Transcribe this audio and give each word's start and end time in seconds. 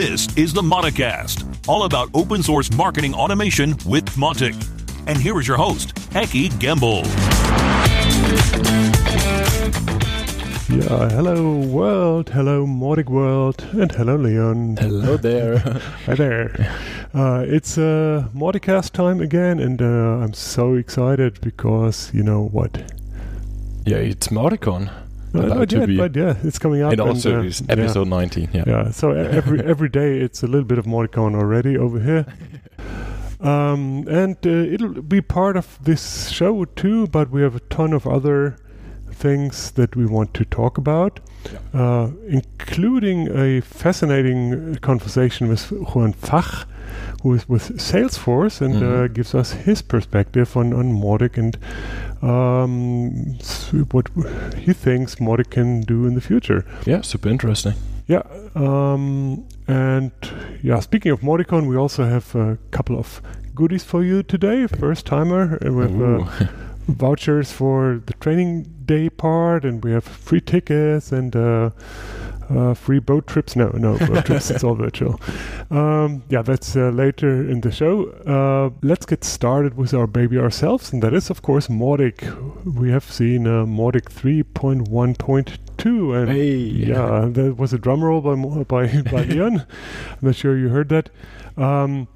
This 0.00 0.34
is 0.34 0.54
the 0.54 0.62
Mauticast, 0.62 1.68
all 1.68 1.84
about 1.84 2.08
open 2.14 2.42
source 2.42 2.72
marketing 2.72 3.12
automation 3.12 3.72
with 3.84 4.06
Mautic. 4.16 4.56
And 5.06 5.18
here 5.18 5.38
is 5.38 5.46
your 5.46 5.58
host, 5.58 5.94
Ekke 6.14 6.48
Guembel. 6.52 7.04
Yeah, 10.70 11.10
hello 11.10 11.58
world, 11.66 12.30
hello 12.30 12.64
Mautic 12.64 13.10
world, 13.10 13.62
and 13.72 13.92
hello 13.92 14.16
Leon. 14.16 14.78
Hello 14.78 15.18
there. 15.18 15.58
Hi 16.06 16.14
there. 16.14 16.50
Uh, 17.12 17.44
it's 17.46 17.76
uh, 17.76 18.26
Mauticast 18.34 18.92
time 18.92 19.20
again, 19.20 19.58
and 19.60 19.82
uh, 19.82 20.24
I'm 20.24 20.32
so 20.32 20.76
excited 20.76 21.42
because 21.42 22.10
you 22.14 22.22
know 22.22 22.46
what? 22.46 22.90
yeah, 23.84 23.98
it's 23.98 24.28
Mauticon. 24.28 24.90
Uh, 25.34 25.64
to 25.66 25.78
yet, 25.78 25.86
be- 25.86 25.96
but 25.96 26.16
yeah, 26.16 26.34
it's 26.42 26.58
coming 26.58 26.82
up. 26.82 26.92
and 26.92 27.00
also 27.00 27.40
uh, 27.40 27.42
it's 27.44 27.62
episode 27.68 28.08
19. 28.08 28.48
Yeah. 28.52 28.64
Yeah. 28.66 28.84
yeah, 28.84 28.90
so 28.90 29.12
every 29.12 29.60
every 29.64 29.88
day 30.00 30.18
it's 30.18 30.42
a 30.42 30.46
little 30.46 30.64
bit 30.66 30.78
of 30.78 30.86
Mauticon 30.86 31.34
already 31.34 31.76
over 31.78 32.00
here. 32.00 32.26
Um, 33.40 34.06
and 34.06 34.36
uh, 34.44 34.50
it'll 34.50 35.00
be 35.00 35.22
part 35.22 35.56
of 35.56 35.78
this 35.82 36.28
show 36.28 36.66
too, 36.66 37.06
but 37.06 37.30
we 37.30 37.40
have 37.40 37.54
a 37.56 37.60
ton 37.60 37.94
of 37.94 38.06
other 38.06 38.56
things 39.20 39.70
that 39.72 39.94
we 39.96 40.06
want 40.06 40.32
to 40.34 40.44
talk 40.44 40.78
about, 40.78 41.20
uh, 41.74 42.08
including 42.28 43.28
a 43.36 43.60
fascinating 43.60 44.76
conversation 44.80 45.48
with 45.48 45.70
Juan 45.94 46.12
Fach, 46.14 46.64
who 47.22 47.34
is 47.34 47.48
with 47.48 47.76
Salesforce 47.78 48.60
and 48.64 48.74
uh, 48.76 48.86
Mhm. 49.08 49.14
gives 49.14 49.34
us 49.34 49.52
his 49.66 49.82
perspective 49.82 50.56
on, 50.56 50.72
on 50.72 50.92
Mautic 50.92 51.36
and 51.38 51.56
um, 52.22 53.36
what 53.92 54.06
he 54.56 54.72
thinks 54.72 55.16
Mautic 55.20 55.50
can 55.50 55.82
do 55.82 56.06
in 56.06 56.14
the 56.14 56.20
future. 56.20 56.64
Yeah, 56.86 57.02
super 57.02 57.28
interesting. 57.30 57.74
Yeah, 58.08 58.22
um, 58.54 59.44
and 59.68 60.10
yeah, 60.62 60.80
speaking 60.80 61.12
of 61.12 61.20
Mauticon, 61.22 61.66
we 61.68 61.76
also 61.76 62.04
have 62.04 62.34
a 62.34 62.58
couple 62.70 62.96
of 62.98 63.20
goodies 63.54 63.84
for 63.84 64.02
you 64.02 64.22
today. 64.22 64.66
First 64.66 65.06
timer 65.06 65.58
uh, 65.64 65.72
with 65.72 65.92
uh. 66.00 66.46
vouchers 66.94 67.52
for 67.52 68.02
the 68.06 68.14
training 68.14 68.64
day 68.84 69.08
part, 69.08 69.64
and 69.64 69.84
we 69.84 69.92
have 69.92 70.04
free 70.04 70.40
tickets 70.40 71.12
and 71.12 71.36
uh, 71.36 71.70
uh, 72.50 72.74
free 72.74 72.98
boat 72.98 73.26
trips. 73.26 73.56
No, 73.56 73.68
no 73.68 73.96
boat 73.98 74.24
trips. 74.26 74.50
It's 74.50 74.64
all 74.64 74.74
virtual. 74.74 75.20
Um, 75.70 76.22
yeah, 76.28 76.42
that's 76.42 76.76
uh, 76.76 76.90
later 76.90 77.48
in 77.48 77.60
the 77.60 77.70
show. 77.70 78.08
Uh, 78.26 78.70
let's 78.82 79.06
get 79.06 79.24
started 79.24 79.76
with 79.76 79.94
our 79.94 80.06
baby 80.06 80.38
ourselves, 80.38 80.92
and 80.92 81.02
that 81.02 81.14
is, 81.14 81.30
of 81.30 81.42
course, 81.42 81.68
Mautic. 81.68 82.24
We 82.64 82.90
have 82.90 83.04
seen 83.04 83.46
uh, 83.46 83.64
Mautic 83.64 84.12
3.1.2, 84.12 86.20
and 86.20 86.30
hey. 86.30 86.54
yeah, 86.54 87.28
that 87.30 87.56
was 87.56 87.72
a 87.72 87.78
drum 87.78 88.04
roll 88.04 88.20
by 88.20 88.34
by, 88.64 89.02
by 89.02 89.24
Leon. 89.24 89.60
I'm 89.60 89.66
not 90.20 90.34
sure 90.34 90.58
you 90.58 90.68
heard 90.68 90.88
that. 90.88 91.10
Um, 91.56 92.08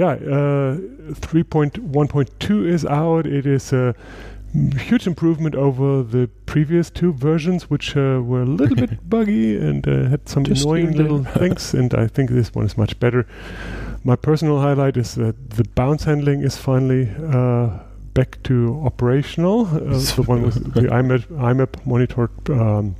yeah, 0.00 0.12
uh, 0.12 0.76
3.1.2 1.12 2.66
is 2.66 2.86
out. 2.86 3.26
It 3.26 3.44
is 3.44 3.70
a 3.74 3.94
huge 4.78 5.06
improvement 5.06 5.54
over 5.54 6.02
the 6.02 6.30
previous 6.46 6.88
two 6.88 7.12
versions, 7.12 7.68
which 7.68 7.94
uh, 7.96 8.22
were 8.24 8.40
a 8.42 8.46
little 8.46 8.76
bit 8.76 9.08
buggy 9.10 9.58
and 9.58 9.86
uh, 9.86 10.08
had 10.08 10.26
some 10.26 10.44
Just 10.44 10.64
annoying 10.64 10.92
little 10.92 11.22
things. 11.22 11.74
And 11.80 11.92
I 11.94 12.06
think 12.06 12.30
this 12.30 12.54
one 12.54 12.64
is 12.64 12.78
much 12.78 12.98
better. 12.98 13.26
My 14.02 14.16
personal 14.16 14.58
highlight 14.58 14.96
is 14.96 15.16
that 15.16 15.50
the 15.50 15.64
bounce 15.74 16.04
handling 16.04 16.40
is 16.42 16.56
finally 16.56 17.10
uh, 17.34 17.68
back 18.14 18.42
to 18.44 18.80
operational. 18.82 19.66
Uh, 19.66 19.98
the 20.16 20.24
one 20.26 20.40
with 20.40 20.72
the 20.72 20.88
IMAP, 20.88 21.26
IMAP 21.26 21.84
monitored. 21.84 22.30
Um, 22.48 22.96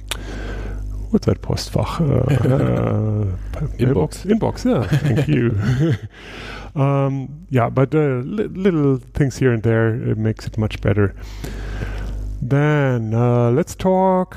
what's 1.13 1.25
that 1.25 1.41
postfach? 1.41 1.93
Uh, 1.99 2.45
uh, 2.55 3.67
Inbox. 3.79 4.27
Inbox, 4.27 4.67
yeah. 4.67 4.87
Thank 4.99 5.29
you. 5.29 5.57
Um, 6.75 7.47
yeah, 7.51 7.69
but 7.69 7.95
uh, 7.95 8.23
li- 8.25 8.49
little 8.49 8.99
things 8.99 9.39
here 9.39 9.53
and 9.53 9.63
there 9.63 9.95
it 9.95 10.19
makes 10.19 10.47
it 10.47 10.57
much 10.59 10.81
better. 10.81 11.15
Then 12.43 13.13
uh, 13.13 13.51
let's 13.51 13.75
talk 13.75 14.37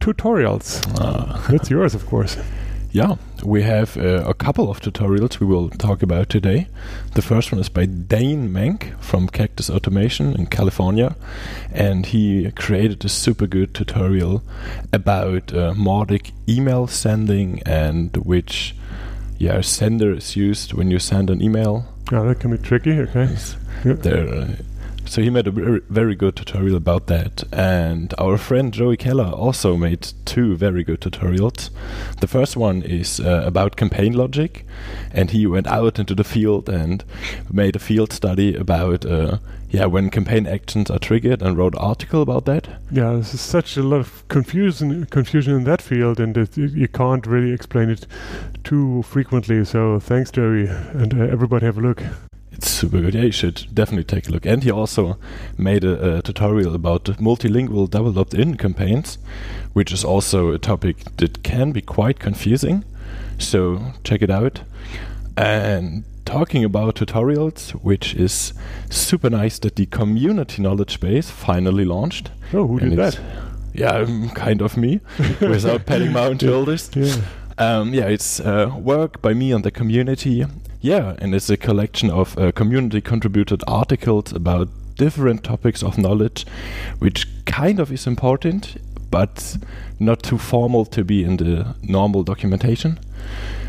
tutorials. 0.00 0.82
Uh, 1.00 1.40
That's 1.50 1.70
yours, 1.70 1.94
of 1.94 2.06
course. 2.06 2.36
yeah, 2.92 3.16
we 3.44 3.62
have 3.62 3.96
uh, 3.96 4.24
a 4.26 4.34
couple 4.34 4.70
of 4.70 4.80
tutorials 4.80 5.40
we 5.40 5.46
will 5.46 5.68
talk 5.70 6.02
about 6.02 6.28
today. 6.28 6.68
The 7.14 7.22
first 7.22 7.52
one 7.52 7.60
is 7.60 7.68
by 7.68 7.86
Dane 7.86 8.50
Menke 8.50 8.98
from 9.00 9.28
Cactus 9.28 9.70
Automation 9.70 10.34
in 10.34 10.46
California, 10.46 11.16
and 11.72 12.06
he 12.06 12.50
created 12.52 13.04
a 13.04 13.08
super 13.08 13.46
good 13.46 13.74
tutorial 13.74 14.42
about 14.92 15.52
uh, 15.52 15.74
Mautic 15.74 16.32
email 16.48 16.86
sending 16.86 17.62
and 17.64 18.16
which 18.18 18.74
yeah 19.40 19.60
sender 19.62 20.12
is 20.16 20.36
used 20.36 20.72
when 20.72 20.90
you 20.90 20.98
send 20.98 21.30
an 21.30 21.40
email. 21.42 21.84
Yeah, 22.12 22.22
that 22.22 22.40
can 22.40 22.50
be 22.50 22.58
tricky. 22.58 22.92
Okay. 23.00 23.28
Yeah. 23.84 23.94
there. 23.94 24.28
uh, 24.28 24.46
So 25.06 25.22
he 25.22 25.30
made 25.30 25.48
a 25.48 25.50
very, 25.50 25.80
very 25.88 26.14
good 26.14 26.36
tutorial 26.36 26.76
about 26.76 27.06
that, 27.06 27.42
and 27.52 28.14
our 28.18 28.38
friend 28.38 28.72
Joey 28.72 28.96
Keller 28.96 29.30
also 29.32 29.76
made 29.76 30.02
two 30.24 30.56
very 30.56 30.84
good 30.84 31.00
tutorials. 31.00 31.70
The 32.20 32.28
first 32.28 32.56
one 32.56 32.82
is 32.82 33.18
uh, 33.20 33.42
about 33.46 33.76
campaign 33.76 34.12
logic, 34.12 34.64
and 35.12 35.30
he 35.30 35.46
went 35.46 35.66
out 35.66 35.98
into 35.98 36.14
the 36.14 36.24
field 36.24 36.68
and 36.68 37.02
made 37.52 37.74
a 37.76 37.80
field 37.80 38.12
study 38.12 38.54
about 38.54 39.04
uh, 39.04 39.38
yeah 39.70 39.86
when 39.86 40.10
campaign 40.10 40.46
actions 40.46 40.90
are 40.90 40.98
triggered 40.98 41.42
and 41.42 41.56
wrote 41.56 41.74
an 41.74 41.80
article 41.80 42.22
about 42.22 42.44
that. 42.46 42.68
Yeah, 42.90 43.12
there's 43.12 43.40
such 43.40 43.76
a 43.76 43.82
lot 43.82 44.00
of 44.00 44.28
confusion 44.28 45.06
confusion 45.06 45.54
in 45.54 45.64
that 45.64 45.82
field, 45.82 46.20
and 46.20 46.36
it, 46.36 46.56
you 46.56 46.88
can't 46.88 47.26
really 47.26 47.52
explain 47.52 47.90
it 47.90 48.06
too 48.64 49.02
frequently. 49.02 49.64
So 49.64 50.00
thanks, 50.00 50.30
Jerry, 50.30 50.66
and 50.68 51.14
uh, 51.14 51.24
everybody 51.24 51.66
have 51.66 51.78
a 51.78 51.80
look. 51.80 52.02
It's 52.52 52.68
super 52.68 53.00
good. 53.00 53.14
Yeah, 53.14 53.22
you 53.22 53.32
should 53.32 53.66
definitely 53.72 54.04
take 54.04 54.28
a 54.28 54.32
look. 54.32 54.44
And 54.44 54.62
he 54.62 54.70
also 54.70 55.18
made 55.56 55.84
a, 55.84 56.18
a 56.18 56.22
tutorial 56.22 56.74
about 56.74 57.04
multilingual 57.04 57.88
double 57.88 58.18
opt-in 58.18 58.56
campaigns, 58.56 59.18
which 59.72 59.92
is 59.92 60.04
also 60.04 60.50
a 60.52 60.58
topic 60.58 60.96
that 61.16 61.42
can 61.42 61.72
be 61.72 61.80
quite 61.80 62.18
confusing. 62.18 62.84
So 63.38 63.92
check 64.04 64.20
it 64.20 64.30
out. 64.30 64.60
And 65.36 66.04
talking 66.30 66.64
about 66.64 66.94
tutorials, 66.94 67.72
which 67.82 68.14
is 68.14 68.52
super 68.88 69.28
nice 69.28 69.58
that 69.58 69.74
the 69.74 69.86
community 69.86 70.62
knowledge 70.62 71.00
base 71.00 71.28
finally 71.28 71.84
launched. 71.84 72.30
Oh, 72.52 72.66
who 72.68 72.78
And 72.78 72.90
did 72.90 72.98
that? 72.98 73.20
Yeah, 73.74 73.96
um, 73.96 74.30
kind 74.30 74.62
of 74.62 74.76
me, 74.76 75.00
without 75.40 75.86
patting 75.86 76.12
my 76.12 76.26
own 76.26 76.38
shoulders. 76.38 76.90
Yeah. 76.94 77.16
Um, 77.58 77.92
yeah, 77.92 78.06
it's 78.06 78.40
uh, 78.40 78.70
work 78.78 79.20
by 79.20 79.34
me 79.34 79.52
and 79.52 79.64
the 79.64 79.70
community. 79.70 80.46
Yeah, 80.80 81.16
and 81.18 81.34
it's 81.34 81.50
a 81.50 81.56
collection 81.56 82.10
of 82.10 82.38
uh, 82.38 82.52
community 82.52 83.00
contributed 83.00 83.62
articles 83.66 84.32
about 84.32 84.68
different 84.96 85.42
topics 85.42 85.82
of 85.82 85.98
knowledge, 85.98 86.46
which 87.00 87.26
kind 87.44 87.80
of 87.80 87.90
is 87.90 88.06
important, 88.06 88.76
but 89.10 89.56
not 89.98 90.22
too 90.22 90.38
formal 90.38 90.84
to 90.86 91.04
be 91.04 91.24
in 91.24 91.36
the 91.36 91.74
normal 91.82 92.22
documentation. 92.22 92.98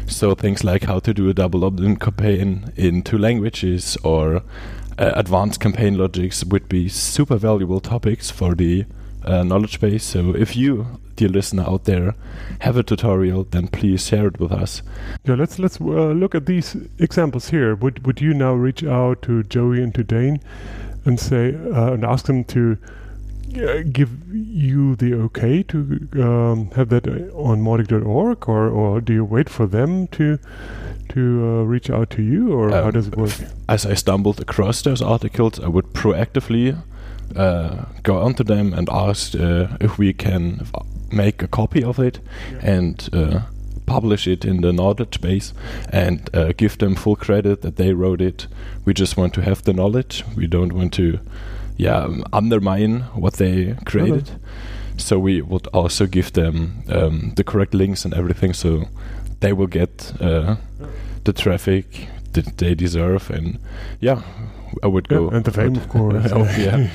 So 0.08 0.36
things 0.36 0.64
like 0.64 0.84
how 0.84 1.00
to 1.00 1.14
do 1.14 1.30
a 1.30 1.34
double 1.34 1.64
opt-in 1.66 1.98
campaign 1.98 2.72
in 2.76 3.02
two 3.02 3.18
languages 3.18 3.98
or 4.04 4.44
uh, 4.98 5.12
advanced 5.16 5.60
campaign 5.60 5.98
logics 5.98 6.44
would 6.44 6.68
be 6.70 6.90
super 6.90 7.38
valuable 7.38 7.80
topics 7.80 8.30
for 8.30 8.54
the 8.56 8.86
uh, 9.24 9.44
knowledge 9.44 9.80
base. 9.80 10.04
So 10.04 10.36
if 10.36 10.56
you, 10.56 11.00
dear 11.16 11.30
listener 11.30 11.64
out 11.64 11.86
there, 11.86 12.16
have 12.60 12.78
a 12.78 12.84
tutorial, 12.84 13.46
then 13.46 13.68
please 13.68 14.08
share 14.08 14.28
it 14.28 14.40
with 14.40 14.52
us. 14.52 14.82
Yeah, 15.26 15.36
let's 15.36 15.60
let's 15.60 15.80
uh, 15.80 16.12
look 16.12 16.36
at 16.36 16.46
these 16.46 16.76
examples 17.00 17.50
here. 17.50 17.76
Would 17.76 18.06
would 18.06 18.22
you 18.22 18.34
now 18.34 18.54
reach 18.54 18.84
out 18.84 19.22
to 19.24 19.44
Joey 19.44 19.82
and 19.82 19.94
to 19.96 20.04
Dane 20.04 20.40
and 21.06 21.20
say 21.20 21.56
uh, 21.56 21.94
and 21.94 22.06
ask 22.06 22.26
them 22.26 22.44
to 22.46 22.78
uh, 23.58 23.84
give 23.92 24.10
you 24.34 24.96
the 24.96 25.14
okay 25.14 25.64
to 25.64 25.78
um, 26.22 26.70
have 26.76 26.90
that 26.90 27.08
uh, 27.08 27.36
on 27.38 27.62
mautic.org, 27.62 28.48
or 28.50 28.70
or 28.70 29.02
do 29.02 29.14
you 29.14 29.26
wait 29.26 29.50
for 29.50 29.68
them 29.68 30.08
to 30.08 30.38
to 31.10 31.20
uh, 31.20 31.64
reach 31.64 31.90
out 31.90 32.10
to 32.12 32.22
you, 32.22 32.54
or 32.54 32.70
how 32.72 32.86
Um, 32.88 32.92
does 32.92 33.08
it 33.08 33.18
work? 33.18 33.32
As 33.68 33.86
I 33.86 33.96
stumbled 33.96 34.40
across 34.40 34.82
those 34.82 35.02
articles, 35.02 35.60
I 35.60 35.68
would 35.68 35.94
proactively 35.94 36.76
uh, 37.36 37.86
go 38.04 38.22
onto 38.22 38.44
them 38.44 38.74
and 38.74 38.90
ask 38.90 39.36
uh, 39.36 39.68
if 39.80 39.98
we 39.98 40.14
can 40.14 40.62
make 41.12 41.44
a 41.44 41.48
copy 41.48 41.84
of 41.84 42.00
it 42.00 42.20
and 42.62 43.10
uh, 43.14 43.40
publish 43.86 44.28
it 44.28 44.46
in 44.46 44.62
the 44.62 44.72
knowledge 44.72 45.20
base 45.22 45.54
and 45.92 46.30
uh, 46.34 46.54
give 46.58 46.78
them 46.78 46.96
full 46.96 47.16
credit 47.18 47.62
that 47.62 47.76
they 47.76 47.94
wrote 47.94 48.22
it. 48.22 48.48
We 48.86 48.94
just 48.94 49.18
want 49.18 49.34
to 49.34 49.42
have 49.42 49.62
the 49.64 49.74
knowledge. 49.74 50.24
We 50.38 50.48
don't 50.48 50.72
want 50.74 50.94
to, 50.94 51.20
yeah, 51.82 52.04
um, 52.06 52.24
undermine 52.32 53.02
what 53.16 53.34
they 53.34 53.76
created. 53.86 54.30
So 54.98 55.18
we 55.18 55.42
would 55.42 55.68
also 55.74 56.06
give 56.06 56.32
them 56.34 56.84
um, 56.90 57.34
the 57.36 57.44
correct 57.44 57.74
links 57.74 58.06
and 58.06 58.14
everything, 58.14 58.54
so 58.54 58.84
they 59.40 59.52
will 59.52 59.68
get 59.68 60.14
uh, 60.22 60.58
the 61.24 61.34
traffic 61.34 62.08
that 62.34 62.58
they 62.58 62.76
deserve. 62.76 63.32
And 63.32 63.58
yeah, 64.00 64.22
I 64.84 64.88
would 64.88 65.08
Yeah, 65.10 65.18
go 65.18 65.30
and 65.30 65.44
the 65.44 65.52
fame, 65.52 65.76
of 65.76 65.90
course. 65.90 66.32
oh, 66.32 66.44
yeah, 66.58 66.88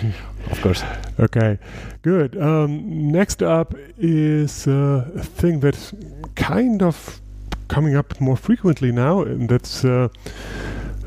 of 0.51 0.61
course. 0.63 0.85
Okay, 1.19 1.59
good. 2.03 2.37
Um, 2.41 3.11
next 3.11 3.43
up 3.43 3.75
is 3.99 4.69
uh, 4.69 5.11
a 5.17 5.23
thing 5.23 5.61
that's 5.61 5.93
kind 6.37 6.81
of 6.83 7.21
coming 7.67 7.97
up 7.97 8.21
more 8.21 8.37
frequently 8.37 8.93
now, 8.93 9.23
and 9.23 9.49
that's 9.49 9.85
uh, 9.85 10.09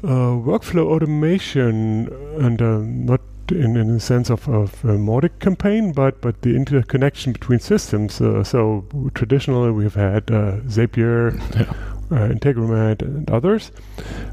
uh, 0.03 0.35
workflow 0.43 0.85
automation, 0.85 2.09
and 2.39 2.61
uh, 2.61 2.79
not 2.79 3.21
in, 3.51 3.77
in 3.77 3.93
the 3.93 3.99
sense 3.99 4.29
of, 4.29 4.47
of 4.47 4.83
a 4.83 4.97
Mautic 4.97 5.39
campaign, 5.39 5.91
but 5.91 6.21
but 6.21 6.41
the 6.41 6.55
interconnection 6.55 7.33
between 7.33 7.59
systems. 7.59 8.21
Uh, 8.21 8.43
so 8.43 8.85
traditionally, 9.13 9.71
we've 9.71 9.95
had 9.95 10.29
uh, 10.31 10.57
Zapier. 10.67 11.39
Yeah. 11.59 11.73
Uh, 12.11 12.27
Integromat 12.29 13.03
and 13.03 13.29
others, 13.29 13.71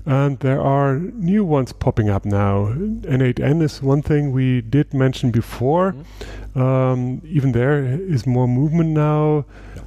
and 0.06 0.38
there 0.40 0.62
are 0.62 0.96
new 0.96 1.44
ones 1.44 1.74
popping 1.74 2.08
up 2.08 2.24
now. 2.24 2.72
N8N 2.72 3.60
is 3.60 3.82
one 3.82 4.00
thing 4.00 4.32
we 4.32 4.62
did 4.62 4.94
mention 4.94 5.30
before. 5.30 5.92
Mm-hmm. 5.92 6.58
Um, 6.58 7.20
even 7.26 7.52
there 7.52 7.84
is 7.84 8.26
more 8.26 8.48
movement 8.48 8.90
now. 8.90 9.44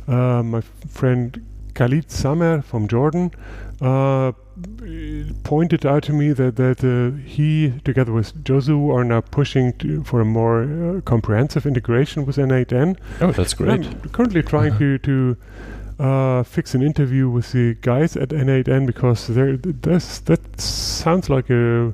Uh, 0.08 0.44
my 0.44 0.62
friend 0.88 1.44
Khalid 1.74 2.12
Samer 2.12 2.62
from 2.62 2.88
Jordan 2.88 3.32
uh, 3.82 4.34
pointed 5.44 5.86
out 5.86 6.04
to 6.04 6.14
me 6.14 6.32
that 6.34 6.56
that 6.56 6.84
uh, 6.84 7.18
he, 7.26 7.74
together 7.84 8.12
with 8.12 8.44
Josu, 8.44 8.94
are 8.94 9.04
now 9.04 9.22
pushing 9.22 9.74
to, 9.80 10.04
for 10.04 10.22
a 10.22 10.26
more 10.26 10.64
uh, 10.64 11.02
comprehensive 11.02 11.66
integration 11.66 12.26
with 12.26 12.38
N8N. 12.38 12.98
Oh, 13.22 13.32
that's 13.32 13.54
great. 13.54 13.86
I'm 13.86 14.02
currently 14.10 14.44
trying 14.44 14.78
to 14.78 14.98
to 15.00 15.38
uh, 16.00 16.44
fix 16.44 16.74
an 16.74 16.82
interview 16.82 17.30
with 17.30 17.52
the 17.52 17.76
guys 17.82 18.16
at 18.16 18.30
N8N 18.30 18.86
because 18.86 19.28
there 19.28 19.58
that's, 19.58 20.20
that 20.20 20.62
sounds 20.62 21.30
like 21.30 21.50
a 21.50 21.94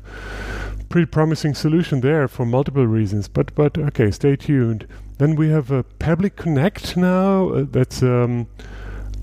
pretty 0.89 1.06
promising 1.07 1.56
solution 1.56 2.01
there 2.01 2.27
for 2.27 2.45
multiple 2.45 2.85
reasons. 2.85 3.27
But 3.27 3.53
but 3.56 3.77
okay, 3.77 4.12
stay 4.12 4.35
tuned. 4.35 4.88
Then 5.17 5.35
we 5.35 5.50
have 5.50 5.71
a 5.71 5.83
Pabbly 5.83 6.35
Connect 6.35 6.97
now. 6.97 7.50
Uh, 7.50 7.65
that's 7.69 8.03
um, 8.03 8.47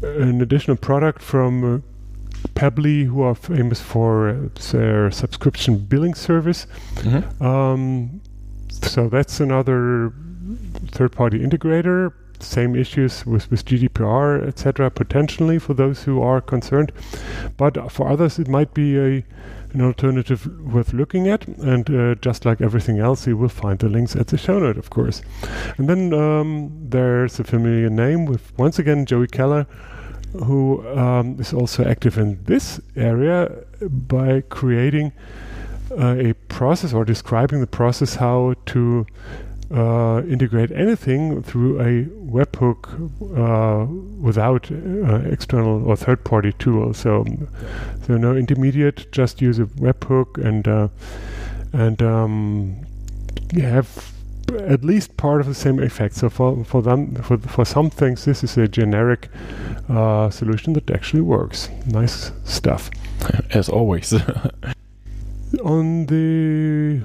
an 0.02 0.40
additional 0.40 0.76
product 0.76 1.22
from 1.22 1.82
Pabbly, 2.54 3.06
who 3.06 3.22
are 3.22 3.34
famous 3.34 3.80
for 3.80 4.50
their 4.70 5.10
subscription 5.10 5.78
billing 5.78 6.14
service. 6.14 6.66
Mhm. 6.96 7.40
Um, 7.40 8.20
so 8.70 9.08
that's 9.08 9.40
another 9.40 10.12
third-party 10.88 11.38
integrator. 11.38 12.12
Same 12.40 12.74
issues 12.74 13.24
with, 13.24 13.48
with 13.50 13.64
GDPR, 13.64 14.44
etc. 14.46 14.90
Potentially 14.90 15.58
for 15.58 15.74
those 15.74 16.02
who 16.02 16.20
are 16.20 16.40
concerned, 16.40 16.90
but 17.56 17.90
for 17.92 18.08
others 18.08 18.38
it 18.38 18.48
might 18.48 18.74
be 18.74 18.98
a 18.98 19.24
an 19.74 19.80
alternative 19.80 20.46
worth 20.72 20.92
looking 20.92 21.28
at. 21.28 21.46
And 21.48 21.88
uh, 21.88 22.14
just 22.16 22.44
like 22.44 22.60
everything 22.60 22.98
else, 22.98 23.26
you 23.26 23.36
will 23.36 23.48
find 23.48 23.78
the 23.78 23.88
links 23.88 24.14
at 24.14 24.26
the 24.26 24.36
show 24.36 24.58
note, 24.58 24.76
of 24.76 24.90
course. 24.90 25.22
And 25.78 25.88
then 25.88 26.12
um, 26.12 26.70
there's 26.90 27.40
a 27.40 27.44
familiar 27.44 27.88
name 27.88 28.26
with 28.26 28.52
once 28.58 28.78
again 28.78 29.06
Joey 29.06 29.28
Keller, 29.28 29.66
who 30.32 30.87
um, 30.96 31.38
is 31.40 31.52
also 31.52 31.84
active 31.84 32.19
in 32.19 32.43
this 32.44 32.81
area 32.96 33.50
by 33.81 34.40
creating 34.49 35.12
uh, 35.90 36.17
a 36.19 36.32
process 36.49 36.93
or 36.93 37.05
describing 37.05 37.61
the 37.61 37.67
process 37.67 38.14
how 38.14 38.55
to 38.67 39.06
uh, 39.73 40.23
integrate 40.29 40.70
anything 40.73 41.43
through 41.43 41.81
a 41.81 42.05
webhook 42.05 42.93
uh, 43.37 43.87
without 44.20 44.70
uh, 44.70 45.29
external 45.31 45.87
or 45.88 45.96
third-party 45.96 46.52
tool. 46.58 46.93
So, 46.93 47.25
so 48.06 48.17
no 48.17 48.37
intermediate. 48.37 49.11
Just 49.12 49.40
use 49.40 49.58
a 49.58 49.64
webhook 49.64 50.43
and 50.43 50.69
uh, 50.69 50.88
and 51.73 52.02
um, 52.02 52.76
have 53.55 54.12
at 54.56 54.84
least 54.84 55.16
part 55.16 55.40
of 55.40 55.46
the 55.46 55.54
same 55.54 55.78
effect. 55.78 56.14
So 56.14 56.28
for 56.31 56.64
for 56.64 56.82
them 56.82 57.14
for 57.16 57.38
for 57.38 57.64
some 57.64 57.90
things, 57.90 58.25
this 58.25 58.44
is 58.44 58.56
a 58.56 58.69
generic 58.69 59.28
uh, 59.88 60.31
solution 60.31 60.72
that 60.75 60.90
actually 60.90 61.22
works. 61.22 61.69
Nice 61.87 62.32
stuff. 62.44 62.90
As 63.50 63.69
always. 63.69 64.12
on 65.64 66.06
the 66.06 67.02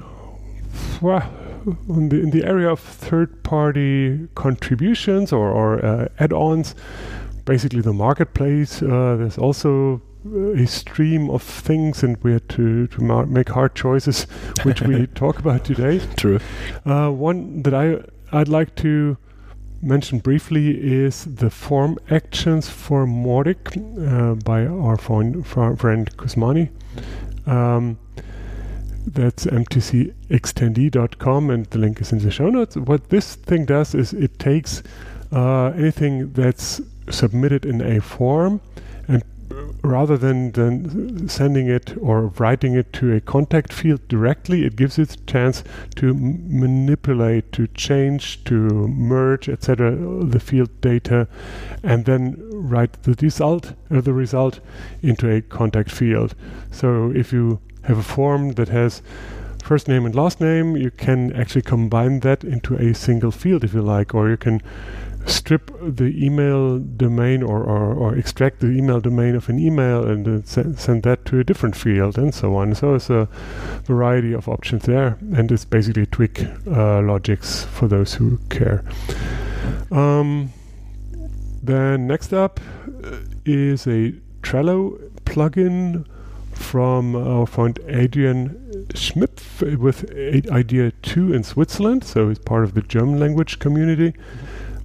well, 1.00 1.22
on 1.88 2.08
the 2.08 2.20
in 2.20 2.30
the 2.30 2.44
area 2.44 2.70
of 2.70 2.80
third-party 2.80 4.28
contributions 4.34 5.32
or, 5.32 5.50
or 5.50 5.84
uh, 5.84 6.08
add-ons, 6.18 6.74
basically 7.44 7.80
the 7.80 7.92
marketplace. 7.92 8.82
Uh, 8.82 9.16
there's 9.16 9.38
also 9.38 10.00
a 10.26 10.66
stream 10.66 11.30
of 11.30 11.42
things, 11.42 12.02
and 12.02 12.16
we 12.22 12.32
had 12.32 12.48
to 12.50 12.86
to 12.88 13.02
ma- 13.02 13.24
make 13.24 13.50
hard 13.50 13.74
choices, 13.74 14.24
which 14.62 14.82
we 14.82 15.06
talk 15.14 15.38
about 15.38 15.64
today. 15.64 16.00
True. 16.16 16.40
Uh, 16.84 17.10
one 17.10 17.62
that 17.62 17.74
I 17.74 18.00
I'd 18.32 18.48
like 18.48 18.74
to 18.76 19.16
mention 19.80 20.18
briefly 20.18 20.76
is 20.76 21.24
the 21.24 21.50
form 21.50 21.98
actions 22.10 22.68
for 22.68 23.06
Mautic 23.06 23.76
uh, 23.76 24.34
by 24.34 24.66
our 24.66 24.96
friend, 24.96 25.46
friend 25.46 26.16
Kuzmany. 26.16 26.70
Um, 27.46 27.98
that's 29.06 29.46
mtcextendee.com 29.46 31.50
and 31.50 31.66
the 31.66 31.78
link 31.78 32.00
is 32.00 32.12
in 32.12 32.18
the 32.18 32.30
show 32.30 32.50
notes. 32.50 32.76
What 32.76 33.10
this 33.10 33.36
thing 33.36 33.64
does 33.64 33.94
is 33.94 34.12
it 34.12 34.38
takes 34.38 34.82
uh, 35.32 35.68
anything 35.68 36.32
that's 36.32 36.80
submitted 37.10 37.64
in 37.64 37.80
a 37.80 38.00
form 38.00 38.60
and 39.06 39.22
rather 39.82 40.16
than, 40.16 40.52
than 40.52 41.28
sending 41.28 41.68
it 41.68 41.96
or 42.00 42.28
writing 42.38 42.74
it 42.74 42.92
to 42.94 43.12
a 43.12 43.20
contact 43.20 43.72
field 43.72 44.06
directly, 44.08 44.64
it 44.64 44.76
gives 44.76 44.98
it 44.98 45.14
a 45.14 45.24
chance 45.24 45.64
to 45.96 46.14
manipulate, 46.14 47.52
to 47.52 47.66
change, 47.68 48.42
to 48.44 48.88
merge, 48.88 49.48
etc. 49.48 49.96
the 50.24 50.40
field 50.40 50.80
data, 50.80 51.28
and 51.82 52.04
then 52.04 52.36
write 52.50 53.02
the 53.04 53.14
result, 53.22 53.74
uh, 53.90 54.00
the 54.00 54.12
result 54.12 54.60
into 55.02 55.30
a 55.30 55.40
contact 55.40 55.90
field. 55.90 56.34
So 56.70 57.12
if 57.14 57.32
you 57.32 57.60
have 57.84 57.98
a 57.98 58.02
form 58.02 58.52
that 58.52 58.68
has 58.68 59.02
first 59.62 59.86
name 59.86 60.06
and 60.06 60.14
last 60.14 60.40
name, 60.40 60.76
you 60.76 60.90
can 60.90 61.32
actually 61.34 61.62
combine 61.62 62.20
that 62.20 62.42
into 62.42 62.74
a 62.76 62.94
single 62.94 63.30
field 63.30 63.64
if 63.64 63.74
you 63.74 63.82
like, 63.82 64.14
or 64.14 64.30
you 64.30 64.36
can 64.36 64.62
strip 65.26 65.70
the 65.80 66.12
email 66.24 66.78
domain 66.78 67.42
or, 67.42 67.62
or, 67.62 67.94
or 67.94 68.16
extract 68.16 68.60
the 68.60 68.68
email 68.68 69.00
domain 69.00 69.34
of 69.34 69.48
an 69.48 69.58
email 69.58 70.04
and 70.04 70.26
uh, 70.26 70.46
send, 70.46 70.78
send 70.78 71.02
that 71.02 71.24
to 71.26 71.38
a 71.38 71.44
different 71.44 71.76
field 71.76 72.18
and 72.18 72.34
so 72.34 72.56
on. 72.56 72.74
So 72.74 72.94
it's 72.94 73.10
a 73.10 73.28
variety 73.84 74.32
of 74.32 74.48
options 74.48 74.84
there, 74.84 75.18
and 75.34 75.50
it's 75.50 75.64
basically 75.64 76.06
Twig 76.06 76.48
uh, 76.66 77.00
logics 77.02 77.64
for 77.64 77.88
those 77.88 78.14
who 78.14 78.38
care. 78.48 78.84
Um, 79.90 80.52
then 81.62 82.06
next 82.06 82.32
up 82.32 82.60
uh, 83.04 83.18
is 83.44 83.86
a 83.86 84.12
Trello 84.42 84.98
plugin 85.24 86.06
from 86.52 87.14
our 87.14 87.46
friend 87.46 87.78
Adrian 87.86 88.86
Schimpf 88.90 89.78
with 89.78 90.10
Idea 90.50 90.90
2 91.02 91.32
in 91.32 91.44
Switzerland, 91.44 92.04
so 92.04 92.28
he's 92.28 92.38
part 92.38 92.64
of 92.64 92.74
the 92.74 92.82
German 92.82 93.18
language 93.18 93.58
community. 93.58 94.14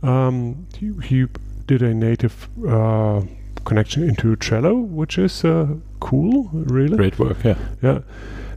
Um, 0.03 0.67
he, 0.77 0.93
he, 1.03 1.27
did 1.65 1.81
a 1.81 1.93
native 1.93 2.49
uh, 2.67 3.21
connection 3.63 4.03
into 4.03 4.35
Trello, 4.35 4.85
which 4.85 5.17
is 5.17 5.45
uh, 5.45 5.75
cool, 6.01 6.49
really. 6.51 6.97
Great 6.97 7.17
work, 7.17 7.37
yeah. 7.43 7.57
Yeah. 7.81 7.99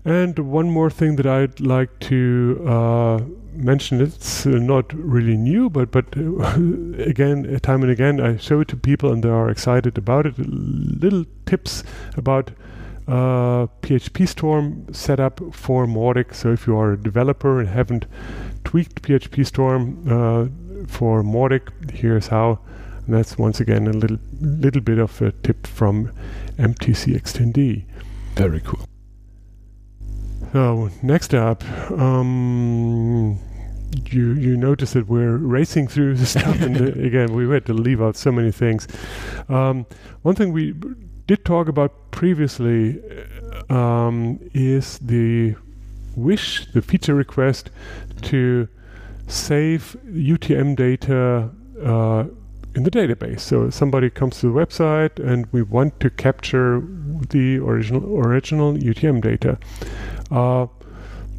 And 0.04 0.38
one 0.38 0.70
more 0.70 0.90
thing 0.90 1.16
that 1.16 1.26
I'd 1.26 1.60
like 1.60 1.98
to 2.00 2.64
uh, 2.66 3.20
mention, 3.52 4.00
it's 4.00 4.46
uh, 4.46 4.50
not 4.50 4.92
really 4.92 5.36
new, 5.36 5.70
but 5.70 5.90
but 5.90 6.16
uh, 6.16 6.54
again, 7.02 7.58
time 7.60 7.82
and 7.82 7.90
again, 7.90 8.20
I 8.20 8.36
show 8.36 8.60
it 8.60 8.68
to 8.68 8.76
people 8.76 9.12
and 9.12 9.22
they 9.22 9.28
are 9.28 9.50
excited 9.50 9.98
about 9.98 10.26
it. 10.26 10.38
Little 10.38 11.24
tips 11.44 11.82
about 12.16 12.50
uh, 13.08 13.66
PHP 13.82 14.28
Storm 14.28 14.86
setup 14.92 15.40
for 15.52 15.86
Mautic. 15.86 16.34
So 16.34 16.52
if 16.52 16.66
you 16.66 16.76
are 16.76 16.92
a 16.92 16.96
developer 16.96 17.60
and 17.60 17.68
haven't 17.68 18.06
tweaked 18.64 19.02
PHP 19.02 19.46
Storm 19.46 20.04
uh, 20.08 20.46
for 20.86 21.22
Mautic, 21.22 21.90
here's 21.92 22.28
how. 22.28 22.58
And 23.06 23.14
that's 23.14 23.38
once 23.38 23.60
again 23.60 23.86
a 23.86 23.92
little 23.92 24.18
little 24.40 24.80
bit 24.80 24.98
of 24.98 25.22
a 25.22 25.32
tip 25.32 25.66
from 25.66 26.10
MTC 26.58 27.14
Extendee. 27.14 27.84
Very 28.34 28.60
cool. 28.60 28.84
So 30.52 30.90
next 31.02 31.34
up, 31.34 31.62
um, 31.92 33.38
you 34.06 34.32
you 34.32 34.56
notice 34.56 34.92
that 34.94 35.06
we're 35.08 35.36
racing 35.36 35.88
through 35.88 36.16
the 36.16 36.26
stuff, 36.26 36.60
and 36.60 36.80
uh, 36.80 36.84
again 37.06 37.34
we 37.34 37.48
had 37.48 37.66
to 37.66 37.72
leave 37.72 38.02
out 38.02 38.16
so 38.16 38.32
many 38.32 38.50
things. 38.50 38.88
Um, 39.48 39.86
one 40.22 40.34
thing 40.34 40.52
we 40.52 40.74
did 41.26 41.44
talk 41.44 41.68
about 41.68 42.10
previously 42.10 43.00
um, 43.68 44.38
is 44.54 44.98
the 44.98 45.54
wish, 46.16 46.66
the 46.72 46.82
feature 46.82 47.14
request 47.14 47.70
to 48.22 48.68
save 49.26 49.97
UTM 50.06 50.76
data 50.76 51.50
uh, 51.83 52.25
in 52.75 52.83
the 52.83 52.90
database. 52.90 53.40
So 53.40 53.71
somebody 53.71 54.11
comes 54.11 54.40
to 54.40 54.52
the 54.52 54.52
website 54.52 55.18
and 55.18 55.47
we 55.52 55.62
want 55.62 55.99
to 56.00 56.11
capture 56.11 56.83
the 57.30 57.59
original 57.59 58.18
original 58.18 58.75
UTM 58.75 59.23
data. 59.23 59.59
Uh, 60.30 60.66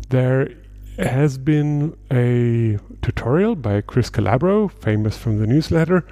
there 0.10 0.50
has 0.98 1.38
been 1.38 1.96
a 2.12 2.80
tutorial 3.04 3.56
by 3.56 3.82
Chris 3.82 4.10
Calabro, 4.10 4.72
famous 4.72 5.16
from 5.16 5.38
the 5.38 5.46
newsletter. 5.46 6.06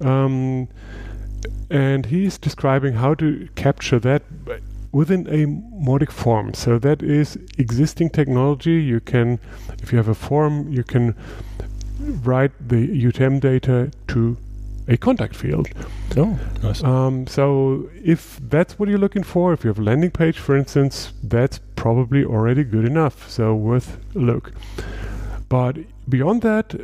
Um, 0.00 0.68
and 1.70 2.06
he's 2.06 2.38
describing 2.38 2.94
how 2.94 3.14
to 3.14 3.48
capture 3.54 3.98
that 4.00 4.22
within 4.92 5.26
a 5.26 5.46
Mautic 5.46 6.10
form. 6.10 6.54
So 6.54 6.78
that 6.78 7.02
is 7.02 7.38
existing 7.58 8.10
technology. 8.10 8.82
You 8.82 9.00
can, 9.00 9.38
if 9.82 9.92
you 9.92 9.98
have 9.98 10.08
a 10.08 10.14
form, 10.14 10.72
you 10.72 10.84
can 10.84 11.14
write 11.98 12.52
the 12.68 12.88
UTM 12.88 13.40
data 13.40 13.90
to 14.08 14.36
a 14.88 14.96
contact 14.96 15.34
field. 15.34 15.68
Oh, 16.16 16.38
nice. 16.62 16.82
Um, 16.82 17.26
so 17.26 17.90
if 18.02 18.38
that's 18.42 18.78
what 18.78 18.88
you're 18.88 18.98
looking 18.98 19.24
for, 19.24 19.52
if 19.52 19.64
you 19.64 19.68
have 19.68 19.78
a 19.78 19.82
landing 19.82 20.10
page, 20.10 20.38
for 20.38 20.56
instance, 20.56 21.12
that's 21.22 21.60
probably 21.74 22.24
already 22.24 22.64
good 22.64 22.84
enough. 22.84 23.28
So 23.28 23.54
worth 23.54 23.98
a 24.14 24.18
look. 24.18 24.52
But 25.48 25.78
beyond 26.08 26.42
that, 26.42 26.74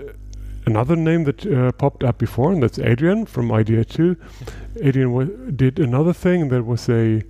another 0.66 0.96
name 0.96 1.24
that 1.24 1.46
uh, 1.46 1.72
popped 1.72 2.04
up 2.04 2.18
before, 2.18 2.52
and 2.52 2.62
that's 2.62 2.78
Adrian 2.78 3.26
from 3.26 3.48
Idea2. 3.48 4.16
Adrian 4.82 5.56
did 5.56 5.78
another 5.78 6.12
thing 6.12 6.48
that 6.48 6.64
was 6.64 6.88
a, 6.88 7.22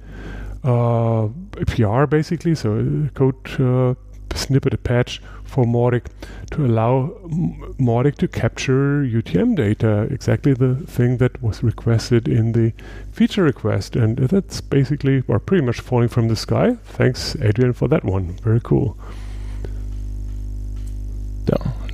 uh, 0.65 1.29
a 1.59 1.67
PR 1.67 2.07
basically, 2.07 2.55
so 2.55 2.75
a 2.75 3.11
code 3.15 3.61
uh, 3.61 3.95
snippet, 4.35 4.75
a 4.75 4.79
patch 4.79 5.21
for 5.45 5.65
Mautic 5.65 6.07
to 6.53 6.65
allow 6.65 7.09
Mautic 7.79 8.17
to 8.17 8.29
capture 8.29 9.03
UTM 9.05 9.57
data, 9.57 10.03
exactly 10.11 10.55
the 10.55 10.77
thing 10.87 11.19
that 11.19 11.43
was 11.43 11.63
requested 11.63 12.27
in 12.27 12.53
the 12.53 12.73
feature 13.11 13.43
request. 13.43 13.97
And 13.97 14.17
that's 14.17 14.61
basically, 14.61 15.23
or 15.29 15.39
pretty 15.39 15.65
much 15.65 15.81
falling 15.81 16.09
from 16.09 16.29
the 16.29 16.37
sky. 16.37 16.77
Thanks, 16.85 17.37
Adrian, 17.37 17.73
for 17.73 17.89
that 17.89 18.05
one. 18.05 18.33
Very 18.43 18.61
cool. 18.61 18.97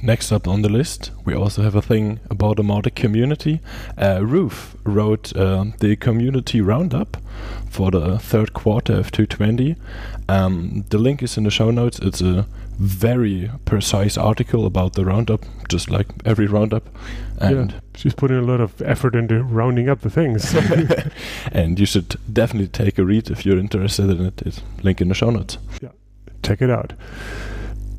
Next 0.02 0.30
up 0.30 0.46
on 0.46 0.62
the 0.62 0.68
list, 0.68 1.10
we 1.24 1.34
also 1.34 1.62
have 1.62 1.74
a 1.74 1.82
thing 1.82 2.20
about 2.30 2.56
the 2.56 2.62
Mautic 2.62 2.94
community. 2.94 3.60
Uh, 3.96 4.24
Ruth 4.24 4.76
wrote 4.84 5.34
uh, 5.36 5.66
the 5.80 5.96
community 5.96 6.60
roundup 6.60 7.16
for 7.68 7.90
the 7.90 8.18
third 8.18 8.52
quarter 8.52 8.94
of 8.94 9.10
220. 9.10 9.76
Um, 10.28 10.84
the 10.90 10.98
link 10.98 11.22
is 11.22 11.36
in 11.36 11.44
the 11.44 11.50
show 11.50 11.70
notes. 11.70 11.98
It's 11.98 12.20
a 12.20 12.46
very 12.78 13.50
precise 13.64 14.16
article 14.16 14.66
about 14.66 14.92
the 14.92 15.04
roundup, 15.04 15.44
just 15.68 15.90
like 15.90 16.06
every 16.24 16.46
roundup. 16.46 16.88
And 17.40 17.72
yeah, 17.72 17.80
she's 17.96 18.14
putting 18.14 18.36
a 18.36 18.42
lot 18.42 18.60
of 18.60 18.80
effort 18.82 19.16
into 19.16 19.42
rounding 19.42 19.88
up 19.88 20.02
the 20.02 20.10
things. 20.10 20.54
and 21.52 21.78
you 21.78 21.86
should 21.86 22.16
definitely 22.32 22.68
take 22.68 22.98
a 22.98 23.04
read 23.04 23.30
if 23.30 23.44
you're 23.44 23.58
interested 23.58 24.10
in 24.10 24.24
it. 24.24 24.42
It's 24.42 24.60
link 24.82 25.00
in 25.00 25.08
the 25.08 25.14
show 25.14 25.30
notes. 25.30 25.58
Yeah, 25.82 25.90
check 26.44 26.62
it 26.62 26.70
out. 26.70 26.92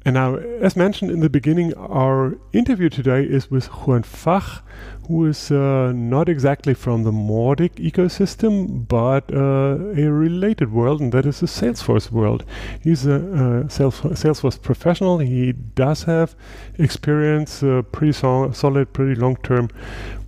And 0.06 0.14
now, 0.14 0.36
as 0.36 0.76
mentioned 0.78 1.12
in 1.12 1.20
the 1.20 1.30
beginning, 1.30 1.74
our 1.74 2.38
interview 2.54 2.90
today 2.90 3.24
is 3.24 3.52
with 3.52 3.68
Juan 3.68 4.04
Fach, 4.04 4.62
who 5.08 5.26
is 5.26 5.52
uh, 5.52 5.92
not 5.94 6.30
exactly 6.30 6.74
from 6.74 7.04
the 7.04 7.12
Mautic 7.12 7.72
ecosystem, 7.76 8.88
but 8.88 9.30
uh, 9.34 9.76
a 10.02 10.10
related 10.10 10.72
world, 10.72 11.02
and 11.02 11.12
that 11.12 11.26
is 11.26 11.42
the 11.42 11.48
Salesforce 11.48 12.12
world. 12.12 12.46
He's 12.82 13.06
a, 13.06 13.16
a 13.16 13.64
Salesforce 13.68 14.62
professional. 14.62 15.18
He 15.18 15.52
does 15.52 16.04
have 16.04 16.34
experience, 16.78 17.62
uh, 17.62 17.82
pretty 17.92 18.14
so- 18.14 18.52
solid, 18.52 18.94
pretty 18.94 19.20
long 19.20 19.36
term 19.38 19.70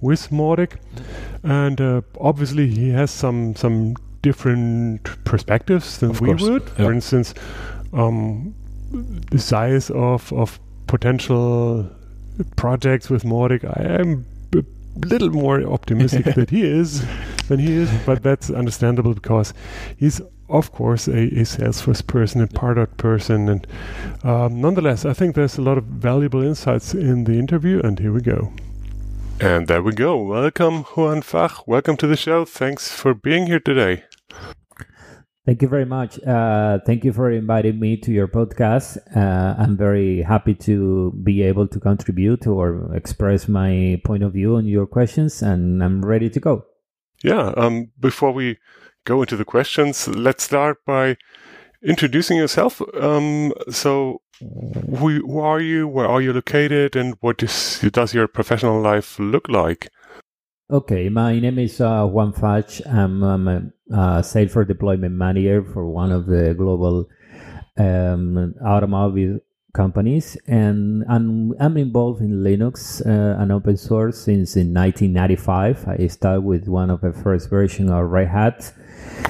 with 0.01 0.29
Mautic, 0.31 0.79
and 1.43 1.79
uh, 1.79 2.01
obviously 2.19 2.67
he 2.67 2.89
has 2.89 3.09
some 3.09 3.55
some 3.55 3.95
different 4.21 5.03
perspectives 5.23 5.99
than 5.99 6.09
of 6.09 6.21
we 6.21 6.27
course. 6.27 6.41
would. 6.41 6.63
Yeah. 6.63 6.85
For 6.85 6.93
instance. 6.93 7.33
Um, 7.93 8.55
the 8.91 9.39
size 9.39 9.89
of 9.91 10.31
of 10.33 10.59
potential 10.87 11.89
projects 12.55 13.09
with 13.09 13.23
Mautic, 13.23 13.63
I 13.65 13.99
am 14.01 14.25
a 14.53 14.63
little 15.07 15.29
more 15.29 15.61
optimistic 15.63 16.25
that 16.35 16.49
he 16.49 16.63
is 16.63 17.05
than 17.47 17.59
he 17.59 17.71
is, 17.71 17.89
but 18.05 18.23
that's 18.23 18.49
understandable 18.49 19.13
because 19.13 19.53
he's 19.97 20.21
of 20.49 20.71
course 20.73 21.07
a, 21.07 21.17
a 21.17 21.43
Salesforce 21.43 22.05
person, 22.05 22.41
a 22.41 22.47
Pardot 22.47 22.97
person, 22.97 23.47
and 23.47 23.67
um, 24.23 24.59
nonetheless, 24.59 25.05
I 25.05 25.13
think 25.13 25.35
there's 25.35 25.57
a 25.57 25.61
lot 25.61 25.77
of 25.77 25.85
valuable 25.85 26.43
insights 26.43 26.93
in 26.93 27.23
the 27.23 27.33
interview, 27.33 27.81
and 27.81 27.99
here 27.99 28.11
we 28.11 28.21
go. 28.21 28.51
And 29.39 29.67
there 29.67 29.81
we 29.81 29.93
go. 29.93 30.21
Welcome, 30.21 30.83
Juan 30.83 31.21
Fach. 31.21 31.63
Welcome 31.65 31.97
to 31.97 32.07
the 32.07 32.17
show. 32.17 32.45
Thanks 32.45 32.91
for 32.91 33.13
being 33.15 33.47
here 33.47 33.59
today. 33.59 34.03
Thank 35.43 35.63
you 35.63 35.67
very 35.67 35.85
much. 35.85 36.21
Uh, 36.21 36.79
thank 36.85 37.03
you 37.03 37.11
for 37.11 37.31
inviting 37.31 37.79
me 37.79 37.97
to 37.97 38.11
your 38.11 38.27
podcast. 38.27 38.97
Uh, 39.15 39.55
I'm 39.57 39.75
very 39.75 40.21
happy 40.21 40.53
to 40.55 41.19
be 41.23 41.41
able 41.41 41.67
to 41.67 41.79
contribute 41.79 42.45
or 42.45 42.95
express 42.95 43.47
my 43.47 43.99
point 44.05 44.21
of 44.21 44.33
view 44.33 44.55
on 44.55 44.65
your 44.67 44.85
questions, 44.85 45.41
and 45.41 45.83
I'm 45.83 46.05
ready 46.05 46.29
to 46.29 46.39
go. 46.39 46.65
Yeah. 47.23 47.53
Um, 47.57 47.89
before 47.99 48.31
we 48.31 48.59
go 49.05 49.21
into 49.21 49.35
the 49.35 49.45
questions, 49.45 50.07
let's 50.07 50.43
start 50.43 50.77
by 50.85 51.17
introducing 51.83 52.37
yourself. 52.37 52.79
Um, 52.93 53.51
so, 53.71 54.21
who, 54.39 55.25
who 55.25 55.39
are 55.39 55.59
you? 55.59 55.87
Where 55.87 56.07
are 56.07 56.21
you 56.21 56.33
located? 56.33 56.95
And 56.95 57.15
what 57.21 57.41
is, 57.41 57.79
does 57.91 58.13
your 58.13 58.27
professional 58.27 58.79
life 58.79 59.17
look 59.17 59.49
like? 59.49 59.89
Okay, 60.69 61.09
my 61.09 61.37
name 61.39 61.59
is 61.59 61.81
uh, 61.81 62.05
Juan 62.05 62.31
Fach. 62.31 62.81
I'm, 62.87 63.23
I'm 63.23 63.47
a 63.47 63.61
uh, 63.93 64.21
Salesforce 64.21 64.67
deployment 64.67 65.13
manager 65.13 65.63
for 65.63 65.89
one 65.89 66.11
of 66.11 66.25
the 66.25 66.53
global 66.57 67.07
um, 67.77 68.53
automobile 68.65 69.39
companies, 69.73 70.37
and 70.47 71.03
I'm, 71.09 71.53
I'm 71.59 71.77
involved 71.77 72.21
in 72.21 72.43
Linux 72.43 73.05
uh, 73.05 73.41
and 73.41 73.51
open 73.51 73.77
source 73.77 74.19
since 74.19 74.55
in 74.55 74.73
1995. 74.73 75.87
I 75.87 76.07
started 76.07 76.41
with 76.41 76.67
one 76.67 76.89
of 76.89 77.01
the 77.01 77.13
first 77.13 77.49
version 77.49 77.89
of 77.89 78.09
Red 78.09 78.27
Hat. 78.27 78.73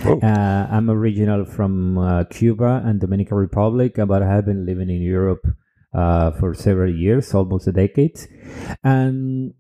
Oh. 0.06 0.20
Uh, 0.20 0.68
I'm 0.72 0.90
original 0.90 1.46
from 1.46 1.98
uh, 1.98 2.24
Cuba 2.26 2.82
and 2.86 3.00
Dominican 3.00 3.38
Republic, 3.38 3.96
but 3.96 4.24
I 4.24 4.28
have 4.28 4.46
been 4.46 4.66
living 4.66 4.90
in 4.90 5.02
Europe 5.02 5.46
uh, 5.94 6.32
for 6.32 6.54
several 6.54 6.94
years, 6.94 7.34
almost 7.34 7.68
a 7.68 7.72
decade, 7.72 8.20
and 8.84 9.54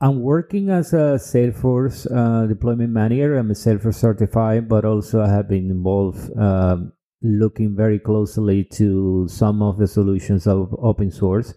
I'm 0.00 0.22
working 0.22 0.70
as 0.70 0.92
a 0.92 1.18
Salesforce 1.18 2.06
uh, 2.10 2.46
deployment 2.46 2.90
manager. 2.90 3.36
I'm 3.36 3.50
a 3.50 3.54
Salesforce 3.54 3.96
certified, 3.96 4.68
but 4.68 4.84
also 4.84 5.22
I 5.22 5.28
have 5.28 5.48
been 5.48 5.70
involved 5.70 6.36
um, 6.38 6.92
looking 7.22 7.74
very 7.74 7.98
closely 7.98 8.64
to 8.64 9.26
some 9.28 9.62
of 9.62 9.78
the 9.78 9.86
solutions 9.86 10.46
of 10.46 10.74
open 10.78 11.10
source. 11.10 11.54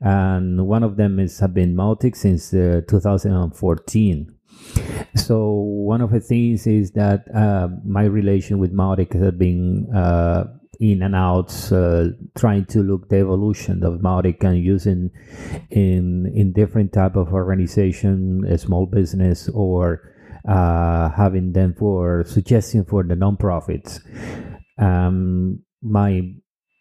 And 0.00 0.66
one 0.66 0.82
of 0.82 0.96
them 0.96 1.18
is 1.18 1.38
have 1.40 1.54
been 1.54 1.74
Mautic 1.74 2.16
since 2.16 2.52
uh, 2.52 2.82
2014. 2.88 4.34
So 5.14 5.50
one 5.52 6.00
of 6.00 6.10
the 6.10 6.20
things 6.20 6.66
is 6.66 6.92
that 6.92 7.24
uh, 7.34 7.68
my 7.84 8.04
relation 8.04 8.58
with 8.58 8.74
Mautic 8.74 9.12
has 9.14 9.32
been 9.32 9.88
uh, 9.94 10.44
in 10.80 11.02
and 11.02 11.14
outs, 11.14 11.72
uh, 11.72 12.10
trying 12.36 12.64
to 12.66 12.82
look 12.82 13.08
the 13.08 13.16
evolution 13.16 13.82
of 13.82 14.00
Mautic 14.00 14.44
and 14.44 14.62
using 14.62 15.10
in 15.70 16.30
in 16.34 16.52
different 16.52 16.92
type 16.92 17.16
of 17.16 17.32
organization, 17.32 18.44
a 18.48 18.58
small 18.58 18.86
business, 18.86 19.48
or 19.48 20.12
uh, 20.48 21.10
having 21.10 21.52
them 21.52 21.74
for 21.74 22.24
suggesting 22.24 22.84
for 22.84 23.02
the 23.02 23.14
nonprofits. 23.14 24.00
Um, 24.78 25.62
my 25.82 26.22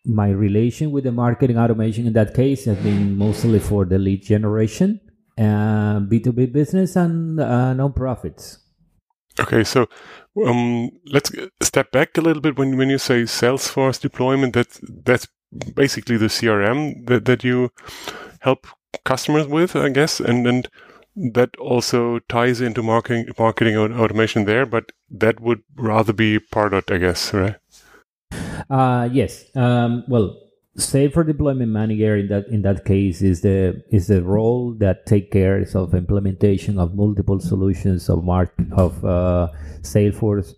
my 0.05 0.29
relation 0.29 0.91
with 0.91 1.03
the 1.03 1.11
marketing 1.11 1.57
automation 1.57 2.07
in 2.07 2.13
that 2.13 2.33
case 2.33 2.65
has 2.65 2.77
been 2.77 3.17
mostly 3.17 3.59
for 3.59 3.83
the 3.83 3.97
lead 3.97 4.23
generation, 4.23 5.01
uh, 5.37 5.99
B2B 5.99 6.53
business, 6.53 6.95
and 6.95 7.39
uh, 7.39 7.73
nonprofits. 7.73 8.57
Okay, 9.39 9.63
so 9.63 9.87
um, 10.45 10.89
let's 11.05 11.31
step 11.61 11.91
back 11.91 12.17
a 12.17 12.21
little 12.21 12.41
bit. 12.41 12.57
When 12.57 12.77
when 12.77 12.89
you 12.89 12.97
say 12.97 13.23
Salesforce 13.23 13.99
deployment, 13.99 14.53
that's 14.53 14.79
that's 15.05 15.27
basically 15.73 16.17
the 16.17 16.27
CRM 16.27 17.05
that 17.07 17.25
that 17.25 17.43
you 17.43 17.71
help 18.41 18.67
customers 19.05 19.47
with, 19.47 19.75
I 19.75 19.89
guess, 19.89 20.19
and 20.19 20.47
and 20.47 20.67
that 21.33 21.55
also 21.57 22.19
ties 22.29 22.61
into 22.61 22.83
marketing 22.83 23.27
marketing 23.37 23.77
automation 23.77 24.45
there. 24.45 24.65
But 24.65 24.91
that 25.09 25.39
would 25.39 25.61
rather 25.75 26.13
be 26.13 26.39
Pardot, 26.39 26.93
I 26.93 26.97
guess, 26.97 27.33
right? 27.33 27.55
Uh, 28.69 29.09
yes. 29.11 29.45
Um, 29.55 30.03
well, 30.07 30.35
Salesforce 30.77 31.25
deployment 31.25 31.71
manager 31.71 32.15
in 32.15 32.27
that 32.27 32.47
in 32.49 32.61
that 32.61 32.85
case 32.85 33.23
is 33.23 33.41
the 33.41 33.83
is 33.89 34.07
the 34.07 34.21
role 34.21 34.73
that 34.73 35.07
take 35.07 35.31
care 35.31 35.65
of 35.73 35.95
implementation 35.95 36.77
of 36.77 36.93
multiple 36.93 37.39
solutions 37.39 38.09
of 38.09 38.23
mark 38.23 38.53
of 38.73 39.03
uh, 39.03 39.47
Salesforce 39.81 40.53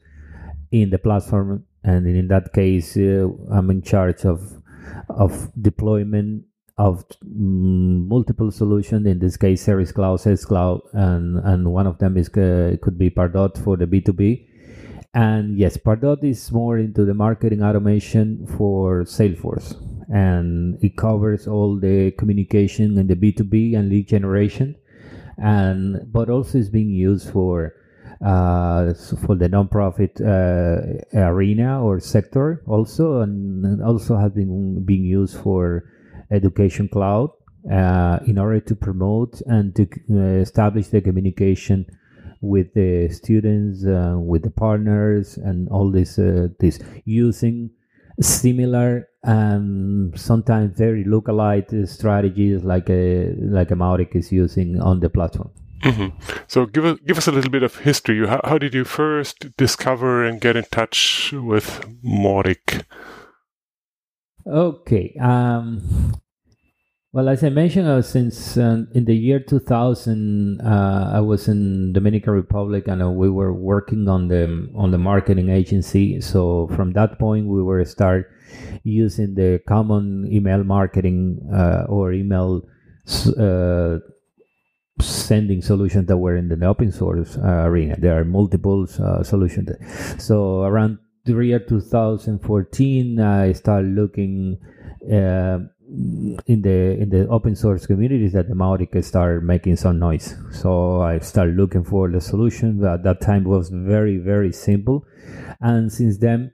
in 0.72 0.90
the 0.90 0.98
platform, 0.98 1.66
and 1.86 2.06
in 2.06 2.28
that 2.28 2.52
case, 2.52 2.98
uh, 2.98 3.30
I'm 3.50 3.72
in 3.72 3.82
charge 3.82 4.26
of 4.26 4.62
of 5.08 5.50
deployment 5.62 6.44
of 6.78 7.06
mm, 7.24 8.06
multiple 8.08 8.52
solutions. 8.52 9.08
In 9.08 9.20
this 9.20 9.38
case, 9.38 9.64
Service 9.64 9.94
Cloud, 9.94 10.20
Sales 10.20 10.44
Cloud, 10.44 10.82
and 10.92 11.40
and 11.46 11.72
one 11.72 11.88
of 11.88 11.98
them 12.00 12.18
is 12.18 12.28
uh, 12.30 12.76
could 12.82 12.98
be 12.98 13.10
Pardot 13.10 13.58
for 13.64 13.78
the 13.78 13.88
B 13.88 14.02
two 14.02 14.12
B. 14.12 14.48
And 15.14 15.58
yes, 15.58 15.78
Pardot 15.78 16.26
is 16.26 16.52
more 16.52 16.78
into 16.78 17.06
the 17.06 17.14
marketing 17.14 17.64
automation 17.64 18.46
for 18.58 19.04
Salesforce 19.06 19.89
and 20.10 20.84
it 20.84 20.98
covers 20.98 21.48
all 21.48 21.80
the 21.80 22.12
communication 22.12 22.98
and 22.98 23.10
the 23.10 23.16
B2B 23.16 23.78
and 23.78 23.90
lead 23.90 24.08
generation. 24.08 24.76
And 25.38 26.12
but 26.12 26.30
also 26.30 26.58
is 26.58 26.70
being 26.70 26.90
used 26.90 27.32
for 27.32 27.76
uh, 28.22 28.94
for 29.26 29.36
the 29.36 29.48
nonprofit 29.48 30.20
uh, 30.20 31.18
arena 31.18 31.82
or 31.82 32.00
sector 32.00 32.62
also, 32.68 33.22
and 33.22 33.82
also 33.82 34.18
has 34.18 34.34
been 34.34 34.84
being 34.84 35.06
used 35.06 35.38
for 35.38 35.90
education 36.32 36.90
cloud 36.90 37.30
uh, 37.72 38.20
in 38.26 38.38
order 38.38 38.60
to 38.60 38.76
promote 38.76 39.42
and 39.46 39.76
to 39.76 39.88
uh, 40.12 40.42
establish 40.42 40.88
the 40.88 41.02
communication 41.02 41.86
with 42.42 42.74
the 42.74 43.10
students, 43.10 43.86
uh, 43.86 44.16
with 44.18 44.44
the 44.44 44.52
partners, 44.52 45.38
and 45.38 45.70
all 45.70 45.92
this 45.92 46.20
uh, 46.20 46.48
this 46.60 46.80
using 47.06 47.70
similar 48.22 49.08
and 49.24 50.18
sometimes 50.20 50.78
very 50.78 51.04
localized 51.04 51.74
strategies 51.90 52.64
like 52.64 52.90
a 52.90 53.34
like 53.40 53.72
a 53.72 53.76
Mautic 53.76 54.16
is 54.16 54.32
using 54.32 54.80
on 54.80 55.00
the 55.00 55.10
platform. 55.10 55.52
Mm-hmm. 55.84 56.18
So 56.48 56.66
give 56.66 56.86
us 56.86 57.00
give 57.06 57.18
us 57.18 57.28
a 57.28 57.32
little 57.32 57.52
bit 57.52 57.64
of 57.64 57.78
history. 57.78 58.28
How, 58.28 58.42
how 58.44 58.58
did 58.58 58.74
you 58.74 58.84
first 58.84 59.56
discover 59.58 60.26
and 60.26 60.42
get 60.42 60.56
in 60.56 60.66
touch 60.66 61.34
with 61.34 61.86
Mautic? 62.04 62.84
Okay. 64.46 65.16
Um, 65.22 66.16
well, 67.12 67.28
as 67.28 67.44
I 67.44 67.50
mentioned, 67.50 67.88
uh, 67.88 68.04
since 68.04 68.56
uh, 68.56 68.84
in 68.94 69.06
the 69.06 69.16
year 69.16 69.40
2000, 69.40 70.62
uh, 70.62 71.12
I 71.12 71.20
was 71.22 71.48
in 71.48 71.92
Dominican 71.92 72.34
Republic, 72.34 72.88
and 72.88 73.02
uh, 73.02 73.10
we 73.10 73.30
were 73.32 73.52
working 73.52 74.08
on 74.08 74.28
the 74.28 74.70
on 74.76 74.92
the 74.92 75.00
marketing 75.00 75.50
agency. 75.50 76.22
So 76.22 76.68
from 76.76 76.94
that 76.94 77.18
point, 77.18 77.48
we 77.48 77.64
were 77.64 77.84
start 77.86 78.30
using 78.84 79.34
the 79.34 79.60
common 79.68 80.32
email 80.32 80.64
marketing 80.64 81.40
uh, 81.52 81.86
or 81.90 82.14
email 82.14 82.62
uh, 83.40 83.98
sending 85.02 85.64
solutions 85.64 86.06
that 86.08 86.18
were 86.18 86.36
in 86.36 86.48
the 86.48 86.64
open 86.64 86.92
source 86.92 87.38
arena. 87.38 87.96
There 87.98 88.20
are 88.20 88.26
multiple 88.26 88.86
solutions. 89.24 89.72
So 90.24 90.62
around 90.62 91.00
the 91.26 91.34
year 91.40 91.60
2014, 91.60 93.20
I 93.20 93.54
started 93.54 93.96
looking 93.96 94.60
in 95.90 96.62
the 96.62 97.02
in 97.02 97.10
the 97.10 97.28
open 97.30 97.56
source 97.56 97.88
communities 97.88 98.34
that 98.34 98.48
the 98.48 98.54
Mautic 98.54 99.04
started 99.04 99.44
making 99.44 99.76
some 99.76 99.98
noise. 100.00 100.36
So 100.52 101.02
I 101.02 101.20
started 101.20 101.56
looking 101.56 101.84
for 101.84 102.10
the 102.10 102.22
solution. 102.22 102.80
But 102.80 102.94
at 102.94 103.04
that 103.04 103.22
time 103.22 103.44
was 103.44 103.70
very 103.70 104.18
very 104.18 104.52
simple, 104.54 105.06
and 105.60 105.92
since 105.92 106.18
then, 106.18 106.52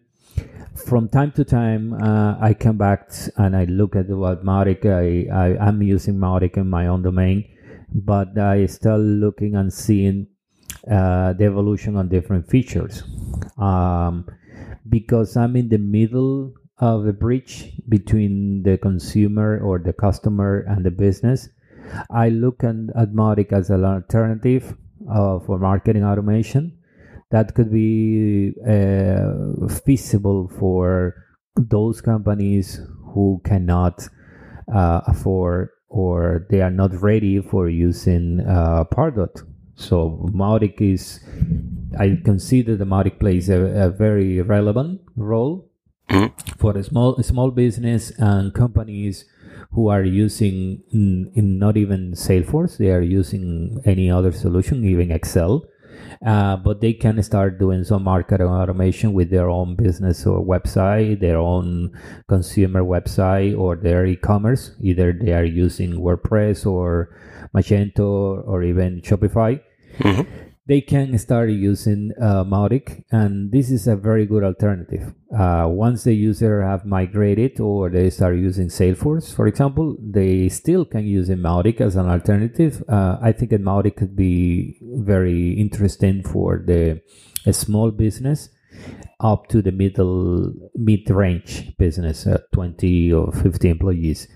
from 0.76 1.10
time 1.10 1.32
to 1.34 1.44
time, 1.44 1.94
uh, 1.94 2.38
I 2.40 2.54
come 2.54 2.78
back 2.78 3.12
and 3.38 3.56
I 3.56 3.66
look 3.66 3.96
at 3.96 4.08
what 4.08 4.46
Mautic. 4.46 4.86
I, 4.86 5.28
I 5.34 5.68
am 5.68 5.82
using 5.82 6.16
Mautic 6.16 6.58
in 6.58 6.70
my 6.70 6.88
own 6.88 7.02
domain, 7.02 7.46
but 7.94 8.38
I 8.38 8.66
still 8.68 9.00
looking 9.00 9.56
and 9.56 9.74
seeing 9.74 10.28
uh, 10.90 11.34
the 11.34 11.46
evolution 11.46 11.96
on 11.98 12.10
different 12.10 12.50
features. 12.50 13.04
Um, 13.58 14.28
because 14.88 15.36
I'm 15.36 15.56
in 15.56 15.70
the 15.70 15.80
middle 15.80 16.54
of 16.80 17.08
a 17.08 17.14
bridge 17.14 17.72
between 17.88 18.64
the 18.64 18.78
consumer 18.78 19.60
or 19.60 19.80
the 19.80 19.94
customer 19.94 20.66
and 20.68 20.86
the 20.86 20.92
business. 20.92 21.50
I 22.10 22.30
look 22.30 22.64
at, 22.64 22.76
at 22.96 23.14
Mautic 23.14 23.54
as 23.54 23.70
an 23.70 23.86
alternative 23.86 24.76
uh, 25.10 25.40
for 25.40 25.60
marketing 25.60 26.04
automation 26.04 26.78
that 27.32 27.56
could 27.56 27.72
be 27.72 28.54
uh, 28.68 29.68
feasible 29.86 30.50
for 30.60 31.16
those 31.56 32.02
companies 32.02 32.80
who 33.14 33.42
cannot 33.44 34.08
uh, 34.74 35.02
afford 35.08 35.70
or 35.88 36.46
they 36.50 36.62
are 36.62 36.72
not 36.72 37.02
ready 37.02 37.42
for 37.42 37.70
using 37.70 38.42
uh, 38.42 38.84
Pardot. 38.86 39.42
So 39.76 40.30
Mautic 40.34 40.82
is, 40.82 41.20
I 41.98 42.20
consider 42.24 42.76
the 42.76 42.86
Mautic 42.86 43.20
plays 43.20 43.50
a, 43.50 43.62
a 43.62 43.90
very 43.90 44.42
relevant 44.42 45.02
role 45.16 45.70
Mm-hmm. 46.10 46.60
for 46.60 46.78
a 46.78 46.84
small 46.84 47.22
small 47.24 47.50
business 47.50 48.12
and 48.20 48.54
companies 48.54 49.26
who 49.72 49.88
are 49.88 50.04
using 50.04 50.84
in, 50.92 51.32
in, 51.34 51.58
not 51.58 51.78
even 51.78 52.14
Salesforce, 52.14 52.78
they 52.78 52.92
are 52.92 53.02
using 53.02 53.82
any 53.86 54.10
other 54.12 54.32
solution, 54.32 54.86
even 54.86 55.12
Excel. 55.12 55.66
Uh, 56.26 56.56
but 56.56 56.80
they 56.80 56.94
can 56.94 57.22
start 57.24 57.60
doing 57.60 57.84
some 57.84 58.04
marketing 58.04 58.48
automation 58.48 59.14
with 59.14 59.30
their 59.30 59.50
own 59.50 59.76
business 59.76 60.26
or 60.26 60.46
website, 60.46 61.20
their 61.20 61.38
own 61.38 61.92
consumer 62.28 62.84
website, 62.84 63.58
or 63.58 63.76
their 63.76 64.06
e-commerce. 64.06 64.72
Either 64.80 65.12
they 65.12 65.34
are 65.34 65.44
using 65.44 65.94
WordPress 65.94 66.66
or 66.66 67.18
Magento 67.54 68.48
or 68.48 68.64
even 68.64 69.02
Shopify. 69.02 69.60
Mm-hmm 70.00 70.46
they 70.68 70.82
can 70.82 71.18
start 71.20 71.50
using 71.52 72.12
uh, 72.20 72.44
Mautic, 72.44 73.04
and 73.12 73.52
this 73.52 73.70
is 73.70 73.88
a 73.88 73.96
very 73.96 74.26
good 74.26 74.44
alternative. 74.44 75.14
Uh, 75.38 75.68
once 75.70 76.04
the 76.04 76.14
user 76.16 76.64
have 76.64 76.86
migrated 76.86 77.60
or 77.60 77.90
they 77.90 78.10
start 78.10 78.36
using 78.38 78.70
Salesforce, 78.70 79.34
for 79.34 79.46
example, 79.46 79.96
they 80.02 80.50
still 80.50 80.84
can 80.84 81.06
use 81.06 81.30
Mautic 81.30 81.82
as 81.82 81.96
an 81.96 82.08
alternative. 82.08 82.84
Uh, 82.90 83.18
I 83.22 83.32
think 83.32 83.52
Mautic 83.52 83.96
could 83.96 84.16
be 84.16 84.80
very 84.82 85.54
interesting 85.54 86.24
for 86.24 86.64
the 86.66 87.02
small 87.52 87.92
business 87.92 88.50
up 89.20 89.48
to 89.48 89.62
the 89.62 89.72
middle 89.72 90.52
mid 90.76 91.10
range 91.10 91.78
business 91.78 92.28
at 92.28 92.52
20 92.54 93.14
or 93.14 93.32
50 93.32 93.70
employees 93.70 94.28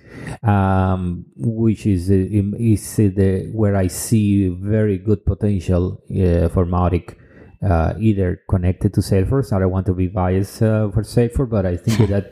um, 0.44 1.26
which 1.36 1.86
is 1.86 2.10
uh, 2.10 2.14
is 2.60 2.96
the 2.96 3.50
where 3.54 3.76
I 3.76 3.88
see 3.88 4.48
very 4.48 4.98
good 4.98 5.26
potential 5.26 6.02
uh, 6.12 6.50
for 6.50 6.66
Mautic 6.66 7.16
uh, 7.64 7.94
either 8.00 8.42
connected 8.50 8.94
to 8.94 9.02
Salesforce. 9.02 9.52
I 9.52 9.60
don't 9.60 9.72
want 9.72 9.86
to 9.88 9.94
be 9.94 10.08
biased 10.08 10.62
uh, 10.62 10.90
for 10.92 11.04
Salesforce 11.04 11.50
but 11.50 11.66
I 11.66 11.78
think 11.78 12.10
that 12.14 12.32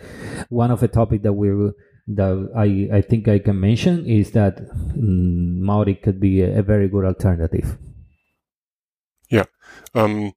one 0.50 0.72
of 0.72 0.80
the 0.80 0.88
topic 0.88 1.24
that 1.24 1.34
we 1.34 1.50
that 2.10 2.52
I, 2.56 2.98
I 2.98 3.02
think 3.02 3.28
I 3.28 3.40
can 3.40 3.60
mention 3.60 4.06
is 4.06 4.32
that 4.32 4.60
um, 4.60 5.60
Mautic 5.62 6.04
could 6.04 6.20
be 6.20 6.42
a, 6.42 6.60
a 6.60 6.64
very 6.64 6.88
good 6.88 7.04
alternative. 7.04 7.78
Yeah. 9.30 9.44
Um, 9.94 10.34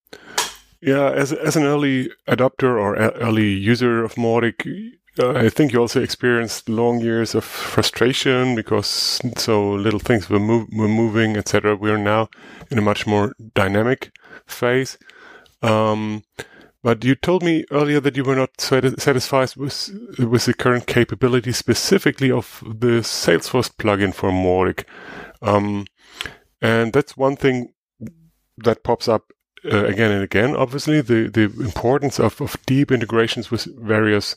yeah, 0.80 1.10
as 1.10 1.32
as 1.32 1.56
an 1.56 1.64
early 1.64 2.10
adopter 2.26 2.80
or 2.80 2.96
early 2.96 3.50
user 3.50 4.02
of 4.02 4.14
Mautic, 4.14 4.66
uh, 4.66 4.96
I 5.18 5.48
think 5.48 5.72
you 5.72 5.80
also 5.80 6.00
experienced 6.02 6.68
long 6.68 7.00
years 7.00 7.34
of 7.34 7.44
frustration 7.44 8.54
because 8.54 9.20
so 9.36 9.72
little 9.72 9.98
things 9.98 10.30
were, 10.30 10.38
move, 10.38 10.68
were 10.72 10.88
moving, 10.88 11.36
etc. 11.36 11.74
We 11.74 11.90
are 11.90 11.98
now 11.98 12.28
in 12.70 12.78
a 12.78 12.82
much 12.82 13.06
more 13.06 13.34
dynamic 13.54 14.12
phase. 14.46 14.98
Um, 15.62 16.22
but 16.82 17.04
you 17.04 17.14
told 17.14 17.42
me 17.42 17.64
earlier 17.70 18.00
that 18.00 18.16
you 18.16 18.24
were 18.24 18.36
not 18.36 18.58
satisfied 18.60 19.54
with 19.56 19.90
with 20.18 20.46
the 20.46 20.54
current 20.54 20.86
capability, 20.86 21.52
specifically 21.52 22.30
of 22.30 22.62
the 22.64 23.02
Salesforce 23.02 23.70
plugin 23.76 24.14
for 24.14 24.30
Mautic, 24.30 24.84
Um, 25.42 25.86
and 26.62 26.92
that's 26.92 27.16
one 27.16 27.36
thing 27.36 27.74
that 28.56 28.82
pops 28.82 29.08
up 29.08 29.32
uh, 29.64 29.84
again 29.84 30.10
and 30.10 30.22
again, 30.22 30.56
obviously, 30.56 31.00
the, 31.02 31.28
the 31.28 31.44
importance 31.62 32.18
of, 32.18 32.40
of 32.40 32.56
deep 32.64 32.90
integrations 32.90 33.50
with 33.50 33.66
various 33.78 34.36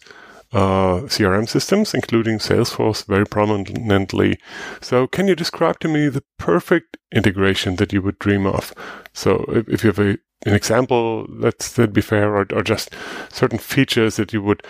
uh, 0.54 1.02
CRM 1.08 1.50
systems, 1.50 1.94
including 1.94 2.38
Salesforce, 2.38 3.06
very 3.06 3.26
prominently. 3.26 4.38
So, 4.82 5.08
can 5.08 5.28
you 5.28 5.36
describe 5.36 5.80
to 5.80 5.88
me 5.88 6.10
the 6.10 6.24
perfect 6.38 6.98
integration 7.12 7.78
that 7.78 7.92
you 7.92 8.02
would 8.02 8.20
dream 8.20 8.46
of? 8.46 8.74
So, 9.14 9.46
if, 9.50 9.68
if 9.68 9.84
you 9.84 9.90
have 9.90 10.00
a, 10.00 10.18
an 10.46 10.54
example, 10.54 11.26
let's 11.30 11.72
that 11.74 11.94
be 11.94 12.02
fair, 12.02 12.36
or, 12.36 12.46
or 12.54 12.64
just 12.64 12.92
certain 13.30 13.58
features 13.58 14.18
that 14.18 14.32
you 14.32 14.42
would 14.44 14.64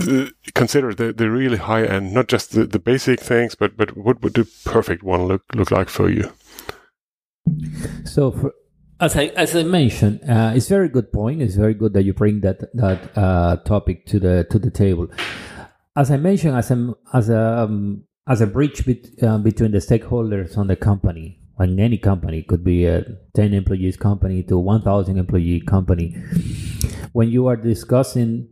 uh, 0.00 0.26
consider 0.54 0.94
the, 0.94 1.12
the 1.12 1.30
really 1.30 1.58
high 1.58 1.84
end, 1.84 2.14
not 2.14 2.28
just 2.28 2.52
the, 2.52 2.64
the 2.64 2.78
basic 2.78 3.20
things, 3.20 3.54
but 3.54 3.76
but 3.76 3.96
what 3.96 4.22
would 4.22 4.34
the 4.34 4.48
perfect 4.64 5.02
one 5.02 5.24
look 5.24 5.42
look 5.54 5.70
like 5.70 5.88
for 5.88 6.08
you? 6.08 6.32
So, 8.04 8.30
for, 8.30 8.54
as 9.02 9.16
I 9.16 9.24
as 9.34 9.56
I 9.56 9.64
mentioned, 9.64 10.20
uh, 10.30 10.52
it's 10.54 10.68
very 10.68 10.88
good 10.88 11.12
point. 11.12 11.42
It's 11.42 11.56
very 11.56 11.74
good 11.74 11.92
that 11.94 12.04
you 12.04 12.14
bring 12.14 12.40
that 12.42 12.60
that 12.74 13.18
uh, 13.18 13.56
topic 13.56 14.06
to 14.06 14.20
the 14.20 14.46
to 14.48 14.60
the 14.60 14.70
table. 14.70 15.08
As 15.96 16.12
I 16.12 16.16
mentioned, 16.18 16.56
as 16.56 16.70
a 16.70 16.94
as 17.12 17.28
a 17.28 17.64
um, 17.64 18.04
as 18.28 18.40
a 18.40 18.46
bridge 18.46 18.86
bet, 18.86 19.04
uh, 19.20 19.38
between 19.38 19.72
the 19.72 19.78
stakeholders 19.78 20.56
on 20.56 20.68
the 20.68 20.76
company, 20.76 21.40
and 21.58 21.80
any 21.80 21.98
company 21.98 22.44
could 22.44 22.62
be 22.62 22.86
a 22.86 23.04
ten 23.34 23.52
employees 23.52 23.96
company 23.96 24.44
to 24.44 24.56
one 24.56 24.82
thousand 24.82 25.18
employee 25.18 25.60
company. 25.62 26.14
When 27.12 27.28
you 27.28 27.48
are 27.48 27.56
discussing 27.56 28.48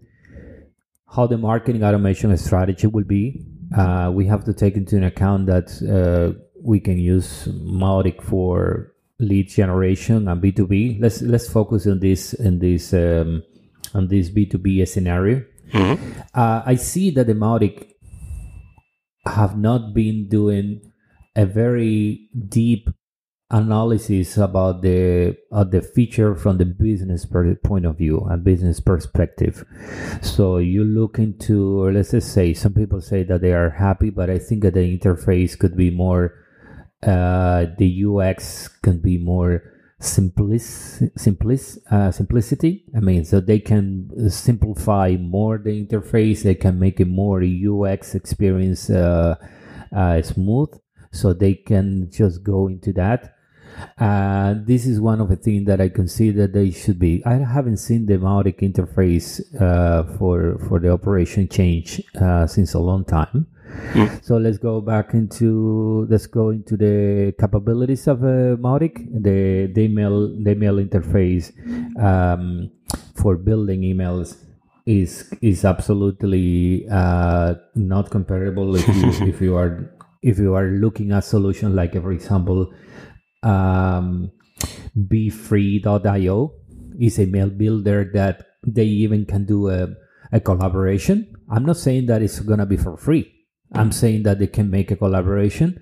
how 1.14 1.28
the 1.28 1.38
marketing 1.38 1.84
automation 1.84 2.36
strategy 2.36 2.88
will 2.88 3.04
be, 3.04 3.46
uh, 3.76 4.10
we 4.12 4.26
have 4.26 4.44
to 4.46 4.52
take 4.52 4.74
into 4.74 5.04
account 5.06 5.46
that 5.46 5.68
uh, 5.86 6.36
we 6.60 6.80
can 6.80 6.98
use 6.98 7.46
Mautic 7.46 8.20
for 8.22 8.89
lead 9.20 9.48
generation 9.48 10.28
and 10.28 10.42
B2B. 10.42 11.00
Let's 11.00 11.22
let's 11.22 11.48
focus 11.48 11.86
on 11.86 12.00
this 12.00 12.34
in 12.34 12.58
this 12.58 12.92
um, 12.92 13.42
on 13.94 14.08
this 14.08 14.30
B2B 14.30 14.86
scenario. 14.88 15.44
Mm-hmm. 15.72 16.20
Uh, 16.34 16.62
I 16.66 16.74
see 16.74 17.10
that 17.10 17.26
the 17.26 17.34
Mautic 17.34 17.92
have 19.26 19.56
not 19.56 19.94
been 19.94 20.28
doing 20.28 20.92
a 21.36 21.46
very 21.46 22.28
deep 22.48 22.90
analysis 23.50 24.36
about 24.36 24.80
the 24.80 25.36
uh, 25.50 25.64
the 25.64 25.82
feature 25.82 26.34
from 26.34 26.58
the 26.58 26.64
business 26.64 27.26
per- 27.26 27.56
point 27.56 27.84
of 27.84 27.98
view 27.98 28.20
and 28.30 28.44
business 28.44 28.80
perspective. 28.80 29.64
So 30.22 30.58
you 30.58 30.84
look 30.84 31.18
into, 31.18 31.82
or 31.82 31.92
let's 31.92 32.12
just 32.12 32.32
say, 32.32 32.54
some 32.54 32.72
people 32.72 33.00
say 33.00 33.24
that 33.24 33.40
they 33.40 33.52
are 33.52 33.70
happy, 33.70 34.10
but 34.10 34.30
I 34.30 34.38
think 34.38 34.62
that 34.62 34.74
the 34.74 34.98
interface 34.98 35.58
could 35.58 35.76
be 35.76 35.90
more, 35.90 36.34
uh, 37.02 37.66
the 37.78 38.04
UX 38.04 38.68
can 38.68 38.98
be 38.98 39.16
more 39.16 39.62
simplic, 40.00 41.78
uh, 41.90 42.10
simplicity. 42.10 42.84
I 42.94 43.00
mean, 43.00 43.24
so 43.24 43.40
they 43.40 43.58
can 43.58 44.30
simplify 44.30 45.16
more 45.18 45.58
the 45.58 45.86
interface. 45.86 46.42
They 46.42 46.54
can 46.54 46.78
make 46.78 47.00
it 47.00 47.08
more 47.08 47.42
UX 47.42 48.14
experience 48.14 48.90
uh, 48.90 49.36
uh, 49.94 50.22
smooth, 50.22 50.78
so 51.10 51.32
they 51.32 51.54
can 51.54 52.10
just 52.10 52.42
go 52.42 52.68
into 52.68 52.92
that. 52.94 53.36
Uh, 53.98 54.56
this 54.58 54.84
is 54.84 55.00
one 55.00 55.20
of 55.20 55.28
the 55.30 55.36
things 55.36 55.66
that 55.66 55.80
I 55.80 55.88
consider 55.88 56.46
they 56.46 56.70
should 56.70 56.98
be. 56.98 57.22
I 57.24 57.34
haven't 57.34 57.78
seen 57.78 58.04
the 58.04 58.18
Mautic 58.18 58.60
interface 58.60 59.40
for 60.18 60.58
for 60.68 60.80
the 60.80 60.90
operation 60.92 61.48
change 61.48 62.02
since 62.46 62.74
a 62.74 62.78
long 62.78 63.04
time. 63.06 63.46
Mm. 63.92 64.24
So 64.24 64.36
let's 64.36 64.58
go 64.58 64.80
back 64.80 65.14
into 65.14 66.06
let's 66.08 66.26
go 66.26 66.50
into 66.50 66.76
the 66.76 67.34
capabilities 67.38 68.06
of 68.06 68.22
uh, 68.22 68.56
Mautic, 68.56 68.96
the, 69.10 69.70
the 69.72 69.80
email 69.82 70.28
the 70.28 70.52
email 70.52 70.76
interface 70.76 71.52
um, 71.98 72.70
for 73.14 73.36
building 73.36 73.82
emails 73.82 74.36
is 74.86 75.32
is 75.42 75.64
absolutely 75.64 76.86
uh, 76.90 77.54
not 77.74 78.10
comparable 78.10 78.76
if 78.76 78.86
you 78.88 79.10
if 79.28 79.40
you 79.40 79.56
are 79.56 79.90
if 80.22 80.38
you 80.38 80.54
are 80.54 80.66
looking 80.66 81.12
at 81.12 81.24
solution 81.24 81.74
like 81.74 81.92
for 81.92 82.12
example 82.12 82.72
um, 83.42 84.30
beefree.io 84.96 86.52
is 87.00 87.18
a 87.18 87.26
mail 87.26 87.48
builder 87.48 88.10
that 88.12 88.46
they 88.66 88.84
even 88.84 89.24
can 89.24 89.44
do 89.44 89.70
a, 89.70 89.88
a 90.32 90.40
collaboration. 90.40 91.34
I'm 91.50 91.64
not 91.64 91.76
saying 91.76 92.06
that 92.06 92.22
it's 92.22 92.40
gonna 92.40 92.66
be 92.66 92.76
for 92.76 92.96
free. 92.96 93.32
I'm 93.72 93.92
saying 93.92 94.24
that 94.24 94.38
they 94.38 94.46
can 94.46 94.70
make 94.70 94.90
a 94.90 94.96
collaboration. 94.96 95.80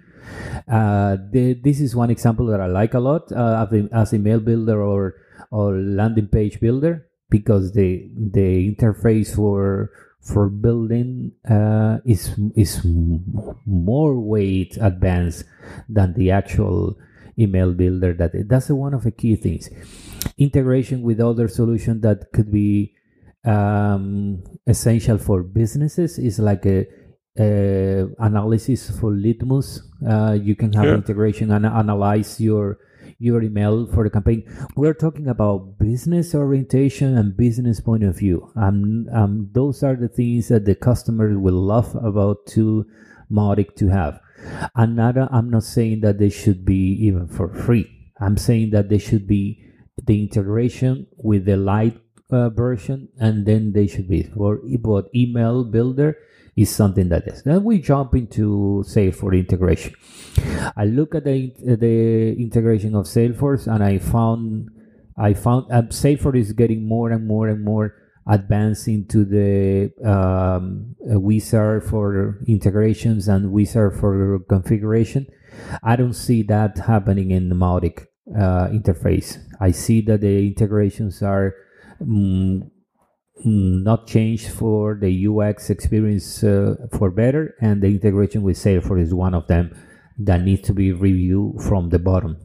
Uh, 0.70 1.16
this 1.30 1.80
is 1.80 1.96
one 1.96 2.10
example 2.10 2.46
that 2.46 2.60
I 2.60 2.66
like 2.66 2.94
a 2.94 3.00
lot 3.00 3.32
uh, 3.32 3.66
as, 3.66 3.72
a, 3.72 3.88
as 3.92 4.12
a 4.12 4.18
mail 4.18 4.40
builder 4.40 4.82
or 4.82 5.14
or 5.50 5.78
landing 5.78 6.28
page 6.28 6.60
builder 6.60 7.06
because 7.30 7.72
the 7.72 8.10
the 8.14 8.74
interface 8.74 9.34
for 9.34 9.90
for 10.20 10.48
building 10.50 11.32
uh, 11.48 11.98
is 12.04 12.34
is 12.54 12.84
more 12.84 14.20
weight 14.20 14.76
advanced 14.80 15.44
than 15.88 16.12
the 16.14 16.30
actual 16.30 16.98
email 17.38 17.72
builder 17.72 18.12
that 18.12 18.32
that's 18.48 18.68
one 18.68 18.92
of 18.92 19.04
the 19.04 19.10
key 19.10 19.36
things 19.36 19.70
integration 20.36 21.02
with 21.02 21.20
other 21.20 21.48
solutions 21.48 22.02
that 22.02 22.30
could 22.32 22.50
be 22.52 22.94
um, 23.44 24.42
essential 24.66 25.18
for 25.18 25.42
businesses 25.42 26.18
is 26.18 26.38
like 26.38 26.66
a, 26.66 26.86
a 27.38 28.06
analysis 28.18 28.90
for 28.98 29.12
litmus. 29.12 29.82
Uh, 30.06 30.36
you 30.40 30.56
can 30.56 30.72
have 30.72 30.86
integration 30.86 31.50
and 31.52 31.66
analyze 31.66 32.40
your 32.40 32.78
your 33.18 33.42
email 33.42 33.86
for 33.86 34.04
the 34.04 34.10
campaign. 34.10 34.44
We're 34.76 34.94
talking 34.94 35.28
about 35.28 35.78
business 35.78 36.34
orientation 36.34 37.16
and 37.16 37.36
business 37.36 37.80
point 37.80 38.04
of 38.04 38.16
view. 38.16 38.50
Um, 38.54 39.08
um, 39.12 39.48
those 39.52 39.82
are 39.82 39.96
the 39.96 40.08
things 40.08 40.48
that 40.48 40.64
the 40.64 40.74
customers 40.74 41.36
will 41.36 41.60
love 41.60 41.94
about 41.96 42.46
to 42.58 42.86
Mautic 43.30 43.74
to 43.76 43.88
have. 43.88 44.20
Another, 44.76 45.28
I'm 45.32 45.50
not 45.50 45.64
saying 45.64 46.00
that 46.02 46.18
they 46.18 46.30
should 46.30 46.64
be 46.64 46.96
even 47.06 47.26
for 47.26 47.48
free. 47.48 47.90
I'm 48.20 48.36
saying 48.36 48.70
that 48.70 48.88
they 48.88 48.98
should 48.98 49.26
be 49.26 49.64
the 50.04 50.22
integration 50.22 51.06
with 51.16 51.44
the 51.44 51.56
light 51.56 51.98
uh, 52.30 52.50
version, 52.50 53.08
and 53.18 53.46
then 53.46 53.72
they 53.72 53.86
should 53.86 54.08
be 54.08 54.22
for 54.22 54.60
but 54.80 55.08
email 55.14 55.64
builder 55.64 56.16
is 56.58 56.74
something 56.74 57.08
that 57.08 57.26
is. 57.28 57.42
Then 57.44 57.62
we 57.62 57.78
jump 57.78 58.14
into 58.14 58.82
Salesforce 58.86 59.38
integration. 59.38 59.94
I 60.76 60.84
look 60.84 61.14
at 61.14 61.24
the 61.24 61.52
the 61.62 62.34
integration 62.36 62.94
of 62.96 63.06
Salesforce, 63.06 63.72
and 63.72 63.82
I 63.82 63.98
found 63.98 64.70
I 65.16 65.34
found 65.34 65.70
uh, 65.70 65.82
Salesforce 65.82 66.40
is 66.40 66.52
getting 66.52 66.86
more 66.86 67.10
and 67.10 67.26
more 67.26 67.48
and 67.48 67.64
more 67.64 67.94
advanced 68.26 68.88
into 68.88 69.24
the 69.24 69.90
um, 70.04 70.96
wizard 71.00 71.84
for 71.84 72.38
integrations 72.46 73.28
and 73.28 73.52
wizard 73.52 73.96
for 73.98 74.40
configuration. 74.48 75.26
I 75.82 75.96
don't 75.96 76.12
see 76.12 76.42
that 76.44 76.76
happening 76.78 77.30
in 77.30 77.48
the 77.48 77.54
Mautic 77.54 78.06
uh, 78.36 78.68
interface. 78.68 79.38
I 79.60 79.70
see 79.70 80.02
that 80.02 80.20
the 80.20 80.46
integrations 80.46 81.22
are 81.22 81.54
mm, 82.02 82.68
not 83.44 84.06
changed 84.06 84.50
for 84.50 84.94
the 85.00 85.26
UX 85.26 85.70
experience 85.70 86.42
uh, 86.44 86.74
for 86.92 87.10
better, 87.10 87.54
and 87.60 87.82
the 87.82 87.88
integration 87.88 88.42
with 88.42 88.56
Salesforce 88.56 89.02
is 89.02 89.14
one 89.14 89.34
of 89.34 89.46
them 89.46 89.74
that 90.18 90.42
needs 90.42 90.62
to 90.62 90.72
be 90.72 90.92
reviewed 90.92 91.62
from 91.62 91.90
the 91.90 91.98
bottom. 91.98 92.36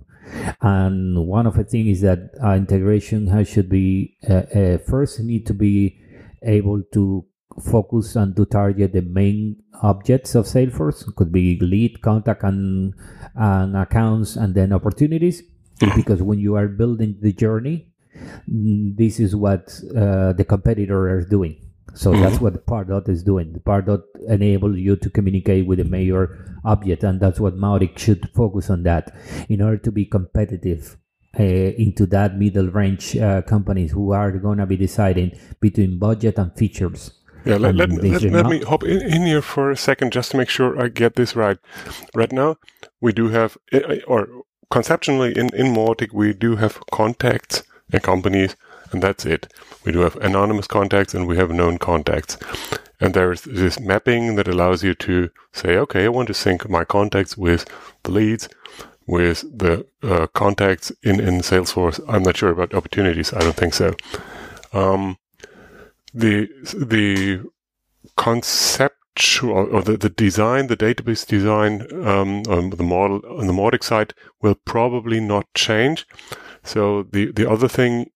And 0.62 1.28
one 1.28 1.48
of 1.48 1.56
the 1.56 1.64
things 1.64 1.98
is 1.98 2.02
that 2.02 2.32
uh, 2.44 2.54
integration 2.54 3.28
has, 3.28 3.50
should 3.50 3.70
be 3.70 4.18
uh, 4.30 4.34
uh, 4.34 4.78
first 4.78 5.20
need 5.20 5.46
to 5.48 5.54
be 5.54 6.00
able 6.44 6.82
to 6.94 7.26
focus 7.72 8.16
and 8.16 8.36
to 8.36 8.46
target 8.46 8.94
the 8.94 9.02
main 9.02 9.58
objects 9.82 10.36
of 10.36 10.46
Salesforce. 10.46 11.08
It 11.08 11.16
could 11.16 11.32
be 11.32 11.60
lead, 11.60 12.02
contact, 12.02 12.44
and, 12.44 12.94
and 13.36 13.78
accounts, 13.78 14.36
and 14.36 14.56
then 14.56 14.74
opportunities. 14.74 15.44
because 15.96 16.22
when 16.22 16.40
you 16.40 16.56
are 16.56 16.68
building 16.68 17.18
the 17.22 17.34
journey, 17.34 17.88
mm, 17.88 17.93
this 18.48 19.20
is 19.20 19.36
what 19.36 19.80
uh, 19.96 20.34
the 20.34 20.46
competitor 20.48 21.20
is 21.20 21.26
doing. 21.28 21.60
So 21.94 22.12
mm-hmm. 22.12 22.22
that's 22.24 22.42
what 22.42 22.66
Pardot 22.66 23.08
is 23.08 23.24
doing. 23.24 23.54
The 23.54 23.60
Pardot 23.60 24.04
enables 24.28 24.78
you 24.78 24.96
to 24.96 25.10
communicate 25.10 25.68
with 25.68 25.80
a 25.80 25.84
major 25.84 26.60
object, 26.66 27.04
and 27.04 27.20
that's 27.20 27.40
what 27.40 27.56
Mautic 27.56 27.98
should 27.98 28.30
focus 28.34 28.70
on 28.70 28.84
that 28.84 29.16
in 29.50 29.62
order 29.62 29.78
to 29.78 29.92
be 29.92 30.06
competitive 30.06 30.98
uh, 31.40 31.44
into 31.44 32.06
that 32.08 32.38
middle 32.38 32.70
range 32.70 33.16
uh, 33.18 33.42
companies 33.44 33.92
who 33.92 34.12
are 34.12 34.32
going 34.32 34.58
to 34.58 34.66
be 34.66 34.78
deciding 34.78 35.38
between 35.60 36.00
budget 36.00 36.38
and 36.38 36.56
features. 36.56 37.12
Yeah, 37.46 37.58
let, 37.58 37.76
let, 37.76 37.90
let, 37.90 38.22
let 38.24 38.46
me 38.46 38.62
hop 38.62 38.84
in, 38.84 39.02
in, 39.02 39.26
here 39.26 39.42
for 39.42 39.70
a 39.70 39.76
second 39.76 40.14
just 40.14 40.32
to 40.32 40.38
make 40.38 40.48
sure 40.48 40.82
I 40.82 40.88
get 40.88 41.16
this 41.16 41.36
right. 41.36 41.58
Right 42.16 42.32
now, 42.32 42.56
we 43.02 43.12
do 43.12 43.30
have, 43.30 43.58
eh, 43.74 44.00
or 44.08 44.30
conceptually 44.72 45.38
in, 45.38 45.54
in 45.54 45.74
Mautic, 45.74 46.14
we 46.14 46.34
do 46.34 46.56
have 46.56 46.80
contacts 46.90 47.64
and 47.92 48.04
companies 48.04 48.56
and 48.94 49.02
that's 49.02 49.26
it. 49.26 49.52
We 49.84 49.92
do 49.92 50.00
have 50.00 50.16
anonymous 50.18 50.68
contacts 50.68 51.14
and 51.14 51.28
we 51.28 51.36
have 51.38 51.52
known 51.52 51.78
contacts. 51.78 52.38
And 53.00 53.14
there's 53.14 53.42
this 53.42 53.80
mapping 53.80 54.36
that 54.36 54.48
allows 54.48 54.84
you 54.84 54.94
to 54.96 55.30
say, 55.52 55.76
okay, 55.78 56.06
I 56.06 56.10
want 56.10 56.28
to 56.28 56.34
sync 56.34 56.70
my 56.70 56.86
contacts 56.86 57.36
with 57.36 57.66
the 58.04 58.12
leads, 58.12 58.48
with 59.06 59.42
the 59.58 59.86
uh, 60.04 60.28
contacts 60.28 60.92
in, 61.02 61.20
in 61.20 61.40
Salesforce. 61.40 62.00
I'm 62.08 62.24
not 62.24 62.38
sure 62.38 62.52
about 62.52 62.74
opportunities. 62.74 63.34
I 63.34 63.40
don't 63.40 63.56
think 63.56 63.74
so. 63.74 63.96
Um, 64.72 65.18
the 66.14 66.48
the 66.74 67.44
conceptual 68.16 69.76
or 69.76 69.82
the, 69.82 69.98
the 69.98 70.10
design, 70.10 70.68
the 70.68 70.78
database 70.78 71.26
design 71.26 71.88
um, 72.06 72.44
on 72.48 72.70
the 72.70 72.84
model 72.84 73.22
on 73.28 73.48
the 73.48 73.54
Mautic 73.54 73.84
side 73.84 74.14
will 74.42 74.56
probably 74.56 75.20
not 75.20 75.52
change. 75.54 76.08
So 76.64 77.04
the 77.04 77.32
the 77.32 77.50
other 77.50 77.68
thing 77.68 78.12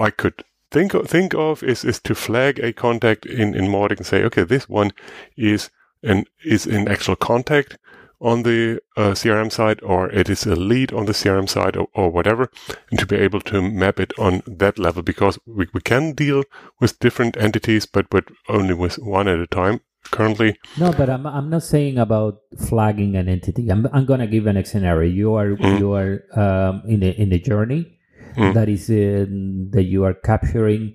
I 0.00 0.10
could 0.10 0.44
think 0.70 0.94
of, 0.94 1.08
think 1.08 1.34
of 1.34 1.62
is 1.62 1.84
is 1.84 2.00
to 2.00 2.14
flag 2.14 2.58
a 2.58 2.72
contact 2.72 3.26
in 3.26 3.54
in 3.54 3.66
Mautic 3.66 3.98
and 3.98 4.06
say, 4.06 4.22
okay, 4.24 4.44
this 4.44 4.68
one 4.68 4.92
is 5.36 5.70
an 6.02 6.24
is 6.44 6.66
in 6.66 6.88
actual 6.88 7.16
contact 7.16 7.78
on 8.20 8.44
the 8.44 8.80
uh, 8.96 9.10
CRM 9.10 9.50
side, 9.50 9.82
or 9.82 10.08
it 10.10 10.30
is 10.30 10.46
a 10.46 10.54
lead 10.54 10.92
on 10.92 11.06
the 11.06 11.12
CRM 11.12 11.48
side, 11.48 11.76
or, 11.76 11.88
or, 11.92 12.08
whatever, 12.08 12.48
and 12.88 13.00
to 13.00 13.04
be 13.04 13.16
able 13.16 13.40
to 13.40 13.60
map 13.60 13.98
it 13.98 14.12
on 14.16 14.42
that 14.46 14.78
level 14.78 15.02
because 15.02 15.40
we, 15.44 15.66
we 15.74 15.80
can 15.80 16.12
deal 16.12 16.44
with 16.78 17.00
different 17.00 17.36
entities, 17.36 17.84
but 17.84 18.08
but 18.10 18.24
only 18.48 18.74
with 18.74 18.96
one 18.98 19.26
at 19.26 19.40
a 19.40 19.46
time 19.46 19.80
currently. 20.10 20.58
No, 20.78 20.92
but 20.92 21.08
I'm 21.08 21.26
I'm 21.26 21.50
not 21.50 21.62
saying 21.62 21.98
about 21.98 22.40
flagging 22.68 23.16
an 23.16 23.28
entity. 23.28 23.68
I'm 23.70 23.86
I'm 23.92 24.04
gonna 24.04 24.26
give 24.26 24.46
an 24.46 24.62
scenario. 24.64 25.10
You 25.10 25.34
are 25.34 25.56
mm. 25.56 25.78
you 25.78 25.92
are 25.92 26.24
um, 26.34 26.82
in 26.86 27.00
the 27.00 27.20
in 27.20 27.30
the 27.30 27.38
journey 27.38 27.98
mm. 28.36 28.54
that 28.54 28.68
is 28.68 28.90
uh, 28.90 29.26
that 29.70 29.84
you 29.84 30.04
are 30.04 30.14
capturing 30.14 30.94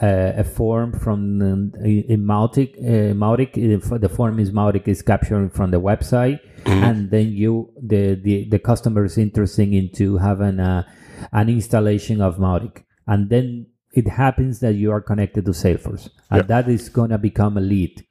uh, 0.00 0.32
a 0.36 0.44
form 0.44 0.92
from 0.98 1.40
uh, 1.40 1.84
in 1.84 2.24
Mautic. 2.24 2.76
Uh, 2.78 3.14
Mautic, 3.14 3.56
uh, 3.56 3.98
the 3.98 4.08
form 4.08 4.38
is 4.38 4.50
Mautic 4.50 4.88
is 4.88 5.02
capturing 5.02 5.50
from 5.50 5.70
the 5.70 5.80
website, 5.80 6.40
mm. 6.64 6.82
and 6.82 7.10
then 7.10 7.28
you 7.32 7.72
the, 7.80 8.14
the 8.14 8.48
the 8.48 8.58
customer 8.58 9.04
is 9.04 9.18
interested 9.18 9.72
into 9.72 10.18
having 10.18 10.58
a, 10.58 10.86
an 11.32 11.48
installation 11.48 12.20
of 12.20 12.38
Mautic, 12.38 12.84
and 13.06 13.30
then 13.30 13.66
it 13.92 14.08
happens 14.08 14.60
that 14.60 14.74
you 14.74 14.90
are 14.90 15.00
connected 15.00 15.44
to 15.44 15.50
Salesforce, 15.52 16.08
and 16.30 16.40
Yeah. 16.42 16.46
that 16.46 16.68
is 16.68 16.88
gonna 16.88 17.18
become 17.18 17.56
a 17.56 17.60
lead. 17.60 18.04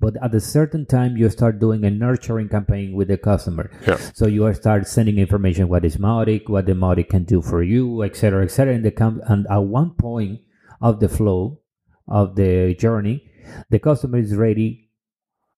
But 0.00 0.16
at 0.22 0.34
a 0.34 0.40
certain 0.40 0.86
time, 0.86 1.16
you 1.16 1.28
start 1.28 1.58
doing 1.60 1.84
a 1.84 1.90
nurturing 1.90 2.48
campaign 2.48 2.92
with 2.94 3.08
the 3.08 3.18
customer. 3.18 3.70
Yeah. 3.86 3.96
So 4.14 4.26
you 4.26 4.44
are 4.46 4.54
start 4.54 4.88
sending 4.88 5.18
information 5.18 5.68
what 5.68 5.84
is 5.84 5.96
Mautic, 5.98 6.48
what 6.48 6.66
the 6.66 6.72
Mautic 6.72 7.08
can 7.10 7.24
do 7.24 7.40
for 7.42 7.62
you, 7.62 8.02
etc., 8.02 8.44
etc. 8.44 8.74
And 8.74 8.84
the 8.84 8.90
com- 8.90 9.20
and 9.26 9.46
at 9.50 9.58
one 9.58 9.90
point 9.90 10.40
of 10.80 10.98
the 11.00 11.08
flow 11.08 11.60
of 12.08 12.34
the 12.36 12.74
journey, 12.74 13.22
the 13.68 13.78
customer 13.78 14.18
is 14.18 14.34
ready 14.34 14.88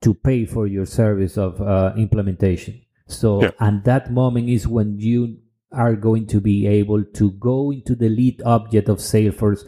to 0.03 0.13
pay 0.15 0.45
for 0.45 0.67
your 0.67 0.85
service 0.85 1.39
of 1.39 1.61
uh, 1.63 1.93
implementation. 1.97 2.81
So, 3.07 3.43
Yeah. 3.43 3.51
and 3.61 3.85
that 3.85 4.13
moment 4.13 4.49
is 4.49 4.67
when 4.67 4.99
you 4.99 5.39
are 5.73 5.95
going 5.95 6.27
to 6.27 6.41
be 6.41 6.67
able 6.67 7.05
to 7.05 7.33
go 7.33 7.71
into 7.71 7.95
the 7.95 8.09
lead 8.09 8.43
object 8.43 8.89
of 8.89 8.99
Salesforce 8.99 9.65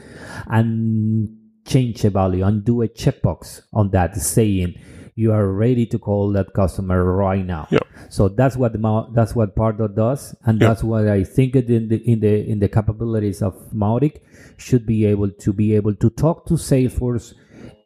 and 0.46 1.36
change 1.66 2.04
a 2.04 2.10
value 2.10 2.44
and 2.44 2.64
do 2.64 2.82
a 2.82 2.88
checkbox 2.88 3.62
on 3.72 3.90
that 3.90 4.14
saying 4.16 4.78
you 5.16 5.32
are 5.32 5.48
ready 5.48 5.86
to 5.86 5.98
call 5.98 6.32
that 6.32 6.52
customer 6.54 7.04
right 7.04 7.44
now. 7.44 7.68
Yeah. 7.70 7.78
So 8.08 8.28
that's 8.28 8.56
what 8.56 8.72
the 8.72 9.08
that's 9.12 9.34
what 9.34 9.54
Pardot 9.54 9.94
does, 9.94 10.34
and 10.44 10.60
that's 10.60 10.82
what 10.82 11.08
I 11.08 11.24
think 11.24 11.54
in 11.56 11.88
the 11.88 11.96
in 12.10 12.20
the 12.20 12.50
in 12.50 12.58
the 12.58 12.68
capabilities 12.68 13.40
of 13.40 13.54
Mautic 13.72 14.20
should 14.56 14.86
be 14.86 15.06
able 15.06 15.30
to 15.30 15.52
be 15.52 15.74
able 15.74 15.94
to 15.94 16.10
talk 16.10 16.46
to 16.46 16.54
Salesforce 16.54 17.34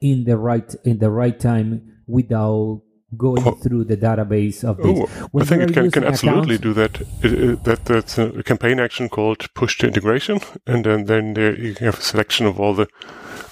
in 0.00 0.24
the 0.24 0.36
right 0.36 0.74
in 0.84 0.98
the 0.98 1.10
right 1.10 1.38
time 1.38 1.98
without 2.06 2.82
going 3.16 3.42
Oh. 3.46 3.52
through 3.52 3.84
the 3.84 3.96
database 3.96 4.62
of 4.64 4.76
this. 4.76 4.98
Oh, 4.98 5.06
When 5.32 5.42
I 5.42 5.46
think 5.46 5.62
it 5.62 5.72
can, 5.72 5.90
can 5.90 6.04
absolutely 6.04 6.56
accounts- 6.56 6.62
do 6.62 6.72
that. 6.74 7.00
It, 7.22 7.32
it, 7.50 7.64
that 7.64 7.84
that's 7.86 8.18
a 8.18 8.42
campaign 8.42 8.78
action 8.80 9.08
called 9.08 9.52
push 9.54 9.78
to 9.78 9.86
integration, 9.86 10.40
and 10.66 10.84
then 10.84 11.04
then 11.06 11.34
there 11.34 11.54
you 11.58 11.74
have 11.80 11.98
a 11.98 12.02
selection 12.02 12.46
of 12.46 12.60
all 12.60 12.74
the 12.74 12.86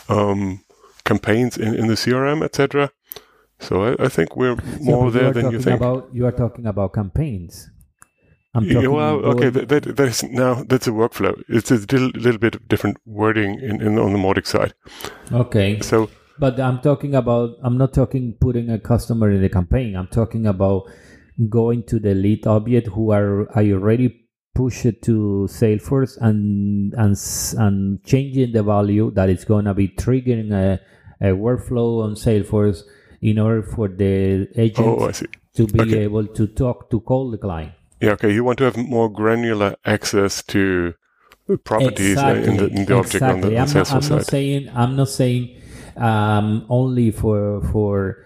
um, 0.08 0.60
campaigns 1.04 1.56
in, 1.56 1.74
in 1.74 1.86
the 1.86 1.94
CRM, 1.94 2.42
etc. 2.44 2.90
So 3.58 3.82
I, 3.84 4.04
I 4.04 4.08
think 4.08 4.36
we're 4.36 4.56
more 4.80 5.10
there 5.10 5.28
you 5.28 5.32
than 5.32 5.50
you 5.52 5.60
think. 5.60 5.80
About, 5.80 6.08
you 6.12 6.26
are 6.26 6.32
talking 6.32 6.66
about 6.66 6.92
campaigns. 6.92 7.70
I'm 8.54 8.64
Yeah, 8.64 8.74
talking 8.74 8.92
well, 8.92 9.14
okay, 9.32 9.48
that, 9.50 9.68
that, 9.68 9.96
that 9.96 10.08
is 10.08 10.22
now 10.22 10.62
that's 10.68 10.86
a 10.86 10.90
workflow. 10.90 11.42
It's 11.48 11.70
a 11.70 11.76
little, 11.76 12.08
little 12.14 12.38
bit 12.38 12.54
of 12.56 12.68
different 12.68 12.98
wording 13.06 13.58
in, 13.60 13.80
in 13.82 13.98
on 13.98 14.12
the 14.12 14.18
Mautic 14.18 14.46
side. 14.46 14.74
okay. 15.32 15.80
So 15.80 16.10
But 16.38 16.60
I'm 16.60 16.80
talking 16.80 17.14
about, 17.14 17.56
I'm 17.62 17.78
not 17.78 17.94
talking 17.94 18.34
putting 18.40 18.70
a 18.70 18.78
customer 18.78 19.30
in 19.30 19.40
the 19.40 19.48
campaign. 19.48 19.96
I'm 19.96 20.08
talking 20.08 20.46
about 20.46 20.84
going 21.48 21.82
to 21.84 21.98
the 21.98 22.14
lead 22.14 22.46
object 22.46 22.88
who 22.88 23.10
are, 23.12 23.50
are 23.56 23.62
already 23.64 24.22
push 24.54 24.86
it 24.86 25.02
to 25.02 25.46
Salesforce 25.50 26.16
and, 26.20 26.94
and, 26.94 27.16
and 27.58 28.02
changing 28.04 28.52
the 28.52 28.62
value 28.62 29.10
that 29.12 29.28
is 29.28 29.44
going 29.44 29.66
to 29.66 29.74
be 29.74 29.88
triggering 29.88 30.52
a, 30.52 30.80
a 31.20 31.32
workflow 31.32 32.02
on 32.04 32.14
Salesforce 32.14 32.82
in 33.20 33.38
order 33.38 33.62
for 33.62 33.88
the 33.88 34.48
agent 34.56 34.86
oh, 34.86 35.08
I 35.08 35.12
see. 35.12 35.26
to 35.54 35.66
be 35.66 35.80
Okay. 35.80 35.98
able 36.04 36.26
to 36.26 36.46
talk, 36.46 36.90
to 36.90 37.00
call 37.00 37.30
the 37.30 37.38
client. 37.38 37.72
Yeah, 38.00 38.10
okay. 38.12 38.32
You 38.32 38.44
want 38.44 38.58
to 38.58 38.64
have 38.64 38.76
more 38.76 39.10
granular 39.10 39.76
access 39.84 40.42
to 40.44 40.94
properties 41.64 42.18
uh, 42.18 42.28
in 42.28 42.56
the, 42.56 42.66
in 42.68 42.84
the 42.84 42.94
object 42.94 43.22
on 43.22 43.40
the, 43.40 43.48
exactly. 43.48 43.50
the 43.50 43.56
I'm, 43.58 43.66
not, 43.66 43.68
Salesforce 43.68 43.94
I'm 43.94 44.02
side. 44.02 44.10
not 44.16 44.26
saying 44.26 44.70
I'm 44.74 44.96
not 44.96 45.08
saying 45.08 45.62
um, 45.96 46.66
only 46.68 47.10
for 47.10 47.62
for 47.72 48.18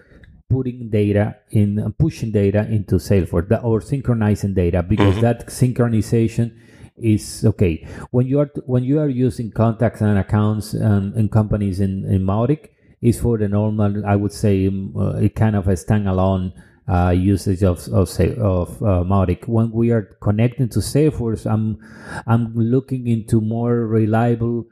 putting 0.49 0.89
data 0.89 1.37
in 1.51 1.93
pushing 1.97 2.31
data 2.31 2.67
into 2.69 2.95
Salesforce 2.95 3.63
or 3.63 3.81
synchronizing 3.81 4.53
data 4.53 4.83
because 4.83 5.15
Mm-hmm. 5.15 5.21
that 5.21 5.47
synchronization 5.47 6.51
is 6.97 7.43
okay 7.45 7.87
when 8.11 8.27
you 8.27 8.39
are 8.39 8.49
when 8.65 8.83
you 8.83 8.99
are 8.99 9.07
using 9.09 9.49
contacts 9.51 10.01
and 10.01 10.19
accounts 10.19 10.73
and, 10.73 11.15
and 11.15 11.31
companies 11.31 11.79
in 11.79 12.05
in 12.05 12.21
Mautic 12.21 12.69
is 13.01 13.19
for 13.19 13.37
the 13.37 13.47
normal 13.47 14.05
I 14.05 14.15
would 14.15 14.33
say 14.33 14.67
um, 14.67 14.95
uh, 14.97 15.27
kind 15.29 15.55
of 15.55 15.67
a 15.67 15.73
standalone 15.73 16.53
uh, 16.87 17.09
usage 17.11 17.63
of 17.63 17.87
of 17.89 18.09
of 18.19 18.83
uh, 18.83 19.03
Mautic. 19.03 19.47
When 19.47 19.71
we 19.71 19.91
are 19.91 20.03
connecting 20.21 20.69
to 20.69 20.79
Salesforce, 20.79 21.49
I'm 21.49 21.79
I'm 22.27 22.53
looking 22.55 23.07
into 23.07 23.41
more 23.41 23.87
reliable 23.87 24.65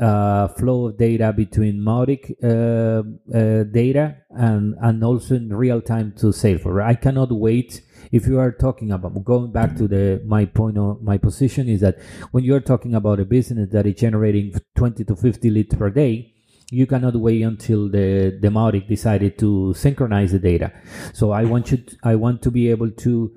uh, 0.00 0.48
flow 0.48 0.88
of 0.88 0.96
data 0.96 1.32
between 1.32 1.80
Mautic 1.80 2.30
uh, 2.42 3.02
uh, 3.36 3.64
data 3.64 4.16
and 4.30 4.76
and 4.80 5.02
also 5.02 5.34
in 5.34 5.52
real 5.52 5.80
time 5.80 6.12
to 6.18 6.26
Salesforce. 6.26 6.84
I 6.84 6.94
cannot 6.94 7.32
wait. 7.32 7.82
If 8.12 8.26
you 8.26 8.38
are 8.38 8.52
talking 8.52 8.92
about 8.92 9.24
going 9.24 9.52
back 9.52 9.76
to 9.76 9.88
the 9.88 10.22
my 10.24 10.44
point 10.44 10.78
of 10.78 11.02
my 11.02 11.18
position 11.18 11.68
is 11.68 11.80
that 11.80 11.98
when 12.30 12.44
you 12.44 12.54
are 12.54 12.60
talking 12.60 12.94
about 12.94 13.20
a 13.20 13.24
business 13.24 13.70
that 13.72 13.86
is 13.86 13.96
generating 13.96 14.54
20 14.76 15.04
to 15.04 15.16
50 15.16 15.50
leads 15.50 15.74
per 15.74 15.90
day, 15.90 16.32
you 16.70 16.86
cannot 16.86 17.16
wait 17.16 17.42
until 17.42 17.88
the 17.88 18.38
the 18.40 18.48
Mautic 18.48 18.86
decided 18.86 19.38
to 19.38 19.74
synchronize 19.74 20.32
the 20.32 20.38
data. 20.38 20.72
So 21.12 21.32
I 21.32 21.44
want 21.44 21.72
you, 21.72 21.78
to, 21.78 21.96
I 22.04 22.14
want 22.14 22.42
to 22.42 22.50
be 22.50 22.70
able 22.70 22.90
to 22.90 23.32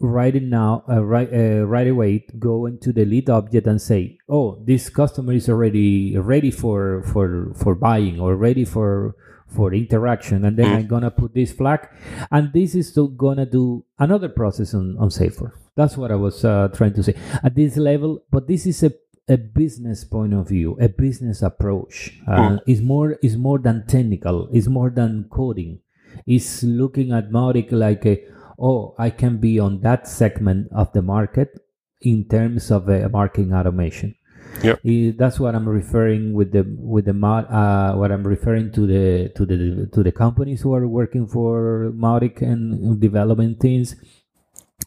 right 0.00 0.34
now, 0.42 0.84
uh, 0.88 1.02
right 1.04 1.28
uh, 1.32 1.64
right 1.66 1.88
away, 1.88 2.26
go 2.38 2.66
into 2.66 2.92
the 2.92 3.04
lead 3.04 3.28
object 3.30 3.66
and 3.66 3.80
say, 3.80 4.18
oh, 4.28 4.60
this 4.64 4.88
customer 4.88 5.32
is 5.32 5.48
already 5.48 6.16
ready 6.16 6.50
for 6.50 7.02
for 7.02 7.52
for 7.56 7.74
buying 7.74 8.20
or 8.20 8.36
ready 8.36 8.64
for 8.64 9.14
for 9.48 9.72
interaction, 9.72 10.44
and 10.44 10.56
then 10.58 10.66
Mm. 10.66 10.76
I'm 10.76 10.86
gonna 10.86 11.10
put 11.10 11.32
this 11.34 11.52
flag, 11.52 11.88
and 12.30 12.52
this 12.52 12.74
is 12.74 12.88
still 12.88 13.08
gonna 13.08 13.46
do 13.46 13.84
another 13.98 14.28
process 14.28 14.74
on 14.74 14.96
on 14.98 15.08
Salesforce. 15.08 15.56
That's 15.74 15.96
what 15.96 16.10
I 16.10 16.16
was 16.16 16.44
uh, 16.44 16.68
trying 16.74 16.92
to 16.94 17.02
say 17.02 17.14
at 17.42 17.54
this 17.54 17.76
level, 17.76 18.20
but 18.30 18.46
this 18.46 18.66
is 18.66 18.82
a 18.82 18.92
a 19.30 19.36
business 19.36 20.04
point 20.04 20.32
of 20.32 20.48
view, 20.48 20.76
a 20.80 20.88
business 20.88 21.42
approach. 21.42 22.16
Uh, 22.26 22.56
Mm. 22.56 22.60
is 22.66 22.80
more 22.82 23.16
is 23.22 23.36
more 23.36 23.58
than 23.58 23.84
technical. 23.86 24.48
Is 24.52 24.68
more 24.68 24.90
than 24.90 25.26
coding. 25.30 25.80
Is 26.26 26.64
looking 26.64 27.12
at 27.12 27.30
Mautic 27.30 27.72
like 27.72 28.04
a 28.04 28.20
oh, 28.58 28.94
I 28.98 29.10
can 29.10 29.38
be 29.38 29.58
on 29.58 29.80
that 29.82 30.08
segment 30.08 30.68
of 30.72 30.92
the 30.92 31.02
market 31.02 31.60
in 32.00 32.28
terms 32.28 32.70
of 32.70 32.88
uh, 32.88 33.08
marketing 33.08 33.52
automation. 33.52 34.14
Yeah. 34.62 34.76
That's 35.16 35.38
what 35.38 35.54
I'm 35.54 35.68
referring 35.68 36.32
with 36.32 36.52
the 36.52 36.64
with 36.78 37.04
the 37.04 37.12
mod. 37.12 37.46
Uh, 37.50 37.94
what 37.94 38.10
I'm 38.10 38.26
referring 38.26 38.72
to 38.72 38.86
the 38.86 39.28
to 39.36 39.44
the 39.44 39.88
to 39.92 40.02
the 40.02 40.10
companies 40.10 40.62
who 40.62 40.74
are 40.74 40.88
working 40.88 41.26
for 41.26 41.92
Mautic 41.94 42.40
and 42.42 43.00
development 43.00 43.60
teams, 43.60 43.94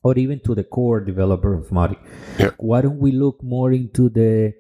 or 0.04 0.18
even 0.18 0.40
to 0.42 0.56
the 0.56 0.64
core 0.64 1.00
developer 1.00 1.54
of 1.54 1.70
Mautic. 1.70 2.00
Yeah. 2.40 2.52
Why 2.58 2.82
don't 2.82 2.98
we 2.98 3.12
look 3.12 3.44
more 3.44 3.72
into 3.72 4.10
the 4.10 4.54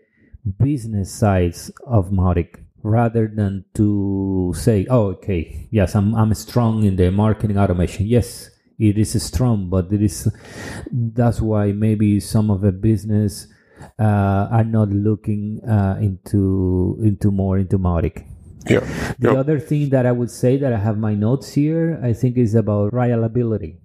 business 0.59 1.11
sides 1.11 1.71
of 1.85 2.11
Mautic 2.11 2.59
rather 2.83 3.27
than 3.27 3.65
to 3.73 4.53
say, 4.55 4.85
oh, 4.89 5.07
okay, 5.07 5.67
yes, 5.71 5.95
I'm 5.95 6.15
I'm 6.15 6.33
strong 6.35 6.83
in 6.83 6.95
the 6.95 7.11
marketing 7.11 7.57
automation. 7.57 8.05
Yes, 8.05 8.50
it 8.89 8.97
is 8.97 9.13
strong, 9.23 9.69
but 9.69 9.91
it 9.93 10.01
is 10.01 10.27
that's 10.91 11.39
why 11.39 11.71
maybe 11.71 12.19
some 12.19 12.49
of 12.49 12.61
the 12.61 12.71
business 12.71 13.47
uh, 13.99 14.47
are 14.57 14.63
not 14.63 14.89
looking 14.89 15.61
uh, 15.67 15.97
into 16.01 16.97
into 17.03 17.31
more 17.31 17.57
into 17.59 17.77
Mautic. 17.77 18.25
Yeah. 18.69 18.81
The 19.19 19.31
Yeah. 19.33 19.39
other 19.39 19.59
thing 19.59 19.89
that 19.89 20.05
I 20.05 20.11
would 20.11 20.29
say 20.31 20.57
that 20.57 20.73
I 20.73 20.77
have 20.77 20.97
my 20.97 21.13
notes 21.15 21.53
here, 21.53 21.99
I 22.03 22.13
think, 22.13 22.37
is 22.37 22.53
about 22.55 22.93
reliability. 22.93 23.77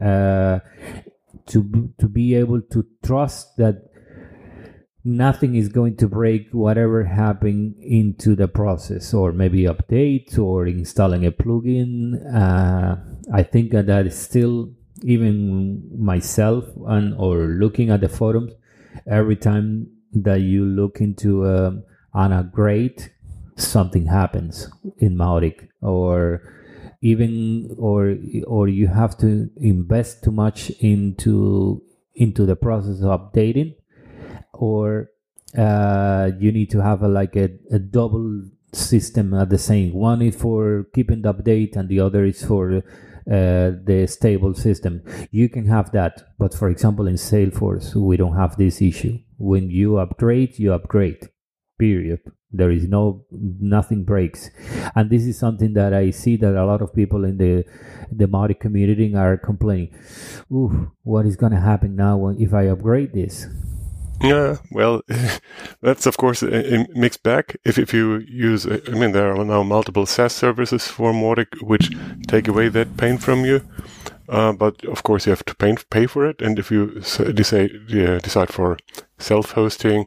Uh, 0.00 0.58
to 1.46 1.90
to 2.00 2.08
be 2.08 2.34
able 2.34 2.60
to 2.74 2.84
trust 3.04 3.56
that 3.58 3.76
nothing 5.04 5.54
is 5.54 5.68
going 5.68 5.96
to 5.96 6.08
break 6.08 6.48
whatever 6.52 7.04
happened 7.04 7.74
into 7.80 8.34
the 8.34 8.48
process, 8.48 9.12
or 9.12 9.32
maybe 9.32 9.64
updates 9.64 10.38
or 10.38 10.66
installing 10.66 11.26
a 11.26 11.32
plugin. 11.32 12.14
Uh, 12.34 12.96
I 13.32 13.42
think 13.42 13.72
that 13.72 14.06
is 14.06 14.16
still 14.16 14.70
even 15.02 15.82
myself 15.98 16.64
and 16.86 17.14
or 17.18 17.46
looking 17.46 17.90
at 17.90 18.00
the 18.00 18.08
forums 18.08 18.52
every 19.06 19.36
time 19.36 19.88
that 20.12 20.40
you 20.40 20.64
look 20.64 21.00
into 21.00 21.46
um, 21.46 21.82
an 22.14 22.32
upgrade 22.32 23.10
something 23.56 24.06
happens 24.06 24.68
in 24.98 25.16
Mautic 25.16 25.68
or 25.80 26.42
even 27.00 27.74
or 27.78 28.16
or 28.46 28.68
you 28.68 28.88
have 28.88 29.16
to 29.18 29.50
invest 29.56 30.24
too 30.24 30.30
much 30.30 30.70
into 30.80 31.82
into 32.14 32.46
the 32.46 32.56
process 32.56 33.02
of 33.02 33.20
updating 33.20 33.74
or 34.60 35.10
uh, 35.56 36.30
you 36.38 36.52
need 36.52 36.70
to 36.70 36.80
have 36.82 37.02
a, 37.02 37.08
like 37.08 37.36
a, 37.36 37.50
a 37.70 37.78
double 37.78 38.42
system 38.72 39.34
at 39.34 39.50
the 39.50 39.58
same. 39.58 39.92
One 39.92 40.22
is 40.22 40.36
for 40.36 40.86
keeping 40.94 41.22
the 41.22 41.32
update 41.32 41.76
and 41.76 41.88
the 41.88 42.00
other 42.00 42.24
is 42.24 42.44
for 42.44 42.78
uh, 42.78 42.82
the 43.26 44.06
stable 44.10 44.54
system. 44.54 45.02
You 45.30 45.48
can 45.48 45.66
have 45.66 45.92
that 45.92 46.34
but 46.38 46.54
for 46.54 46.68
example 46.68 47.06
in 47.06 47.14
salesforce 47.14 47.94
we 47.94 48.16
don't 48.16 48.36
have 48.36 48.56
this 48.56 48.82
issue. 48.82 49.18
When 49.38 49.70
you 49.70 49.98
upgrade 49.98 50.58
you 50.58 50.72
upgrade 50.72 51.28
period. 51.78 52.20
There 52.50 52.70
is 52.70 52.86
no 52.88 53.24
nothing 53.30 54.04
breaks. 54.04 54.50
And 54.94 55.10
this 55.10 55.24
is 55.24 55.38
something 55.38 55.72
that 55.74 55.92
i 55.92 56.10
see 56.10 56.36
that 56.36 56.54
a 56.54 56.64
lot 56.64 56.82
of 56.82 56.94
people 56.94 57.24
in 57.24 57.36
the 57.38 57.64
the 58.12 58.26
Mautic 58.26 58.60
community 58.60 59.14
are 59.14 59.36
complaining. 59.36 59.92
Ooh, 60.52 60.92
what 61.02 61.26
is 61.26 61.36
going 61.36 61.52
to 61.52 61.60
happen 61.60 61.96
now 61.96 62.28
if 62.38 62.54
i 62.54 62.66
upgrade 62.68 63.12
this 63.12 63.46
Yeah, 64.22 64.56
well, 64.70 65.02
that's 65.82 66.06
of 66.06 66.16
course 66.16 66.42
a, 66.42 66.74
a 66.74 66.86
mixed 66.94 67.22
bag. 67.22 67.56
If 67.64 67.78
if 67.78 67.92
you 67.92 68.18
use, 68.26 68.66
I 68.66 68.90
mean, 68.90 69.12
there 69.12 69.34
are 69.34 69.44
now 69.44 69.62
multiple 69.62 70.06
SaaS 70.06 70.32
services 70.32 70.86
for 70.88 71.12
Mautic 71.12 71.46
which 71.62 71.90
take 72.26 72.48
away 72.48 72.68
that 72.70 72.96
pain 72.96 73.18
from 73.18 73.44
you. 73.44 73.60
Uh, 74.28 74.52
but 74.52 74.82
of 74.86 75.02
course, 75.02 75.26
you 75.26 75.30
have 75.30 75.44
to 75.44 75.54
pay, 75.56 75.74
pay 75.90 76.06
for 76.06 76.26
it. 76.26 76.40
And 76.40 76.58
if 76.58 76.70
you 76.70 77.00
decide 77.34 77.70
yeah, 77.88 78.18
decide 78.18 78.50
for 78.52 78.78
self-hosting, 79.18 80.06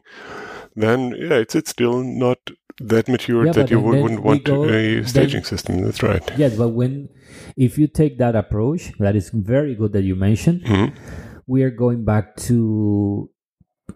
then 0.74 1.14
yeah, 1.16 1.34
it's 1.38 1.54
it's 1.54 1.70
still 1.70 2.02
not 2.02 2.38
that 2.80 3.08
mature 3.08 3.46
Yeah, 3.46 3.52
that 3.52 3.70
you 3.70 3.80
would, 3.80 4.02
wouldn't 4.02 4.22
want 4.22 4.44
go- 4.44 4.64
a 4.68 5.04
staging 5.04 5.42
then- 5.42 5.44
system. 5.44 5.82
That's 5.82 6.02
right. 6.02 6.22
Yes, 6.36 6.56
but 6.56 6.70
when 6.70 7.08
if 7.56 7.78
you 7.78 7.86
take 7.86 8.18
that 8.18 8.34
approach, 8.34 8.92
that 8.98 9.14
is 9.14 9.30
very 9.30 9.74
good 9.76 9.92
that 9.92 10.02
you 10.02 10.16
mentioned. 10.16 10.62
Mhm. 10.64 10.92
We 11.46 11.62
are 11.62 11.70
going 11.70 12.04
back 12.04 12.36
to. 12.48 13.30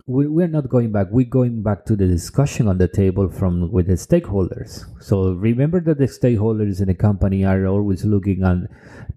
We, 0.07 0.26
we're 0.26 0.48
not 0.48 0.68
going 0.68 0.90
back. 0.90 1.09
We're 1.11 1.26
going 1.26 1.62
back 1.62 1.85
to 1.87 1.96
the 1.96 2.07
discussion 2.07 2.66
on 2.66 2.78
the 2.78 2.88
table 2.88 3.28
from 3.28 3.70
with 3.70 3.87
the 3.87 3.94
stakeholders. 3.94 4.85
So 5.00 5.33
remember 5.33 5.81
that 5.81 5.98
the 5.98 6.07
stakeholders 6.07 6.81
in 6.81 6.88
the 6.88 6.94
company 6.94 7.44
are 7.44 7.66
always 7.66 8.05
looking 8.05 8.42
at 8.42 8.68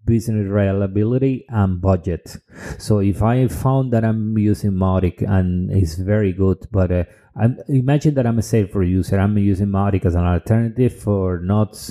business 0.05 0.47
reliability 0.47 1.45
and 1.49 1.81
budget. 1.81 2.37
So 2.77 2.99
if 2.99 3.23
I 3.23 3.47
found 3.47 3.93
that 3.93 4.05
I'm 4.05 4.37
using 4.37 4.71
Mautic 4.71 5.27
and 5.27 5.71
it's 5.71 5.95
very 5.95 6.33
good, 6.33 6.67
but 6.71 6.91
uh, 6.91 7.03
I'm, 7.35 7.57
imagine 7.67 8.13
that 8.15 8.27
I'm 8.27 8.39
a 8.39 8.41
Salesforce 8.41 8.89
user. 8.89 9.19
I'm 9.19 9.37
using 9.37 9.67
Mautic 9.67 10.05
as 10.05 10.15
an 10.15 10.23
alternative 10.23 10.97
for 10.97 11.39
not 11.39 11.89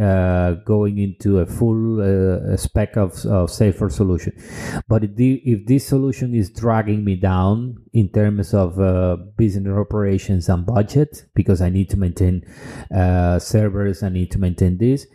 uh, 0.00 0.52
going 0.64 0.98
into 0.98 1.38
a 1.40 1.46
full 1.46 2.00
uh, 2.00 2.56
spec 2.56 2.96
of, 2.96 3.12
of 3.26 3.50
Salesforce 3.50 3.92
solution. 3.92 4.32
But 4.88 5.04
if, 5.04 5.16
the, 5.16 5.34
if 5.44 5.66
this 5.66 5.86
solution 5.86 6.34
is 6.34 6.50
dragging 6.50 7.04
me 7.04 7.16
down 7.16 7.76
in 7.92 8.08
terms 8.08 8.54
of 8.54 8.80
uh, 8.80 9.16
business 9.36 9.76
operations 9.76 10.48
and 10.48 10.64
budget, 10.64 11.26
because 11.34 11.60
I 11.60 11.68
need 11.68 11.90
to 11.90 11.98
maintain 11.98 12.44
uh, 12.94 13.38
servers, 13.38 14.02
I 14.02 14.08
need 14.08 14.30
to 14.32 14.38
maintain 14.38 14.78
this, 14.78 15.06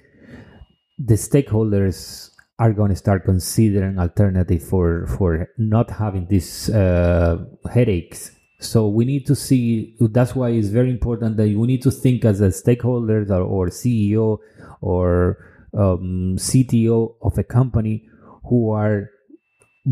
the 0.99 1.15
stakeholders 1.15 2.31
are 2.59 2.73
going 2.73 2.89
to 2.89 2.95
start 2.95 3.23
considering 3.23 3.99
alternative 3.99 4.63
for 4.63 5.05
for 5.05 5.49
not 5.57 5.91
having 5.91 6.27
these 6.27 6.69
uh, 6.69 7.37
headaches. 7.71 8.31
So 8.59 8.87
we 8.87 9.05
need 9.05 9.27
to 9.27 9.35
see. 9.35 9.95
That's 9.99 10.35
why 10.35 10.49
it's 10.49 10.69
very 10.69 10.89
important 10.89 11.37
that 11.37 11.43
we 11.43 11.67
need 11.67 11.83
to 11.83 11.91
think 11.91 12.25
as 12.25 12.41
a 12.41 12.51
stakeholder 12.51 13.31
or 13.31 13.67
CEO 13.67 14.39
or 14.81 15.37
um, 15.73 16.35
CTO 16.37 17.15
of 17.21 17.37
a 17.37 17.43
company 17.43 18.07
who 18.49 18.71
are 18.71 19.09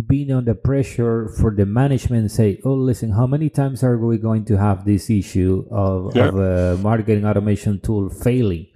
being 0.07 0.31
under 0.31 0.53
pressure 0.53 1.29
for 1.39 1.51
the 1.55 1.65
management 1.65 2.29
say, 2.31 2.59
oh, 2.65 2.73
listen, 2.73 3.11
how 3.11 3.25
many 3.27 3.49
times 3.49 3.83
are 3.83 3.97
we 3.97 4.17
going 4.17 4.43
to 4.45 4.57
have 4.57 4.83
this 4.85 5.09
issue 5.09 5.65
of, 5.71 6.15
Yeah. 6.15 6.27
of 6.27 6.35
a 6.37 6.77
marketing 6.81 7.25
automation 7.25 7.79
tool 7.79 8.09
failing? 8.09 8.67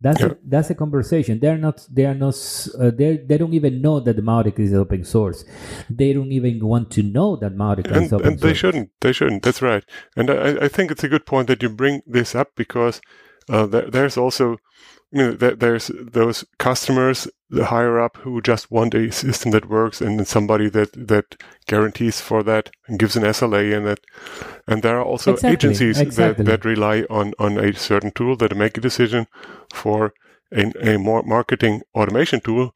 That's 0.00 0.20
Yeah. 0.20 0.26
a, 0.26 0.36
that's 0.46 0.68
a 0.70 0.74
conversation. 0.74 1.38
They're 1.38 1.56
not. 1.56 1.86
They 1.90 2.04
are 2.06 2.14
not. 2.14 2.34
Uh, 2.78 2.90
they 2.90 3.18
they 3.18 3.38
don't 3.38 3.54
even 3.54 3.80
know 3.80 4.00
that 4.00 4.16
the 4.16 4.22
Mautic 4.22 4.58
is 4.58 4.74
open 4.74 5.04
source. 5.04 5.44
They 5.88 6.12
don't 6.12 6.32
even 6.32 6.58
want 6.66 6.90
to 6.92 7.04
know 7.04 7.36
that 7.36 7.54
Mautic 7.56 7.86
and, 7.92 8.04
is 8.04 8.12
open 8.12 8.26
and 8.26 8.36
they 8.40 8.48
source. 8.48 8.56
shouldn't. 8.58 8.90
They 9.00 9.12
shouldn't. 9.12 9.44
That's 9.44 9.62
right. 9.62 9.84
And 10.16 10.28
I, 10.28 10.64
I 10.66 10.68
think 10.68 10.90
it's 10.90 11.04
a 11.04 11.08
good 11.08 11.24
point 11.24 11.46
that 11.46 11.62
you 11.62 11.68
bring 11.68 12.02
this 12.04 12.34
up 12.34 12.48
because 12.56 13.00
uh, 13.48 13.66
there, 13.66 13.90
there's 13.90 14.16
also, 14.16 14.58
you 15.10 15.22
know, 15.22 15.32
there, 15.32 15.54
there's 15.54 15.90
those 16.00 16.44
customers, 16.58 17.28
the 17.48 17.66
higher 17.66 18.00
up, 18.00 18.16
who 18.18 18.40
just 18.40 18.70
want 18.70 18.94
a 18.94 19.10
system 19.12 19.52
that 19.52 19.68
works 19.68 20.00
and 20.00 20.26
somebody 20.26 20.68
that 20.68 20.92
that 20.94 21.36
guarantees 21.66 22.20
for 22.20 22.42
that 22.42 22.70
and 22.86 22.98
gives 22.98 23.16
an 23.16 23.22
SLA 23.22 23.76
and 23.76 23.86
that. 23.86 24.00
And 24.66 24.82
there 24.82 24.98
are 24.98 25.04
also 25.04 25.34
Exactly, 25.34 25.52
agencies 25.52 26.00
exactly. 26.00 26.44
that, 26.44 26.62
that 26.62 26.68
rely 26.68 27.04
on 27.08 27.34
on 27.38 27.58
a 27.58 27.72
certain 27.74 28.10
tool 28.10 28.36
that 28.36 28.56
make 28.56 28.76
a 28.76 28.80
decision 28.80 29.26
for 29.72 30.12
a, 30.52 30.94
a 30.94 30.98
more 30.98 31.22
marketing 31.22 31.82
automation 31.94 32.40
tool 32.40 32.72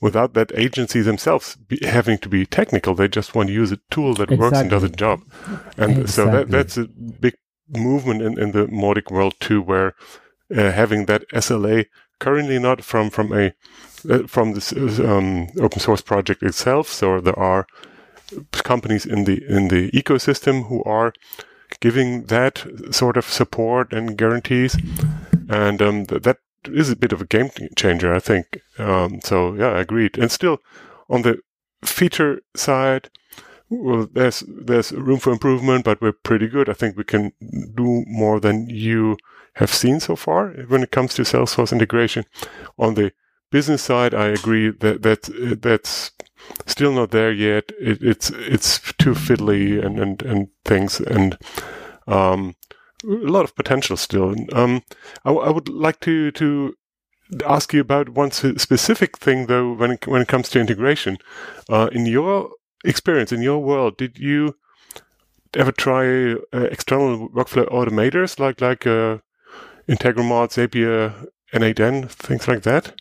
without 0.00 0.34
that 0.34 0.52
agency 0.54 1.00
themselves 1.00 1.56
be, 1.56 1.78
having 1.82 2.18
to 2.18 2.28
be 2.28 2.44
technical. 2.44 2.94
They 2.94 3.08
just 3.08 3.34
want 3.34 3.48
to 3.48 3.52
use 3.54 3.72
a 3.72 3.78
tool 3.90 4.14
that 4.14 4.30
works 4.30 4.58
and 4.58 4.70
does 4.70 4.82
a 4.82 4.88
job. 4.88 5.22
And 5.78 6.08
so 6.10 6.26
that, 6.26 6.50
that's 6.50 6.76
a 6.76 6.84
big 6.84 7.34
movement 7.76 8.22
in, 8.22 8.38
in 8.38 8.52
the 8.52 8.66
Mautic 8.66 9.10
world 9.10 9.34
too, 9.40 9.60
where 9.62 9.94
uh, 10.54 10.70
having 10.72 11.06
that 11.06 11.28
SLA 11.30 11.86
currently 12.18 12.58
not 12.58 12.82
from 12.82 13.10
from 13.10 13.32
a 13.32 13.52
uh, 14.08 14.26
from 14.26 14.52
this 14.52 14.72
um, 14.72 15.48
open 15.60 15.80
source 15.80 16.02
project 16.02 16.42
itself. 16.42 16.88
So 16.88 17.20
there 17.20 17.38
are 17.38 17.66
companies 18.52 19.06
in 19.06 19.24
the 19.24 19.42
in 19.48 19.68
the 19.68 19.90
ecosystem 19.90 20.68
who 20.68 20.82
are 20.84 21.12
giving 21.80 22.24
that 22.24 22.66
sort 22.90 23.16
of 23.16 23.24
support 23.24 23.92
and 23.92 24.16
guarantees, 24.16 24.76
and 25.48 25.82
um, 25.82 26.06
th- 26.06 26.22
that 26.22 26.38
is 26.66 26.90
a 26.90 26.96
bit 26.96 27.12
of 27.12 27.20
a 27.20 27.26
game 27.26 27.50
changer, 27.76 28.14
I 28.14 28.20
think. 28.20 28.60
Um, 28.78 29.20
so 29.22 29.54
yeah, 29.54 29.78
agreed. 29.78 30.18
And 30.18 30.30
still, 30.30 30.58
on 31.08 31.22
the 31.22 31.38
feature 31.84 32.40
side, 32.54 33.10
well, 33.82 34.08
there's 34.12 34.44
there's 34.46 34.92
room 34.92 35.18
for 35.18 35.32
improvement, 35.32 35.84
but 35.84 36.00
we're 36.00 36.12
pretty 36.12 36.48
good. 36.48 36.68
I 36.68 36.72
think 36.72 36.96
we 36.96 37.04
can 37.04 37.32
do 37.74 38.04
more 38.06 38.40
than 38.40 38.68
you 38.68 39.16
have 39.54 39.72
seen 39.72 40.00
so 40.00 40.16
far 40.16 40.48
when 40.68 40.82
it 40.82 40.90
comes 40.90 41.14
to 41.14 41.22
Salesforce 41.22 41.72
integration. 41.72 42.24
On 42.78 42.94
the 42.94 43.12
business 43.50 43.82
side, 43.82 44.14
I 44.14 44.26
agree 44.26 44.70
that 44.70 45.02
that 45.02 45.60
that's 45.62 46.12
still 46.66 46.92
not 46.92 47.10
there 47.10 47.32
yet. 47.32 47.70
It, 47.80 48.02
it's 48.02 48.30
it's 48.30 48.92
too 48.94 49.14
fiddly 49.14 49.84
and 49.84 49.98
and 49.98 50.22
and 50.22 50.48
things 50.64 51.00
and 51.00 51.38
um, 52.06 52.56
a 53.04 53.08
lot 53.08 53.44
of 53.44 53.54
potential 53.54 53.96
still. 53.96 54.34
Um, 54.52 54.82
I, 55.24 55.30
I 55.32 55.50
would 55.50 55.68
like 55.68 56.00
to 56.00 56.30
to 56.32 56.74
ask 57.46 57.72
you 57.72 57.80
about 57.80 58.10
one 58.10 58.30
specific 58.30 59.18
thing 59.18 59.46
though 59.46 59.72
when 59.72 59.92
it, 59.92 60.06
when 60.06 60.22
it 60.22 60.28
comes 60.28 60.48
to 60.50 60.60
integration. 60.60 61.18
Uh, 61.68 61.88
in 61.92 62.06
your 62.06 62.50
experience, 62.84 63.32
in 63.32 63.42
your 63.42 63.58
world, 63.58 63.96
did 63.96 64.18
you 64.18 64.56
ever 65.54 65.72
try 65.72 66.34
uh, 66.52 66.68
external 66.70 67.28
workflow 67.30 67.68
automators 67.70 68.38
like 68.38 68.60
like 68.60 68.86
uh, 68.86 69.18
Integromat, 69.88 70.52
Zapier, 70.52 71.28
N8N, 71.52 72.10
things 72.10 72.48
like 72.48 72.62
that? 72.62 73.00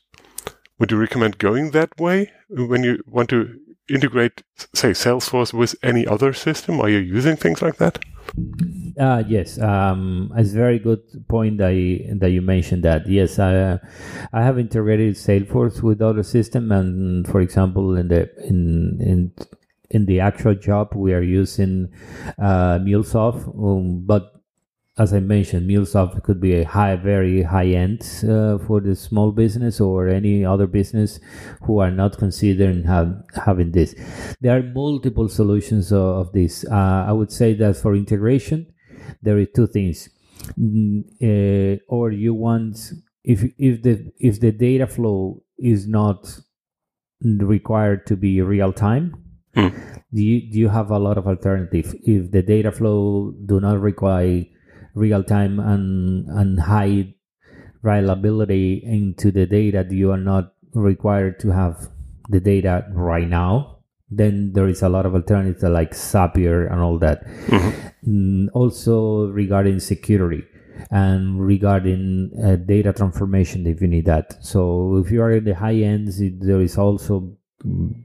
Would 0.79 0.91
you 0.91 0.97
recommend 0.97 1.37
going 1.37 1.71
that 1.71 1.97
way 1.99 2.31
when 2.49 2.83
you 2.83 3.03
want 3.07 3.29
to 3.29 3.59
integrate, 3.89 4.43
say, 4.73 4.91
Salesforce 4.91 5.53
with 5.53 5.75
any 5.83 6.05
other 6.07 6.33
system? 6.33 6.79
Are 6.79 6.89
you 6.89 6.99
using 6.99 7.35
things 7.35 7.61
like 7.61 7.77
that? 7.77 7.99
Uh, 8.99 9.23
yes, 9.27 9.59
um, 9.59 10.31
it's 10.37 10.51
a 10.51 10.55
very 10.55 10.79
good 10.79 11.01
point 11.27 11.57
that 11.57 11.69
you, 11.69 12.15
that 12.19 12.31
you 12.31 12.41
mentioned 12.41 12.83
that. 12.83 13.07
Yes, 13.07 13.37
I 13.37 13.79
I 14.31 14.41
have 14.41 14.57
integrated 14.57 15.15
Salesforce 15.15 15.81
with 15.81 16.01
other 16.01 16.23
system, 16.23 16.71
and 16.71 17.27
for 17.27 17.41
example, 17.41 17.95
in 17.95 18.07
the 18.07 18.29
in 18.47 18.99
in 19.01 19.31
in 19.93 20.05
the 20.05 20.19
actual 20.19 20.55
job, 20.55 20.93
we 20.95 21.13
are 21.13 21.21
using 21.21 21.89
uh, 22.39 22.79
MuleSoft, 22.79 23.47
um, 23.47 24.03
but 24.05 24.33
as 24.97 25.13
I 25.13 25.19
mentioned, 25.19 25.69
MuleSoft 25.69 26.23
could 26.23 26.41
be 26.41 26.55
a 26.55 26.65
high, 26.65 26.95
very 26.95 27.43
high 27.43 27.67
end 27.67 28.01
uh, 28.23 28.57
for 28.57 28.81
the 28.81 28.95
small 28.95 29.31
business 29.31 29.79
or 29.79 30.07
any 30.07 30.43
other 30.45 30.67
business 30.67 31.19
who 31.61 31.79
are 31.79 31.91
not 31.91 32.17
considering 32.17 32.83
have, 32.83 33.15
having 33.45 33.71
this. 33.71 33.95
There 34.41 34.57
are 34.57 34.63
multiple 34.63 35.29
solutions 35.29 35.91
of, 35.91 36.27
of 36.27 36.31
this. 36.33 36.65
Uh, 36.69 37.05
I 37.07 37.11
would 37.11 37.31
say 37.31 37.53
that 37.55 37.77
for 37.77 37.95
integration, 37.95 38.73
there 39.21 39.37
are 39.37 39.45
two 39.45 39.67
things. 39.67 40.09
Mm, 40.59 41.05
uh, 41.21 41.79
or 41.87 42.11
you 42.11 42.33
want 42.33 42.91
if 43.23 43.43
if 43.57 43.81
the 43.81 44.11
if 44.19 44.41
the 44.41 44.51
data 44.51 44.85
flow 44.87 45.41
is 45.57 45.87
not 45.87 46.39
required 47.23 48.05
to 48.07 48.17
be 48.17 48.41
real 48.41 48.73
time 48.73 49.22
Hmm. 49.55 49.67
do 50.13 50.21
you, 50.21 50.51
do 50.51 50.57
you 50.59 50.69
have 50.69 50.89
a 50.89 50.97
lot 50.97 51.17
of 51.17 51.27
alternative? 51.27 51.93
If 52.03 52.31
the 52.31 52.41
data 52.41 52.71
flow 52.71 53.33
do 53.45 53.59
not 53.59 53.79
require 53.81 54.45
real 54.95 55.23
time 55.23 55.59
and 55.59 56.27
and 56.29 56.59
high 56.59 57.15
reliability 57.81 58.81
into 58.85 59.31
the 59.31 59.45
data 59.45 59.85
you 59.89 60.11
are 60.11 60.17
not 60.17 60.53
required 60.73 61.39
to 61.39 61.51
have 61.51 61.89
the 62.29 62.39
data 62.39 62.85
right 62.93 63.27
now? 63.27 63.79
Then 64.09 64.53
there 64.53 64.67
is 64.67 64.81
a 64.81 64.89
lot 64.89 65.05
of 65.05 65.15
alternatives 65.15 65.63
like 65.63 65.91
Zapier 65.91 66.71
and 66.71 66.81
all 66.81 66.99
that. 66.99 67.25
Mm, 68.03 68.49
also 68.53 69.27
regarding 69.27 69.79
security 69.79 70.43
and 70.91 71.39
regarding 71.39 72.31
uh, 72.43 72.57
data 72.57 72.91
transformation 72.91 73.65
if 73.65 73.81
you 73.81 73.87
need 73.87 74.05
that. 74.05 74.43
So 74.43 74.97
if 74.97 75.09
you 75.09 75.21
are 75.21 75.31
in 75.31 75.45
the 75.45 75.55
high 75.55 75.75
ends 75.75 76.19
it, 76.19 76.41
there 76.41 76.59
is 76.59 76.77
also 76.77 77.21
mm, 77.21 77.35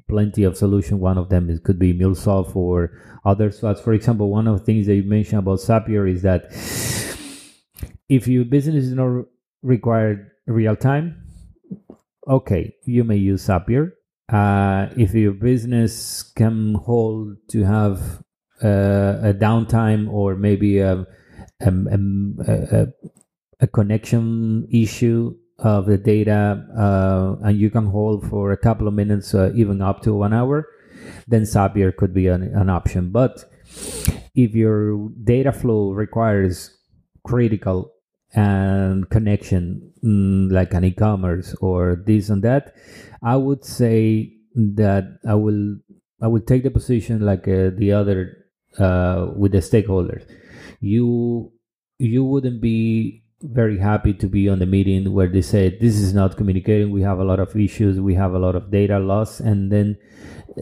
plenty 0.08 0.44
of 0.44 0.56
solution. 0.56 1.00
One 1.00 1.18
of 1.18 1.28
them 1.28 1.50
is, 1.50 1.60
could 1.60 1.78
be 1.78 1.92
MuleSoft 1.92 2.54
or 2.54 2.92
other 3.24 3.50
SWATs 3.50 3.80
for 3.80 3.92
example 3.92 4.30
one 4.30 4.46
of 4.46 4.58
the 4.58 4.64
things 4.64 4.86
that 4.86 4.94
you 4.94 5.02
mentioned 5.02 5.40
about 5.40 5.58
Zapier 5.58 6.10
is 6.10 6.22
that 6.22 6.46
if 8.08 8.26
your 8.26 8.44
business 8.44 8.84
is 8.84 8.92
not 8.94 9.26
required 9.62 10.30
real 10.46 10.76
time 10.76 11.22
okay 12.26 12.74
you 12.84 13.04
may 13.04 13.16
use 13.16 13.46
Zapier. 13.46 13.92
Uh, 14.30 14.88
if 14.96 15.14
your 15.14 15.32
business 15.32 16.22
can 16.22 16.74
hold 16.74 17.36
to 17.48 17.64
have 17.64 18.22
uh, 18.62 19.30
a 19.30 19.34
downtime 19.34 20.10
or 20.10 20.36
maybe 20.36 20.80
a, 20.80 21.06
a, 21.60 21.72
a, 22.46 22.86
a 23.60 23.66
connection 23.66 24.68
issue 24.70 25.34
of 25.58 25.86
the 25.86 25.98
data 25.98 26.64
uh, 26.78 27.36
and 27.44 27.58
you 27.58 27.70
can 27.70 27.86
hold 27.86 28.28
for 28.28 28.52
a 28.52 28.56
couple 28.56 28.86
of 28.86 28.94
minutes, 28.94 29.34
uh, 29.34 29.50
even 29.54 29.82
up 29.82 30.02
to 30.02 30.14
one 30.14 30.32
hour, 30.32 30.68
then 31.26 31.42
Zapier 31.42 31.94
could 31.94 32.14
be 32.14 32.28
an, 32.28 32.42
an 32.54 32.70
option. 32.70 33.10
But 33.10 33.44
if 34.34 34.54
your 34.54 35.08
data 35.24 35.52
flow 35.52 35.92
requires 35.92 36.76
critical 37.24 37.92
and 38.34 39.08
connection, 39.10 39.92
mm, 40.04 40.52
like 40.52 40.74
an 40.74 40.84
e-commerce 40.84 41.54
or 41.60 42.02
this 42.06 42.28
and 42.28 42.42
that, 42.44 42.74
I 43.22 43.36
would 43.36 43.64
say 43.64 44.32
that 44.54 45.18
I 45.26 45.34
will 45.34 45.78
I 46.20 46.26
will 46.26 46.40
take 46.40 46.64
the 46.64 46.70
position 46.70 47.20
like 47.20 47.46
uh, 47.46 47.70
the 47.76 47.92
other 47.92 48.46
uh, 48.78 49.28
with 49.36 49.52
the 49.52 49.58
stakeholders. 49.58 50.28
You 50.80 51.52
you 51.98 52.24
wouldn't 52.24 52.60
be 52.60 53.24
very 53.42 53.78
happy 53.78 54.12
to 54.14 54.26
be 54.26 54.48
on 54.48 54.58
the 54.58 54.66
meeting 54.66 55.12
where 55.12 55.28
they 55.28 55.42
say 55.42 55.76
this 55.78 55.96
is 55.96 56.12
not 56.12 56.36
communicating. 56.36 56.90
We 56.90 57.02
have 57.02 57.18
a 57.18 57.24
lot 57.24 57.40
of 57.40 57.54
issues. 57.56 58.00
We 58.00 58.14
have 58.14 58.32
a 58.32 58.38
lot 58.38 58.54
of 58.54 58.70
data 58.70 58.98
loss, 58.98 59.40
and 59.40 59.70
then 59.70 59.96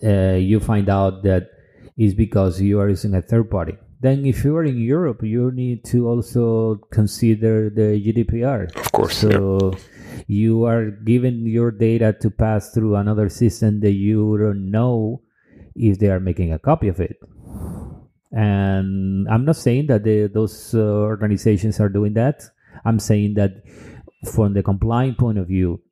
uh, 0.04 0.36
you 0.36 0.60
find 0.60 0.88
out 0.88 1.22
that 1.22 1.50
is 1.96 2.14
because 2.14 2.60
you 2.60 2.80
are 2.80 2.88
using 2.88 3.14
a 3.14 3.22
third 3.22 3.50
party. 3.50 3.76
Then, 4.00 4.26
if 4.26 4.44
you 4.44 4.54
are 4.56 4.64
in 4.64 4.78
Europe, 4.78 5.22
you 5.22 5.50
need 5.50 5.84
to 5.86 6.06
also 6.06 6.76
consider 6.92 7.70
the 7.70 7.96
GDPR. 7.96 8.76
Of 8.76 8.92
course. 8.92 9.16
So 9.16 9.72
yeah. 9.72 9.78
you 10.26 10.64
are 10.64 10.90
giving 10.90 11.46
your 11.46 11.70
data 11.70 12.14
to 12.20 12.30
pass 12.30 12.70
through 12.72 12.96
another 12.96 13.30
system 13.30 13.80
that 13.80 13.92
you 13.92 14.36
don't 14.36 14.70
know 14.70 15.22
if 15.74 15.98
they 15.98 16.08
are 16.08 16.20
making 16.20 16.52
a 16.52 16.58
copy 16.58 16.88
of 16.88 17.00
it. 17.00 17.16
And 18.32 19.26
I'm 19.30 19.46
not 19.46 19.56
saying 19.56 19.86
that 19.86 20.04
the, 20.04 20.26
those 20.26 20.74
uh, 20.74 20.78
organizations 20.78 21.80
are 21.80 21.88
doing 21.88 22.12
that. 22.14 22.42
I'm 22.86 22.98
saying 22.98 23.34
that 23.34 23.64
from 24.32 24.54
the 24.54 24.62
compliance 24.62 25.16
point 25.18 25.38
of 25.38 25.48
view, 25.48 25.82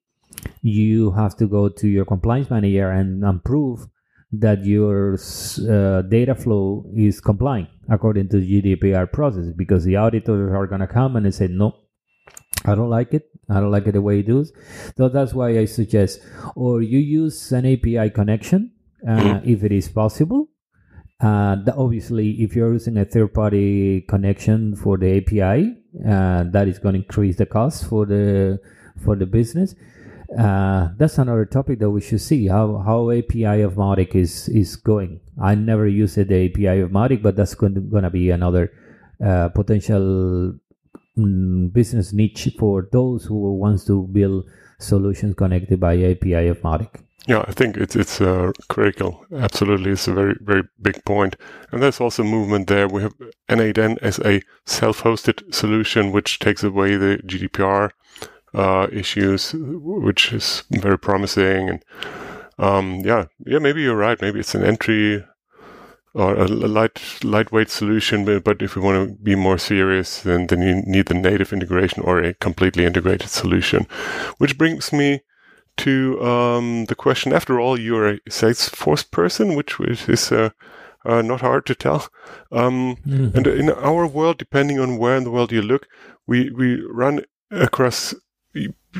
you 0.62 1.12
have 1.12 1.36
to 1.36 1.46
go 1.46 1.68
to 1.68 1.88
your 1.88 2.04
compliance 2.04 2.50
manager 2.50 2.90
and, 2.90 3.24
and 3.24 3.42
prove 3.44 3.86
that 4.32 4.64
your 4.64 5.14
uh, 5.14 6.02
data 6.02 6.34
flow 6.34 6.84
is 6.96 7.20
complying 7.20 7.68
according 7.88 8.28
to 8.28 8.40
the 8.40 8.62
GDPR 8.62 9.12
process 9.12 9.52
because 9.56 9.84
the 9.84 9.96
auditors 9.96 10.52
are 10.52 10.66
going 10.66 10.80
to 10.80 10.86
come 10.86 11.16
and 11.16 11.34
say, 11.34 11.46
no, 11.48 11.76
I 12.64 12.74
don't 12.74 12.90
like 12.90 13.12
it. 13.12 13.30
I 13.48 13.60
don't 13.60 13.70
like 13.70 13.86
it 13.86 13.92
the 13.92 14.02
way 14.02 14.20
it 14.20 14.28
is. 14.28 14.52
So 14.96 15.08
that's 15.08 15.34
why 15.34 15.58
I 15.58 15.66
suggest, 15.66 16.20
or 16.56 16.80
you 16.80 16.98
use 16.98 17.52
an 17.52 17.66
API 17.66 18.10
connection 18.10 18.72
uh, 19.06 19.10
mm-hmm. 19.10 19.48
if 19.48 19.62
it 19.64 19.72
is 19.72 19.88
possible. 19.88 20.48
Uh, 21.20 21.56
obviously, 21.76 22.42
if 22.42 22.56
you're 22.56 22.72
using 22.72 22.96
a 22.96 23.04
third-party 23.04 24.02
connection 24.08 24.74
for 24.76 24.96
the 24.98 25.18
API, 25.18 25.76
uh, 26.00 26.44
that 26.44 26.66
is 26.68 26.78
going 26.78 26.94
to 26.94 27.00
increase 27.00 27.36
the 27.36 27.46
cost 27.46 27.86
for 27.88 28.06
the 28.06 28.60
for 29.02 29.16
the 29.16 29.26
business. 29.26 29.74
Uh, 30.36 30.88
that's 30.96 31.18
another 31.18 31.44
topic 31.44 31.78
that 31.78 31.90
we 31.90 32.00
should 32.00 32.20
see 32.20 32.48
how 32.48 32.78
how 32.78 33.10
API 33.10 33.60
of 33.62 33.74
Mautic 33.74 34.14
is 34.14 34.48
is 34.48 34.76
going. 34.76 35.20
I 35.40 35.54
never 35.54 35.86
used 35.86 36.16
the 36.16 36.50
API 36.50 36.80
of 36.80 36.90
Mautic, 36.90 37.22
but 37.22 37.36
that's 37.36 37.54
going 37.54 37.74
to, 37.74 37.80
going 37.80 38.04
to 38.04 38.10
be 38.10 38.30
another 38.30 38.72
uh, 39.24 39.50
potential 39.50 40.54
mm, 41.16 41.72
business 41.72 42.12
niche 42.12 42.48
for 42.58 42.88
those 42.90 43.24
who 43.24 43.54
wants 43.54 43.84
to 43.86 44.06
build 44.08 44.46
solutions 44.78 45.34
connected 45.36 45.78
by 45.78 45.94
API 46.02 46.48
of 46.48 46.60
Mautic. 46.62 47.02
Yeah, 47.26 47.44
I 47.48 47.52
think 47.52 47.76
it's 47.78 47.96
it's 47.96 48.20
uh, 48.20 48.52
critical. 48.68 49.24
Absolutely, 49.32 49.92
it's 49.92 50.06
a 50.08 50.12
very 50.12 50.34
very 50.40 50.64
big 50.80 51.04
point. 51.04 51.36
and 51.72 51.82
there's 51.82 52.00
also 52.00 52.22
movement 52.22 52.66
there. 52.68 52.86
We 52.86 53.02
have 53.02 53.14
N8N 53.48 53.98
as 54.02 54.18
a 54.20 54.42
self-hosted 54.66 55.54
solution, 55.54 56.12
which 56.12 56.38
takes 56.38 56.62
away 56.62 56.96
the 56.96 57.18
GDPR 57.24 57.90
uh, 58.52 58.88
issues, 58.92 59.54
which 59.56 60.32
is 60.32 60.64
very 60.70 60.98
promising. 60.98 61.70
And 61.70 61.84
um, 62.58 63.00
yeah, 63.04 63.26
yeah, 63.46 63.58
maybe 63.58 63.82
you're 63.82 63.96
right. 63.96 64.20
Maybe 64.20 64.40
it's 64.40 64.54
an 64.54 64.64
entry 64.64 65.24
or 66.12 66.34
a 66.34 66.46
light 66.46 67.00
lightweight 67.24 67.70
solution. 67.70 68.26
But, 68.26 68.44
but 68.44 68.60
if 68.60 68.76
you 68.76 68.82
want 68.82 69.08
to 69.08 69.14
be 69.24 69.34
more 69.34 69.56
serious, 69.58 70.20
then 70.22 70.46
then 70.48 70.60
you 70.60 70.82
need 70.86 71.06
the 71.06 71.14
native 71.14 71.54
integration 71.54 72.02
or 72.02 72.20
a 72.20 72.34
completely 72.34 72.84
integrated 72.84 73.30
solution. 73.30 73.86
Which 74.36 74.58
brings 74.58 74.92
me 74.92 75.22
to 75.78 76.22
um, 76.22 76.86
the 76.86 76.94
question. 76.94 77.32
After 77.32 77.60
all, 77.60 77.78
you're 77.78 78.08
a 78.08 78.20
Salesforce 78.20 79.10
person, 79.10 79.54
which, 79.54 79.78
which 79.78 80.08
is 80.08 80.30
uh, 80.32 80.50
uh, 81.04 81.22
not 81.22 81.40
hard 81.40 81.66
to 81.66 81.74
tell. 81.74 82.08
Um, 82.50 82.96
mm-hmm. 83.06 83.36
And 83.36 83.46
in 83.46 83.70
our 83.70 84.06
world, 84.06 84.38
depending 84.38 84.78
on 84.80 84.98
where 84.98 85.16
in 85.16 85.24
the 85.24 85.30
world 85.30 85.52
you 85.52 85.62
look, 85.62 85.86
we 86.26 86.50
we 86.50 86.80
run 86.80 87.22
across 87.50 88.14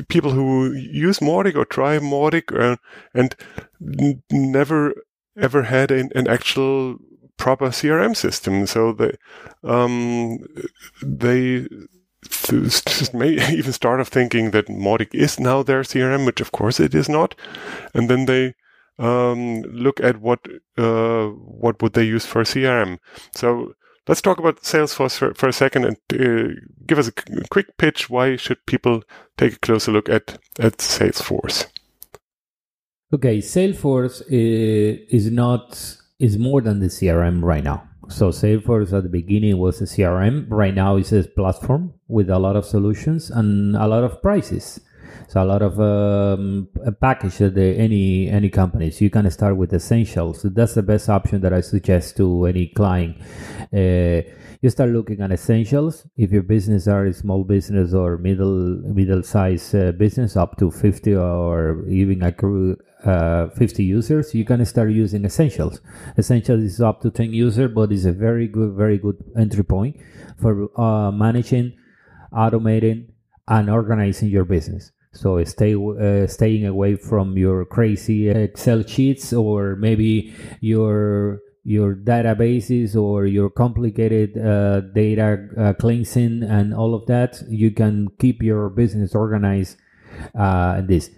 people 0.07 0.31
who 0.31 0.73
use 0.73 1.19
Mautic 1.19 1.55
or 1.55 1.65
try 1.65 1.97
Mautic 1.99 2.57
uh, 2.57 2.77
and 3.13 3.35
n- 3.81 4.21
never 4.31 4.93
ever 5.37 5.63
had 5.63 5.91
an, 5.91 6.09
an, 6.15 6.27
actual 6.27 6.97
proper 7.37 7.67
CRM 7.67 8.15
system. 8.15 8.67
So 8.67 8.93
they 8.93 9.17
um, 9.63 10.39
they 11.01 11.67
th- 11.67 11.71
may 13.13 13.29
even 13.57 13.73
start 13.73 13.99
of 13.99 14.07
thinking 14.07 14.51
that 14.51 14.67
Mautic 14.67 15.13
is 15.13 15.39
now 15.39 15.63
their 15.63 15.81
CRM, 15.81 16.25
which 16.25 16.41
of 16.41 16.51
course 16.51 16.79
it 16.79 16.93
is 16.95 17.09
not, 17.09 17.35
and 17.93 18.09
then 18.09 18.25
they 18.25 18.53
um, 18.97 19.61
look 19.63 19.99
at 19.99 20.21
what 20.21 20.39
uh, 20.77 21.27
what 21.27 21.81
would 21.81 21.93
they 21.93 22.03
use 22.03 22.25
for 22.25 22.43
CRM. 22.43 22.99
So 23.33 23.73
let's 24.07 24.21
talk 24.21 24.39
about 24.39 24.61
Salesforce 24.61 25.17
for, 25.17 25.33
for 25.33 25.49
a 25.49 25.53
second 25.53 25.85
and 25.85 25.97
uh, 26.13 26.53
give 26.85 26.99
us 26.99 27.07
a 27.07 27.47
quick 27.49 27.77
pitch. 27.77 28.09
Why 28.09 28.35
should 28.35 28.65
people 28.65 29.03
take 29.37 29.53
a 29.53 29.59
closer 29.59 29.91
look 29.91 30.09
at, 30.09 30.37
at 30.59 30.77
Salesforce? 30.77 31.67
Okay, 33.13 33.37
Salesforce 33.39 34.21
uh, 34.21 35.05
is 35.09 35.31
not 35.31 35.97
is 36.19 36.37
more 36.37 36.61
than 36.61 36.79
the 36.79 36.87
CRM 36.87 37.43
right 37.43 37.63
now. 37.63 37.83
So 38.07 38.29
Salesforce 38.29 38.93
at 38.93 39.03
the 39.03 39.09
beginning 39.09 39.57
was 39.57 39.81
a 39.81 39.85
CRM. 39.85 40.45
Right 40.49 40.73
now 40.73 40.95
it's 40.97 41.11
a 41.11 41.23
platform 41.23 41.93
with 42.07 42.29
a 42.29 42.39
lot 42.39 42.55
of 42.55 42.65
solutions 42.65 43.29
and 43.29 43.75
a 43.75 43.87
lot 43.87 44.03
of 44.03 44.21
prices. 44.21 44.79
So 45.27 45.41
a 45.41 45.45
lot 45.45 45.61
of 45.61 45.79
um, 45.79 46.69
a 46.85 46.91
package 46.91 47.37
that 47.37 47.55
the, 47.55 47.75
any 47.77 48.29
any 48.29 48.49
companies. 48.49 49.01
You 49.01 49.09
can 49.09 49.29
start 49.31 49.57
with 49.57 49.73
essentials. 49.73 50.41
So 50.41 50.49
that's 50.49 50.75
the 50.75 50.83
best 50.83 51.09
option 51.09 51.41
that 51.41 51.53
I 51.53 51.61
suggest 51.61 52.17
to 52.17 52.45
any 52.45 52.67
client. 52.67 53.17
Uh, 53.73 54.21
you 54.61 54.69
start 54.69 54.91
looking 54.91 55.21
at 55.21 55.31
essentials. 55.31 56.07
If 56.15 56.31
your 56.31 56.43
business 56.43 56.87
are 56.87 57.05
a 57.05 57.13
small 57.13 57.43
business 57.43 57.93
or 57.93 58.17
middle 58.17 58.81
middle 58.93 59.23
size 59.23 59.73
uh, 59.73 59.91
business, 59.93 60.37
up 60.37 60.57
to 60.57 60.69
fifty 60.69 61.15
or 61.15 61.87
even 61.89 62.21
accrue 62.23 62.77
uh, 63.05 63.49
50 63.49 63.83
users, 63.83 64.33
you 64.33 64.45
can 64.45 64.65
start 64.65 64.91
using 64.91 65.25
Essentials. 65.25 65.79
Essentials 66.17 66.63
is 66.63 66.81
up 66.81 67.01
to 67.01 67.11
10 67.11 67.33
users, 67.33 67.71
but 67.73 67.91
it's 67.91 68.05
a 68.05 68.11
very 68.11 68.47
good, 68.47 68.73
very 68.73 68.97
good 68.97 69.17
entry 69.37 69.63
point 69.63 69.97
for 70.41 70.69
uh, 70.79 71.11
managing, 71.11 71.73
automating, 72.33 73.07
and 73.47 73.69
organizing 73.69 74.29
your 74.29 74.45
business. 74.45 74.91
So 75.13 75.41
stay 75.45 75.75
uh, 75.75 76.27
staying 76.27 76.65
away 76.65 76.97
from 76.97 77.37
your 77.37 77.63
crazy 77.65 78.29
Excel 78.29 78.83
sheets 78.83 79.31
or 79.31 79.77
maybe 79.77 80.33
your 80.59 81.39
your 81.63 81.95
databases 81.95 82.95
or 82.95 83.25
your 83.25 83.49
complicated 83.49 84.37
uh, 84.37 84.81
data 84.93 85.47
uh, 85.57 85.73
cleansing 85.73 86.43
and 86.43 86.73
all 86.73 86.93
of 86.93 87.05
that. 87.05 87.41
You 87.49 87.71
can 87.71 88.09
keep 88.19 88.43
your 88.43 88.69
business 88.69 89.15
organized. 89.15 89.77
Uh, 90.33 90.81
this. 90.81 91.09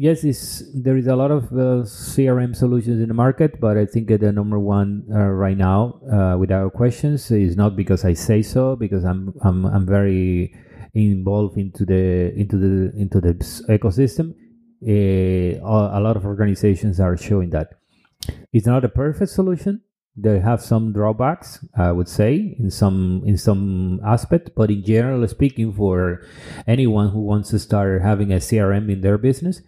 Yes, 0.00 0.62
there 0.76 0.96
is 0.96 1.08
a 1.08 1.16
lot 1.16 1.32
of 1.32 1.46
uh, 1.46 1.82
CRM 1.82 2.54
solutions 2.54 3.02
in 3.02 3.08
the 3.08 3.14
market, 3.14 3.58
but 3.58 3.76
I 3.76 3.84
think 3.84 4.06
the 4.06 4.30
number 4.30 4.56
one 4.56 5.04
uh, 5.12 5.26
right 5.26 5.56
now, 5.56 5.98
uh, 6.06 6.38
without 6.38 6.72
questions, 6.74 7.28
is 7.32 7.56
not 7.56 7.74
because 7.74 8.04
I 8.04 8.12
say 8.14 8.42
so, 8.42 8.76
because 8.76 9.02
I'm 9.02 9.34
I'm 9.42 9.64
I'm 9.64 9.86
very 9.86 10.54
involved 10.94 11.58
into 11.58 11.84
the 11.84 12.32
into 12.36 12.56
the 12.56 12.92
into 12.96 13.20
the 13.20 13.34
ecosystem. 13.68 14.36
Uh, 14.86 15.58
a 15.66 15.98
lot 15.98 16.16
of 16.16 16.24
organizations 16.24 17.00
are 17.00 17.16
showing 17.16 17.50
that 17.50 17.74
it's 18.52 18.66
not 18.66 18.84
a 18.84 18.88
perfect 18.88 19.32
solution. 19.32 19.82
They 20.16 20.38
have 20.38 20.62
some 20.62 20.92
drawbacks, 20.92 21.58
I 21.76 21.90
would 21.90 22.08
say, 22.08 22.54
in 22.56 22.70
some 22.70 23.24
in 23.26 23.36
some 23.36 23.98
aspect. 24.06 24.50
But 24.54 24.70
in 24.70 24.84
general 24.84 25.26
speaking, 25.26 25.72
for 25.72 26.22
anyone 26.68 27.10
who 27.10 27.18
wants 27.18 27.50
to 27.50 27.58
start 27.58 28.00
having 28.02 28.32
a 28.32 28.36
CRM 28.36 28.92
in 28.92 29.00
their 29.00 29.18
business, 29.18 29.60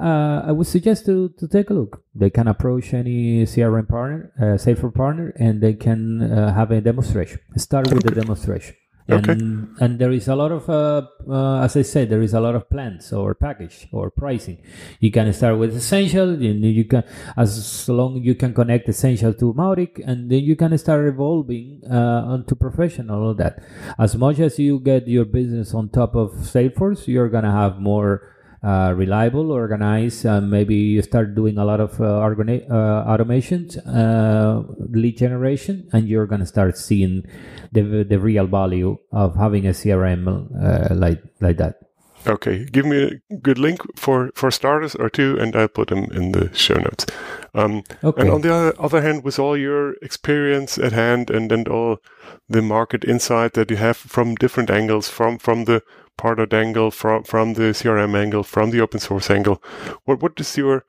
uh, 0.00 0.42
I 0.46 0.52
would 0.52 0.66
suggest 0.66 1.06
to, 1.06 1.30
to 1.38 1.48
take 1.48 1.70
a 1.70 1.74
look. 1.74 2.02
They 2.14 2.30
can 2.30 2.48
approach 2.48 2.92
any 2.94 3.44
CRM 3.44 3.88
partner, 3.88 4.32
uh, 4.38 4.44
Salesforce 4.56 4.94
partner, 4.94 5.32
and 5.36 5.60
they 5.60 5.74
can 5.74 6.22
uh, 6.22 6.52
have 6.54 6.70
a 6.70 6.80
demonstration. 6.80 7.40
Start 7.56 7.92
with 7.92 8.02
the 8.02 8.10
demonstration 8.10 8.74
Okay. 9.08 9.32
And, 9.32 9.76
and 9.78 9.98
there 10.00 10.10
is 10.10 10.26
a 10.26 10.34
lot 10.34 10.50
of, 10.50 10.68
uh, 10.68 11.06
uh, 11.30 11.60
as 11.62 11.76
I 11.76 11.82
said, 11.82 12.10
there 12.10 12.22
is 12.22 12.34
a 12.34 12.40
lot 12.40 12.56
of 12.56 12.68
plans 12.68 13.12
or 13.12 13.34
package 13.36 13.86
or 13.92 14.10
pricing. 14.10 14.58
You 14.98 15.12
can 15.12 15.32
start 15.32 15.58
with 15.58 15.76
essential, 15.76 16.30
and 16.30 16.64
you 16.64 16.84
can, 16.84 17.04
as 17.36 17.88
long 17.88 18.16
you 18.16 18.34
can 18.34 18.52
connect 18.52 18.88
essential 18.88 19.32
to 19.34 19.54
Mautic, 19.54 20.02
and 20.04 20.28
then 20.28 20.42
you 20.42 20.56
can 20.56 20.76
start 20.76 21.06
evolving 21.06 21.82
uh, 21.88 21.94
onto 22.26 22.56
professional. 22.56 23.22
All 23.22 23.34
that. 23.34 23.62
As 23.96 24.16
much 24.16 24.40
as 24.40 24.58
you 24.58 24.80
get 24.80 25.06
your 25.06 25.24
business 25.24 25.72
on 25.72 25.88
top 25.88 26.16
of 26.16 26.32
Salesforce, 26.32 27.06
you're 27.06 27.28
gonna 27.28 27.52
have 27.52 27.78
more 27.78 28.35
uh, 28.62 28.92
reliable, 28.96 29.50
organized. 29.50 30.26
Uh, 30.26 30.40
maybe 30.40 30.74
you 30.74 31.02
start 31.02 31.34
doing 31.34 31.58
a 31.58 31.64
lot 31.64 31.80
of 31.80 32.00
uh, 32.00 32.04
uh, 32.04 33.04
automations, 33.06 33.76
uh, 33.86 34.62
lead 34.90 35.16
generation, 35.16 35.88
and 35.92 36.08
you're 36.08 36.26
gonna 36.26 36.46
start 36.46 36.76
seeing 36.76 37.24
the 37.72 38.04
the 38.08 38.18
real 38.18 38.46
value 38.46 38.96
of 39.12 39.36
having 39.36 39.66
a 39.66 39.70
CRM 39.70 40.28
uh, 40.28 40.94
like 40.94 41.22
like 41.40 41.56
that. 41.58 41.76
Okay, 42.26 42.64
give 42.64 42.84
me 42.84 43.20
a 43.30 43.36
good 43.36 43.58
link 43.58 43.80
for 43.96 44.30
for 44.34 44.50
starters 44.50 44.96
or 44.96 45.08
two, 45.08 45.38
and 45.38 45.54
I'll 45.54 45.68
put 45.68 45.88
them 45.88 46.04
in 46.12 46.32
the 46.32 46.50
show 46.54 46.74
notes. 46.74 47.06
Um, 47.54 47.84
Okay. 48.02 48.22
And 48.22 48.30
on 48.30 48.40
the 48.40 48.52
other, 48.52 48.74
other 48.78 49.00
hand, 49.00 49.22
with 49.24 49.38
all 49.38 49.56
your 49.56 49.94
experience 50.02 50.76
at 50.76 50.92
hand 50.92 51.30
and 51.30 51.52
and 51.52 51.68
all 51.68 51.98
the 52.48 52.62
market 52.62 53.04
insight 53.04 53.52
that 53.52 53.70
you 53.70 53.76
have 53.76 53.96
from 53.96 54.34
different 54.34 54.70
angles, 54.70 55.08
from 55.08 55.38
from 55.38 55.64
the 55.64 55.82
Pardot 56.18 56.52
angle, 56.52 56.90
from 56.90 57.24
from 57.24 57.54
the 57.54 57.72
CRM 57.72 58.16
angle, 58.16 58.42
from 58.42 58.70
the 58.70 58.80
open 58.80 59.00
source 59.00 59.30
angle, 59.30 59.62
what 60.04 60.20
what 60.22 60.40
is 60.40 60.56
your 60.56 60.84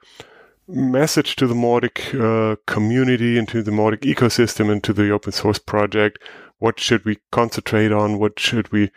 message 0.68 1.36
to 1.38 1.48
the 1.48 1.54
Mautic 1.54 2.14
uh, 2.20 2.56
community 2.66 3.38
and 3.38 3.48
to 3.48 3.62
the 3.64 3.72
Mautic 3.72 4.02
ecosystem 4.02 4.72
and 4.72 4.84
to 4.84 4.94
the 4.94 5.12
open 5.12 5.32
source 5.32 5.60
project? 5.60 6.20
What 6.60 6.80
should 6.80 7.06
we 7.06 7.18
concentrate 7.32 7.92
on? 7.92 8.20
What 8.20 8.40
should 8.40 8.72
we 8.72 8.92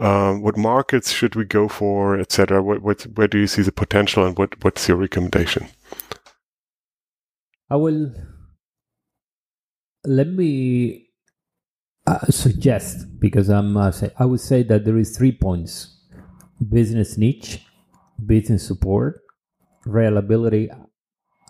um, 0.00 0.40
what 0.40 0.56
markets 0.56 1.12
should 1.12 1.34
we 1.36 1.44
go 1.44 1.68
for, 1.68 2.18
etc. 2.18 2.62
What, 2.62 2.82
what, 2.82 3.02
where 3.02 3.28
do 3.28 3.38
you 3.38 3.46
see 3.46 3.62
the 3.62 3.70
potential, 3.70 4.24
and 4.24 4.36
what, 4.36 4.64
what's 4.64 4.88
your 4.88 4.96
recommendation? 4.96 5.68
I 7.68 7.76
will 7.76 8.12
let 10.04 10.28
me 10.28 11.09
uh, 12.10 12.26
suggest 12.30 13.20
because 13.20 13.48
I'm 13.48 13.76
uh, 13.76 13.90
say, 13.92 14.10
I 14.18 14.24
would 14.24 14.40
say 14.40 14.62
that 14.64 14.84
there 14.84 14.98
is 14.98 15.16
three 15.16 15.32
points: 15.32 15.72
business 16.76 17.16
niche, 17.16 17.64
business 18.24 18.66
support, 18.66 19.20
reliability, 19.86 20.70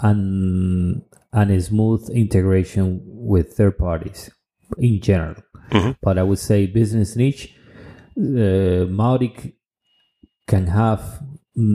and 0.01 1.03
and 1.33 1.51
a 1.51 1.61
smooth 1.61 2.09
integration 2.11 3.01
with 3.05 3.55
third 3.55 3.79
parties 3.79 4.31
in 4.79 5.01
general. 5.01 5.37
Mhm. 5.71 5.97
But 6.03 6.19
I 6.19 6.23
would 6.23 6.39
say 6.39 6.67
business 6.67 7.17
niche, 7.17 7.55
uh, 8.17 8.87
Mautic 9.01 9.55
can 10.47 10.67
have 10.67 11.23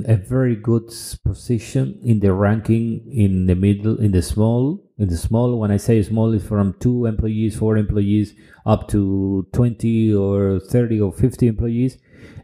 a 0.08 0.16
very 0.16 0.56
good 0.56 0.88
position 1.24 2.00
in 2.04 2.20
the 2.20 2.34
ranking 2.34 3.02
in 3.12 3.46
the 3.46 3.56
middle 3.56 4.00
in 4.00 4.12
the 4.12 4.22
small 4.22 4.84
in 4.98 5.10
the 5.10 5.18
small. 5.18 5.60
When 5.60 5.72
i 5.72 5.78
say 5.78 6.02
small 6.04 6.32
is 6.34 6.46
from 6.46 6.76
two 6.80 7.06
employees 7.06 7.58
four 7.58 7.78
employees 7.78 8.34
up 8.66 8.88
to 8.90 9.48
20 9.54 10.14
or 10.14 10.60
30 10.60 11.02
or 11.02 11.12
50 11.12 11.48
employees. 11.48 11.98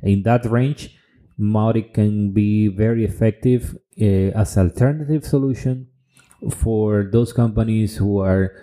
In 0.04 0.24
that 0.24 0.46
range 0.46 0.98
Mautic 1.40 1.94
can 1.94 2.32
be 2.32 2.68
very 2.68 3.04
effective 3.04 3.76
uh, 4.00 4.40
as 4.42 4.58
alternative 4.58 5.26
solution 5.26 5.88
for 6.50 7.10
those 7.12 7.34
companies 7.34 7.98
who 7.98 8.20
are 8.20 8.54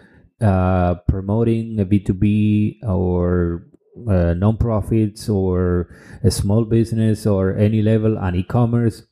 uh, 0.41 0.95
promoting 1.09 1.81
a 1.81 1.85
b2b 1.85 2.85
or 2.85 3.68
uh, 4.09 4.35
non-profits 4.35 5.29
or 5.29 5.89
a 6.23 6.31
small 6.31 6.65
business 6.65 7.27
or 7.27 7.57
any 7.57 7.83
level 7.83 8.19
and 8.19 8.37
e-commerce 8.37 9.05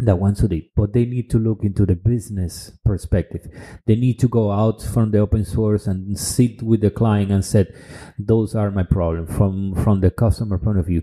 that 0.00 0.18
wants 0.18 0.40
to 0.40 0.48
do 0.48 0.60
but 0.74 0.92
they 0.92 1.04
need 1.04 1.30
to 1.30 1.38
look 1.38 1.62
into 1.62 1.86
the 1.86 1.94
business 1.94 2.72
perspective. 2.84 3.46
They 3.86 3.96
need 3.96 4.18
to 4.20 4.28
go 4.28 4.50
out 4.50 4.82
from 4.82 5.10
the 5.10 5.18
open 5.18 5.44
source 5.44 5.86
and 5.86 6.18
sit 6.18 6.62
with 6.62 6.80
the 6.80 6.90
client 6.90 7.30
and 7.30 7.44
said 7.44 7.74
those 8.18 8.54
are 8.54 8.70
my 8.70 8.82
problem 8.82 9.26
from 9.26 9.74
from 9.74 10.00
the 10.00 10.10
customer 10.10 10.58
point 10.58 10.78
of 10.78 10.86
view. 10.86 11.02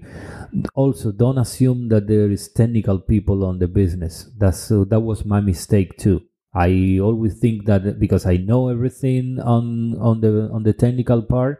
Also 0.76 1.12
don't 1.12 1.38
assume 1.38 1.90
that 1.90 2.08
there 2.08 2.30
is 2.30 2.52
technical 2.52 3.00
people 3.00 3.46
on 3.46 3.60
the 3.60 3.68
business. 3.68 4.30
That's 4.38 4.60
so 4.60 4.84
that 4.86 5.00
was 5.00 5.26
my 5.26 5.40
mistake 5.40 5.98
too. 5.98 6.24
I 6.54 7.00
always 7.02 7.40
think 7.40 7.66
that 7.66 7.98
because 7.98 8.26
i 8.26 8.36
know 8.36 8.68
everything 8.68 9.40
on 9.40 9.96
on 10.00 10.20
the 10.20 10.50
on 10.52 10.64
the 10.64 10.74
technical 10.74 11.22
part 11.22 11.60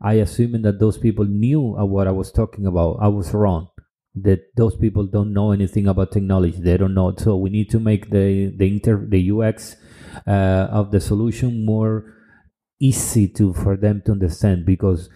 I 0.00 0.14
assuming 0.14 0.62
that 0.62 0.80
those 0.80 0.98
people 0.98 1.24
knew 1.24 1.60
what 1.60 2.06
I 2.06 2.12
was 2.12 2.32
talking 2.32 2.66
about. 2.66 2.98
I 3.00 3.08
was 3.08 3.32
wrong. 3.34 3.68
That 4.14 4.40
those 4.56 4.76
people 4.76 5.06
don't 5.06 5.32
know 5.32 5.52
anything 5.52 5.86
about 5.86 6.12
technology. 6.12 6.58
They 6.60 6.76
don't 6.76 6.94
know. 6.94 7.14
So 7.16 7.36
we 7.36 7.50
need 7.50 7.70
to 7.70 7.78
make 7.78 8.10
the 8.10 8.52
the 8.56 8.66
inter 8.66 9.06
the 9.06 9.30
UX 9.30 9.76
uh, 10.26 10.68
of 10.70 10.90
the 10.90 11.00
solution 11.00 11.64
more 11.64 12.14
easy 12.80 13.28
to 13.28 13.52
for 13.52 13.76
them 13.76 14.02
to 14.06 14.12
understand 14.12 14.64
because 14.64 15.08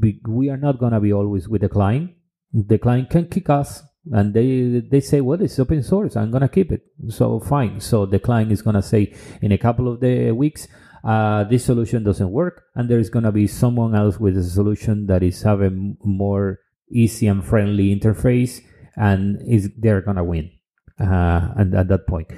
be, 0.00 0.20
we 0.28 0.50
are 0.50 0.56
not 0.56 0.78
gonna 0.78 1.00
be 1.00 1.12
always 1.12 1.48
with 1.48 1.62
the 1.62 1.68
client. 1.68 2.12
The 2.52 2.78
client 2.78 3.10
can 3.10 3.28
kick 3.28 3.50
us. 3.50 3.82
And 4.12 4.34
they 4.34 4.82
they 4.90 5.00
say, 5.00 5.22
well, 5.22 5.40
it's 5.40 5.58
open 5.58 5.82
source. 5.82 6.14
I'm 6.14 6.30
gonna 6.30 6.48
keep 6.48 6.70
it. 6.70 6.82
So 7.08 7.40
fine. 7.40 7.80
So 7.80 8.04
the 8.04 8.18
client 8.18 8.52
is 8.52 8.60
gonna 8.60 8.82
say 8.82 9.14
in 9.40 9.50
a 9.50 9.58
couple 9.58 9.88
of 9.88 10.00
the 10.00 10.30
weeks, 10.32 10.68
uh, 11.04 11.44
this 11.44 11.64
solution 11.64 12.02
doesn't 12.02 12.30
work, 12.30 12.64
and 12.74 12.88
there 12.88 12.98
is 12.98 13.10
going 13.10 13.24
to 13.24 13.32
be 13.32 13.46
someone 13.46 13.94
else 13.94 14.18
with 14.18 14.36
a 14.38 14.42
solution 14.42 15.06
that 15.06 15.22
is 15.22 15.42
having 15.42 15.96
more 16.02 16.60
easy 16.90 17.26
and 17.26 17.44
friendly 17.44 17.94
interface, 17.94 18.60
and 18.96 19.40
is 19.46 19.70
they're 19.76 20.00
going 20.00 20.16
to 20.16 20.24
win. 20.24 20.50
Uh, 20.98 21.48
and 21.56 21.74
at 21.74 21.88
that 21.88 22.06
point, 22.06 22.30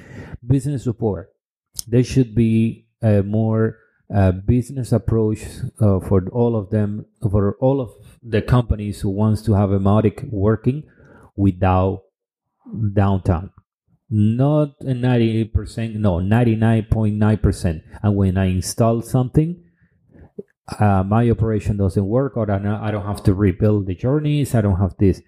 business 0.45 0.83
support 0.83 1.31
there 1.87 2.03
should 2.03 2.33
be 2.33 2.87
a 3.01 3.21
more 3.21 3.77
uh, 4.13 4.31
business 4.31 4.91
approach 4.91 5.43
uh, 5.79 5.99
for 5.99 6.27
all 6.31 6.55
of 6.55 6.69
them, 6.69 7.05
for 7.21 7.55
all 7.59 7.79
of 7.79 7.91
the 8.23 8.41
companies 8.41 9.01
who 9.01 9.09
wants 9.09 9.41
to 9.43 9.53
have 9.53 9.71
a 9.71 9.79
Mautic 9.79 10.27
working 10.31 10.83
without 11.35 12.03
downtime 12.67 13.51
not 14.09 14.69
a 14.81 14.93
90% 14.93 15.95
no 15.95 16.19
99.9% 16.19 17.81
and 18.01 18.15
when 18.15 18.37
i 18.37 18.45
install 18.45 19.01
something 19.01 19.63
uh, 20.79 21.03
my 21.03 21.29
operation 21.29 21.77
doesn't 21.77 22.05
work 22.05 22.35
or 22.35 22.49
I 22.51 22.91
don't- 22.91 23.05
have 23.05 23.23
to 23.23 23.33
rebuild 23.33 23.87
the 23.87 23.95
journeys 23.95 24.53
i 24.55 24.61
don't 24.61 24.79
have 24.79 24.95
this. 24.97 25.21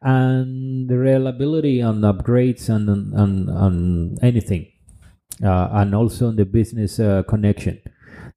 And 0.00 0.88
the 0.88 0.98
reliability 0.98 1.82
on 1.82 2.00
upgrades 2.00 2.68
and 2.68 2.88
on, 2.88 3.48
on 3.48 4.16
anything 4.22 4.70
uh, 5.42 5.68
and 5.72 5.94
also 5.94 6.28
on 6.28 6.36
the 6.36 6.44
business 6.44 7.00
uh, 7.00 7.22
connection. 7.22 7.80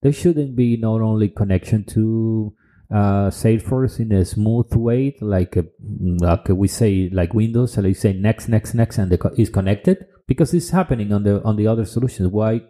There 0.02 0.14
shouldn't 0.14 0.56
be 0.56 0.78
not 0.78 1.02
only 1.02 1.30
connection 1.30 1.84
to 1.96 2.54
uh, 2.92 3.30
Salesforce 3.30 4.00
in 4.00 4.12
a 4.12 4.26
smooth 4.26 4.74
way, 4.76 5.16
like 5.22 5.58
uh, 5.58 5.64
like 5.82 6.48
we 6.50 6.68
say, 6.68 7.10
like 7.12 7.34
Windows, 7.34 7.74
so 7.74 7.82
you 7.82 7.94
say 7.94 8.14
next, 8.14 8.48
next, 8.48 8.74
next, 8.74 8.98
and 8.98 9.20
co- 9.20 9.34
is 9.38 9.50
connected 9.50 10.06
because 10.28 10.54
it's 10.54 10.70
happening 10.70 11.12
on 11.12 11.24
the 11.24 11.42
on 11.44 11.56
the 11.56 11.68
other 11.68 11.86
solutions. 11.86 12.30
Why 12.30 12.62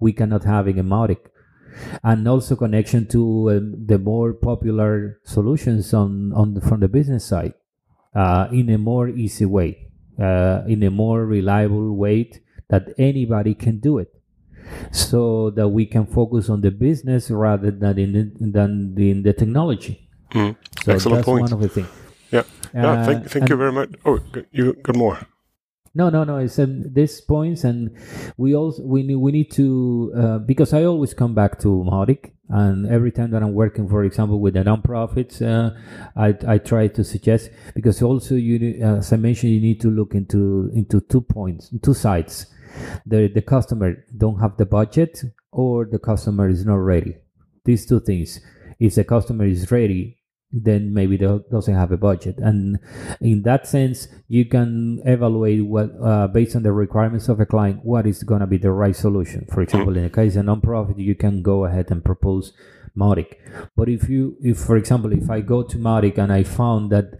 we 0.00 0.12
cannot 0.12 0.44
having 0.44 0.78
a 0.78 0.84
Mautic? 0.84 1.18
and 2.02 2.26
also 2.26 2.56
connection 2.56 3.06
to 3.06 3.50
um, 3.50 3.86
the 3.86 3.98
more 3.98 4.32
popular 4.32 5.20
solutions 5.24 5.92
on 5.92 6.32
on 6.32 6.54
the, 6.54 6.60
from 6.60 6.80
the 6.80 6.88
business 6.88 7.24
side 7.24 7.54
uh, 8.14 8.48
in 8.50 8.70
a 8.70 8.78
more 8.78 9.08
easy 9.08 9.44
way, 9.44 9.88
uh, 10.18 10.62
in 10.66 10.82
a 10.82 10.90
more 10.90 11.26
reliable 11.26 11.94
way 11.94 12.30
that 12.68 12.88
anybody 12.98 13.54
can 13.54 13.78
do 13.78 13.98
it 13.98 14.15
so 14.90 15.50
that 15.50 15.68
we 15.68 15.86
can 15.86 16.06
focus 16.06 16.48
on 16.48 16.60
the 16.60 16.70
business 16.70 17.30
rather 17.30 17.70
than 17.70 17.98
in 17.98 18.12
the, 18.12 18.50
than 18.50 18.94
in 18.98 19.22
the 19.22 19.32
technology. 19.32 20.08
Mm. 20.30 20.56
So 20.84 20.92
Excellent 20.92 21.18
that's 21.18 21.26
point. 21.26 21.42
one 21.42 21.52
of 21.52 21.60
the 21.60 21.68
things. 21.68 21.88
Yeah. 22.30 22.42
Yeah, 22.74 22.90
Uh, 22.90 23.04
thank, 23.06 23.30
thank 23.30 23.48
you 23.48 23.56
very 23.56 23.72
much. 23.72 23.90
Oh, 24.04 24.18
you 24.52 24.74
got 24.74 24.96
more. 24.96 25.18
No, 25.94 26.10
no, 26.10 26.24
no. 26.24 26.36
It's 26.36 26.58
um, 26.58 26.92
these 26.92 27.22
points, 27.22 27.64
and 27.64 27.90
we 28.36 28.54
also 28.54 28.82
we 28.82 29.02
need 29.02 29.14
we 29.16 29.32
need 29.32 29.50
to 29.52 30.12
uh, 30.14 30.38
because 30.40 30.74
I 30.74 30.84
always 30.84 31.14
come 31.14 31.34
back 31.34 31.58
to 31.60 31.68
Mautic, 31.68 32.32
and 32.50 32.86
every 32.86 33.10
time 33.10 33.30
that 33.30 33.42
I'm 33.42 33.54
working, 33.54 33.88
for 33.88 34.04
example, 34.04 34.38
with 34.38 34.54
the 34.54 34.60
nonprofits, 34.60 35.40
uh, 35.40 35.72
I 36.14 36.36
I 36.46 36.58
try 36.58 36.88
to 36.88 37.02
suggest 37.02 37.48
because 37.74 38.02
also 38.02 38.34
you 38.34 38.84
uh, 38.84 38.98
as 38.98 39.10
I 39.10 39.16
mentioned, 39.16 39.54
you 39.54 39.60
need 39.60 39.80
to 39.80 39.88
look 39.88 40.14
into 40.14 40.70
into 40.74 41.00
two 41.00 41.22
points, 41.22 41.70
two 41.80 41.94
sides. 41.94 42.46
The 43.04 43.28
the 43.28 43.42
customer 43.42 44.04
don't 44.16 44.40
have 44.40 44.56
the 44.56 44.66
budget, 44.66 45.22
or 45.52 45.84
the 45.84 45.98
customer 45.98 46.48
is 46.48 46.64
not 46.64 46.76
ready. 46.76 47.16
These 47.64 47.86
two 47.86 48.00
things. 48.00 48.40
If 48.78 48.94
the 48.94 49.04
customer 49.04 49.46
is 49.46 49.70
ready, 49.70 50.18
then 50.52 50.92
maybe 50.92 51.16
they 51.16 51.38
doesn't 51.50 51.74
have 51.74 51.92
a 51.92 51.96
budget 51.96 52.38
and 52.38 52.78
in 53.20 53.42
that 53.42 53.66
sense 53.66 54.06
you 54.28 54.44
can 54.44 55.02
evaluate 55.04 55.64
what 55.64 55.90
uh, 56.02 56.28
based 56.28 56.54
on 56.54 56.62
the 56.62 56.72
requirements 56.72 57.28
of 57.28 57.40
a 57.40 57.46
client 57.46 57.84
what 57.84 58.06
is 58.06 58.22
going 58.22 58.40
to 58.40 58.46
be 58.46 58.56
the 58.56 58.70
right 58.70 58.94
solution 58.94 59.44
for 59.52 59.60
example 59.60 59.96
in 59.96 60.04
the 60.04 60.08
case 60.08 60.36
of 60.36 60.46
a 60.46 60.48
nonprofit 60.48 60.98
you 60.98 61.16
can 61.16 61.42
go 61.42 61.64
ahead 61.64 61.90
and 61.90 62.04
propose 62.04 62.52
Mautic. 62.96 63.34
But 63.76 63.88
if 63.88 64.08
you, 64.08 64.36
if 64.40 64.58
for 64.58 64.76
example, 64.76 65.12
if 65.12 65.28
I 65.30 65.40
go 65.40 65.62
to 65.62 65.76
Mautic 65.76 66.18
and 66.18 66.32
I 66.32 66.42
found 66.42 66.90
that 66.90 67.18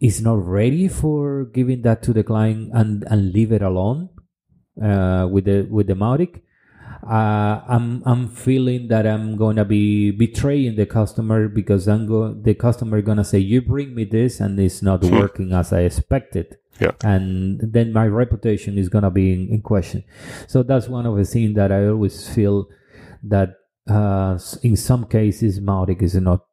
it's 0.00 0.20
not 0.20 0.44
ready 0.44 0.88
for 0.88 1.44
giving 1.44 1.82
that 1.82 2.02
to 2.04 2.12
the 2.12 2.24
client 2.24 2.70
and, 2.74 3.04
and 3.04 3.32
leave 3.32 3.52
it 3.52 3.62
alone 3.62 4.08
uh, 4.80 5.26
with 5.30 5.44
the 5.44 5.62
with 5.70 5.86
the 5.86 5.94
Mautic, 5.94 6.40
uh, 7.02 7.60
I'm 7.68 8.02
I'm 8.04 8.28
feeling 8.28 8.88
that 8.88 9.06
I'm 9.06 9.36
gonna 9.36 9.64
be 9.64 10.10
betraying 10.10 10.76
the 10.76 10.86
customer 10.86 11.48
because 11.48 11.88
I'm 11.88 12.06
go 12.06 12.32
the 12.34 12.54
customer 12.54 13.00
gonna 13.02 13.24
say 13.24 13.38
you 13.38 13.62
bring 13.62 13.94
me 13.94 14.04
this 14.04 14.40
and 14.40 14.58
it's 14.60 14.82
not 14.82 15.02
Hmm. 15.04 15.18
working 15.18 15.52
as 15.52 15.72
I 15.72 15.80
expected. 15.80 16.56
Yeah. 16.80 16.92
And 17.04 17.60
then 17.60 17.92
my 17.92 18.06
reputation 18.06 18.78
is 18.78 18.88
gonna 18.88 19.10
be 19.10 19.32
in, 19.32 19.48
in 19.48 19.60
question. 19.62 20.04
So 20.46 20.62
that's 20.62 20.88
one 20.88 21.06
of 21.06 21.16
the 21.16 21.24
things 21.24 21.54
that 21.56 21.72
I 21.72 21.86
always 21.88 22.28
feel 22.28 22.68
that 23.24 23.56
uh, 23.88 24.38
in 24.62 24.76
some 24.76 25.04
cases 25.06 25.60
Mautic 25.60 26.02
is 26.02 26.14
not 26.16 26.46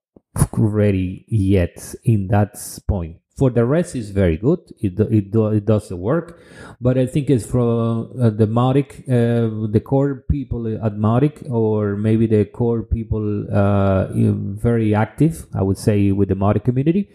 ready 0.53 1.25
yet 1.27 1.95
in 2.03 2.27
that 2.27 2.55
point. 2.87 3.17
For 3.37 3.51
the 3.51 3.65
rest, 3.65 3.95
it's 3.95 4.09
very 4.09 4.37
good. 4.37 4.59
It 4.81 4.99
it, 4.99 5.31
do, 5.31 5.47
it 5.47 5.65
does 5.65 5.89
the 5.89 5.95
work, 5.95 6.39
but 6.81 6.97
I 6.97 7.05
think 7.05 7.29
it's 7.29 7.45
from 7.45 8.09
uh, 8.19 8.31
the 8.31 8.47
Mautic, 8.47 8.89
uh, 9.07 9.67
the 9.71 9.79
core 9.79 10.25
people 10.29 10.65
at 10.83 10.93
Mautic, 10.97 11.47
or 11.49 11.95
maybe 11.95 12.25
the 12.25 12.45
core 12.45 12.81
people 12.81 13.45
uh, 13.53 14.07
very 14.69 14.95
active. 14.95 15.45
I 15.53 15.61
would 15.61 15.77
say 15.77 16.11
with 16.11 16.29
the 16.29 16.35
Mautic 16.35 16.63
community, 16.63 17.09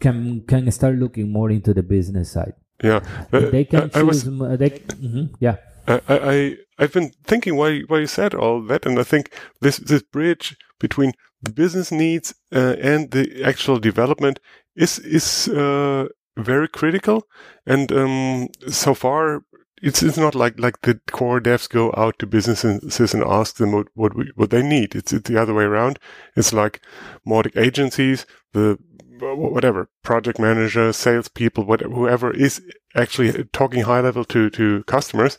can 0.00 0.42
can 0.46 0.70
start 0.70 0.96
looking 0.96 1.32
more 1.32 1.50
into 1.50 1.72
the 1.74 1.82
business 1.82 2.30
side. 2.32 2.54
Yeah, 2.82 3.00
Uh, 3.32 3.50
They 3.50 3.64
can 3.64 3.90
I, 3.94 4.00
I 4.00 4.02
was 4.02 4.22
choose. 4.24 4.58
they, 4.58 4.70
mhm, 4.70 5.30
yeah. 5.40 5.56
I, 5.86 6.00
I 6.08 6.56
I've 6.78 6.92
been 6.92 7.12
thinking 7.24 7.56
why 7.56 7.80
why 7.88 7.98
you 8.00 8.06
said 8.06 8.34
all 8.34 8.62
that, 8.68 8.86
and 8.86 8.98
I 8.98 9.04
think 9.04 9.30
this 9.60 9.76
this 9.78 10.02
bridge 10.02 10.56
between 10.78 11.12
the 11.42 11.52
business 11.52 11.90
needs 11.90 12.34
uh, 12.54 12.76
and 12.80 13.10
the 13.10 13.42
actual 13.44 13.78
development 13.78 14.40
is 14.76 14.98
is 14.98 15.48
uh, 15.48 16.08
very 16.36 16.68
critical. 16.68 17.26
And 17.66 17.92
um, 17.92 18.48
so 18.68 18.94
far, 18.94 19.42
it's 19.82 20.02
it's 20.02 20.18
not 20.18 20.34
like 20.34 20.58
like 20.58 20.80
the 20.82 21.00
core 21.10 21.40
devs 21.40 21.68
go 21.68 21.92
out 21.96 22.18
to 22.18 22.26
businesses 22.26 23.14
and 23.14 23.24
ask 23.24 23.56
them 23.56 23.72
what 23.72 23.88
what, 23.94 24.16
we, 24.16 24.30
what 24.36 24.50
they 24.50 24.62
need. 24.62 24.94
It's, 24.94 25.12
it's 25.12 25.28
the 25.28 25.40
other 25.40 25.54
way 25.54 25.64
around. 25.64 25.98
It's 26.36 26.52
like 26.52 26.80
Mautic 27.26 27.56
agencies, 27.56 28.26
the 28.52 28.78
whatever 29.20 29.88
project 30.02 30.38
manager, 30.38 30.92
salespeople, 30.92 31.64
whatever, 31.64 31.94
whoever 31.94 32.30
is 32.30 32.62
actually 32.94 33.44
talking 33.52 33.82
high 33.82 34.00
level 34.00 34.24
to 34.26 34.50
to 34.50 34.82
customers 34.84 35.36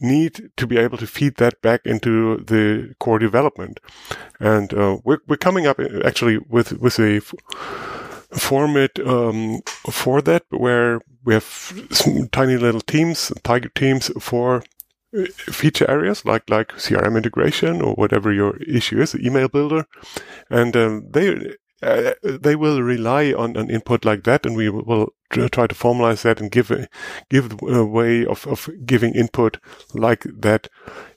need 0.00 0.50
to 0.56 0.66
be 0.66 0.76
able 0.76 0.98
to 0.98 1.06
feed 1.06 1.36
that 1.36 1.62
back 1.62 1.80
into 1.84 2.38
the 2.38 2.94
core 2.98 3.18
development. 3.18 3.78
And 4.40 4.72
uh, 4.74 4.98
we're 5.04 5.20
we're 5.28 5.36
coming 5.36 5.66
up 5.66 5.78
uh, 5.78 6.00
actually 6.04 6.38
with 6.38 6.72
with 6.72 6.98
a 6.98 7.22
format 8.32 8.98
um, 9.06 9.60
for 9.90 10.22
that 10.22 10.44
where 10.50 11.00
we 11.24 11.34
have 11.34 11.44
some 11.90 12.28
tiny 12.28 12.56
little 12.56 12.80
teams, 12.80 13.32
tiger 13.42 13.68
teams 13.70 14.10
for 14.20 14.62
uh, 15.16 15.24
feature 15.36 15.88
areas 15.90 16.24
like 16.24 16.48
like 16.48 16.68
CRM 16.72 17.16
integration 17.16 17.82
or 17.82 17.94
whatever 17.94 18.32
your 18.32 18.56
issue 18.62 19.00
is, 19.00 19.14
email 19.14 19.48
builder, 19.48 19.86
and 20.50 20.76
um, 20.76 21.06
they 21.10 21.54
uh, 21.82 22.12
they 22.22 22.54
will 22.54 22.80
rely 22.82 23.32
on 23.32 23.56
an 23.56 23.70
input 23.70 24.04
like 24.04 24.24
that, 24.24 24.46
and 24.46 24.56
we 24.56 24.68
will 24.68 25.12
try 25.30 25.66
to 25.66 25.74
formalize 25.74 26.22
that 26.22 26.40
and 26.40 26.50
give 26.50 26.70
a, 26.70 26.88
give 27.30 27.56
a 27.62 27.84
way 27.84 28.24
of, 28.26 28.46
of 28.46 28.68
giving 28.84 29.14
input 29.14 29.58
like 29.94 30.24
that 30.24 30.68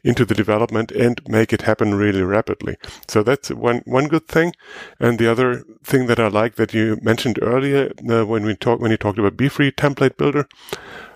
into 0.03 0.26
the 0.26 0.34
development 0.34 0.91
and 0.91 1.22
make 1.28 1.51
it 1.51 1.63
happen 1.63 1.93
really 1.93 2.22
rapidly. 2.22 2.78
So 3.07 3.24
that's 3.24 3.49
one 3.49 3.82
one 3.86 4.07
good 4.07 4.28
thing, 4.28 4.53
and 4.99 5.20
the 5.20 5.30
other 5.32 5.63
thing 5.84 6.07
that 6.07 6.20
I 6.20 6.28
like 6.28 6.55
that 6.55 6.74
you 6.74 6.97
mentioned 7.01 7.39
earlier 7.41 7.91
uh, 8.09 8.26
when 8.26 8.45
we 8.45 8.55
talked 8.55 8.82
when 8.82 8.91
you 8.91 8.97
talked 8.97 9.20
about 9.20 9.38
BeFree 9.38 9.74
template 9.74 10.18
builder 10.18 10.47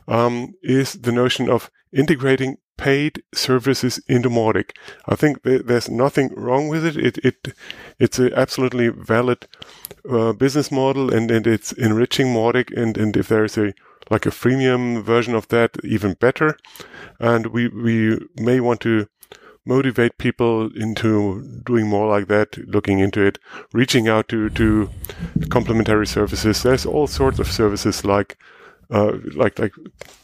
um, 0.07 0.53
is 0.61 0.93
the 0.93 1.11
notion 1.11 1.49
of 1.49 1.71
integrating 1.93 2.57
paid 2.79 3.21
services 3.33 3.99
into 4.07 4.29
Mautic. 4.29 4.71
I 5.05 5.15
think 5.15 5.43
th- 5.43 5.63
there's 5.65 5.89
nothing 5.89 6.33
wrong 6.35 6.69
with 6.69 6.85
it. 6.85 6.95
It 6.95 7.17
it 7.25 7.53
it's 7.99 8.19
an 8.19 8.33
absolutely 8.33 8.87
valid 8.87 9.47
uh, 10.09 10.31
business 10.31 10.71
model, 10.71 11.13
and, 11.13 11.29
and 11.29 11.45
it's 11.45 11.73
enriching 11.73 12.27
Mautic. 12.27 12.75
And, 12.75 12.97
and 12.97 13.17
if 13.17 13.27
there's 13.27 13.57
a 13.57 13.73
like 14.09 14.25
a 14.25 14.31
freemium 14.31 15.03
version 15.03 15.35
of 15.35 15.49
that, 15.49 15.71
even 15.83 16.13
better. 16.13 16.57
And 17.19 17.47
we 17.47 17.67
we 17.67 18.17
may 18.37 18.59
want 18.61 18.79
to 18.81 19.07
motivate 19.65 20.17
people 20.17 20.71
into 20.75 21.43
doing 21.65 21.85
more 21.87 22.07
like 22.07 22.27
that, 22.27 22.57
looking 22.69 22.99
into 22.99 23.21
it, 23.21 23.37
reaching 23.73 24.07
out 24.07 24.29
to 24.29 24.49
to 24.51 24.89
complementary 25.49 26.07
services. 26.07 26.63
There's 26.63 26.85
all 26.85 27.07
sorts 27.07 27.39
of 27.39 27.51
services 27.51 28.05
like 28.05 28.37
uh, 28.91 29.17
like 29.35 29.59
like 29.59 29.73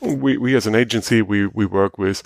we, 0.01 0.38
we 0.38 0.55
as 0.55 0.66
an 0.66 0.76
agency 0.76 1.22
we, 1.22 1.45
we 1.47 1.66
work 1.66 1.97
with 1.97 2.24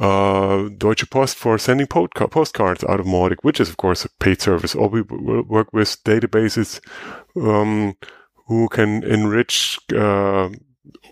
uh, 0.00 0.68
Deutsche 0.76 1.08
Post 1.10 1.36
for 1.36 1.58
sending 1.58 1.86
podca- 1.86 2.30
postcards 2.30 2.82
out 2.84 3.00
of 3.00 3.06
Mautic, 3.06 3.38
which 3.42 3.60
is 3.60 3.68
of 3.68 3.76
course 3.76 4.04
a 4.04 4.08
paid 4.18 4.40
service. 4.40 4.74
Or 4.74 4.88
we 4.88 5.02
work 5.02 5.72
with 5.72 6.02
databases 6.04 6.80
um, 7.36 7.96
who 8.46 8.68
can 8.68 9.04
enrich 9.04 9.78
uh, 9.92 10.48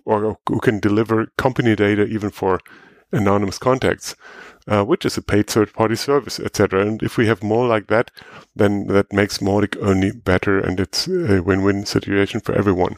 or 0.05 0.39
who 0.47 0.61
can 0.61 0.81
deliver 0.81 1.27
company 1.37 1.77
data 1.77 2.05
even 2.05 2.31
for 2.31 2.61
anonymous 3.13 3.59
contacts. 3.59 4.17
Uh, 4.67 4.83
which 4.83 5.05
is 5.05 5.19
a 5.19 5.21
paid 5.21 5.47
third-party 5.47 5.95
service, 5.95 6.41
etc. 6.41 6.81
And 6.81 7.03
if 7.03 7.19
we 7.19 7.27
have 7.27 7.43
more 7.43 7.67
like 7.67 7.89
that, 7.89 8.11
then 8.57 8.87
that 8.87 9.13
makes 9.13 9.37
Mautic 9.37 9.77
only 9.83 10.11
better, 10.11 10.59
and 10.59 10.81
it's 10.81 11.07
a 11.07 11.43
win-win 11.43 11.85
situation 11.85 12.41
for 12.41 12.55
everyone. 12.55 12.97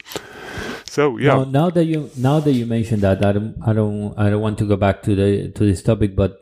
So 0.88 1.18
yeah, 1.18 1.34
Now, 1.34 1.44
now 1.44 1.70
that 1.70 1.84
you 1.84 2.10
now 2.16 2.40
that 2.40 2.52
you 2.52 2.64
mentioned 2.66 3.02
that, 3.02 3.24
I 3.24 3.32
don't 3.32 3.56
I 3.66 3.72
don't 3.72 4.14
I 4.18 4.30
don't 4.30 4.40
want 4.40 4.58
to 4.58 4.64
go 4.66 4.76
back 4.76 5.02
to 5.02 5.14
the 5.14 5.50
to 5.52 5.64
this 5.66 5.82
topic, 5.82 6.16
but 6.16 6.40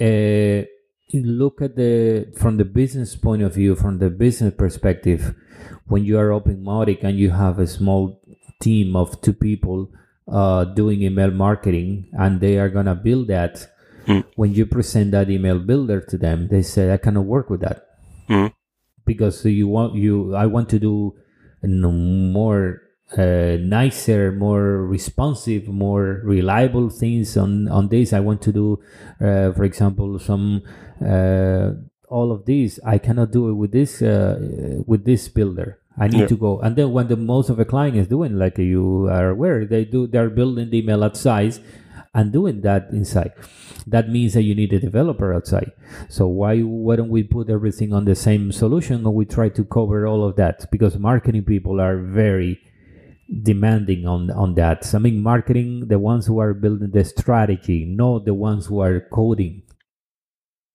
uh, 0.00 0.64
look 1.12 1.62
at 1.62 1.76
the 1.76 2.32
from 2.36 2.56
the 2.56 2.64
business 2.64 3.14
point 3.16 3.42
of 3.42 3.54
view, 3.54 3.74
from 3.76 3.98
the 3.98 4.10
business 4.10 4.54
perspective, 4.56 5.34
when 5.86 6.04
you 6.04 6.18
are 6.18 6.32
open 6.32 6.64
Mautic 6.64 7.04
and 7.04 7.18
you 7.18 7.30
have 7.30 7.58
a 7.58 7.66
small 7.66 8.20
team 8.60 8.96
of 8.96 9.20
two 9.20 9.32
people 9.34 9.90
uh, 10.26 10.64
doing 10.64 11.02
email 11.02 11.30
marketing, 11.30 12.08
and 12.12 12.40
they 12.40 12.58
are 12.58 12.68
gonna 12.70 12.94
build 12.94 13.28
that. 13.28 13.68
When 14.36 14.52
you 14.54 14.66
present 14.66 15.12
that 15.12 15.30
email 15.30 15.58
builder 15.58 16.00
to 16.00 16.18
them, 16.18 16.48
they 16.48 16.62
say, 16.62 16.92
"I 16.92 16.96
cannot 16.98 17.24
work 17.26 17.48
with 17.50 17.60
that." 17.60 17.86
Mhm. 18.28 18.52
because 19.06 19.44
you 19.44 19.68
want 19.68 19.94
you 19.94 20.34
i 20.34 20.46
want 20.46 20.66
to 20.72 20.78
do 20.78 21.12
no 21.62 21.90
more 21.92 22.80
uh, 23.16 23.56
nicer 23.60 24.32
more 24.32 24.84
responsive 24.86 25.68
more 25.68 26.20
reliable 26.24 26.88
things 26.90 27.36
on 27.36 27.68
on 27.68 27.88
this. 27.88 28.12
I 28.12 28.20
want 28.20 28.42
to 28.42 28.52
do 28.52 28.80
uh, 29.20 29.52
for 29.52 29.64
example 29.64 30.18
some 30.18 30.62
uh, 31.04 31.72
all 32.08 32.32
of 32.32 32.44
these. 32.46 32.80
I 32.84 32.98
cannot 32.98 33.30
do 33.30 33.48
it 33.50 33.54
with 33.54 33.72
this 33.72 34.02
uh, 34.02 34.82
with 34.86 35.04
this 35.04 35.28
builder. 35.28 35.78
I 35.96 36.08
need 36.08 36.20
Yeah. 36.22 36.26
to 36.26 36.36
go. 36.36 36.58
And 36.58 36.74
then 36.74 36.90
when 36.90 37.06
the 37.06 37.16
most 37.16 37.50
of 37.50 37.60
a 37.60 37.64
client 37.64 37.96
is 37.96 38.08
doing 38.08 38.36
like 38.36 38.58
you 38.58 39.06
are 39.08 39.30
aware 39.30 39.64
they 39.64 39.84
do 39.84 40.06
they're 40.08 40.30
building 40.30 40.70
the 40.70 40.78
email 40.78 41.04
at 41.04 41.16
size 41.16 41.60
and 42.14 42.32
doing 42.32 42.62
that 42.62 42.88
inside. 42.90 43.32
That 43.86 44.08
means 44.08 44.32
that 44.34 44.42
you 44.42 44.54
need 44.54 44.72
a 44.72 44.80
developer 44.80 45.32
outside. 45.34 45.70
So 46.08 46.26
why 46.26 46.60
why 46.62 46.96
don't 46.96 47.10
we 47.10 47.22
put 47.22 47.48
everything 47.50 47.92
on 47.92 48.06
the 48.06 48.14
same 48.16 48.50
solution 48.50 49.04
and 49.06 49.14
we 49.14 49.24
try 49.26 49.50
to 49.50 49.64
cover 49.64 50.06
all 50.06 50.24
of 50.26 50.34
that? 50.36 50.66
Because 50.72 50.98
marketing 50.98 51.44
people 51.44 51.80
are 51.80 51.98
very 51.98 52.58
demanding 53.42 54.06
on 54.06 54.30
on 54.32 54.54
that 54.54 54.94
i 54.94 54.98
mean 54.98 55.22
marketing 55.22 55.88
the 55.88 55.98
ones 55.98 56.26
who 56.26 56.38
are 56.38 56.54
building 56.54 56.90
the 56.90 57.04
strategy 57.04 57.84
not 57.84 58.24
the 58.24 58.34
ones 58.34 58.66
who 58.66 58.80
are 58.80 59.00
coding 59.12 59.62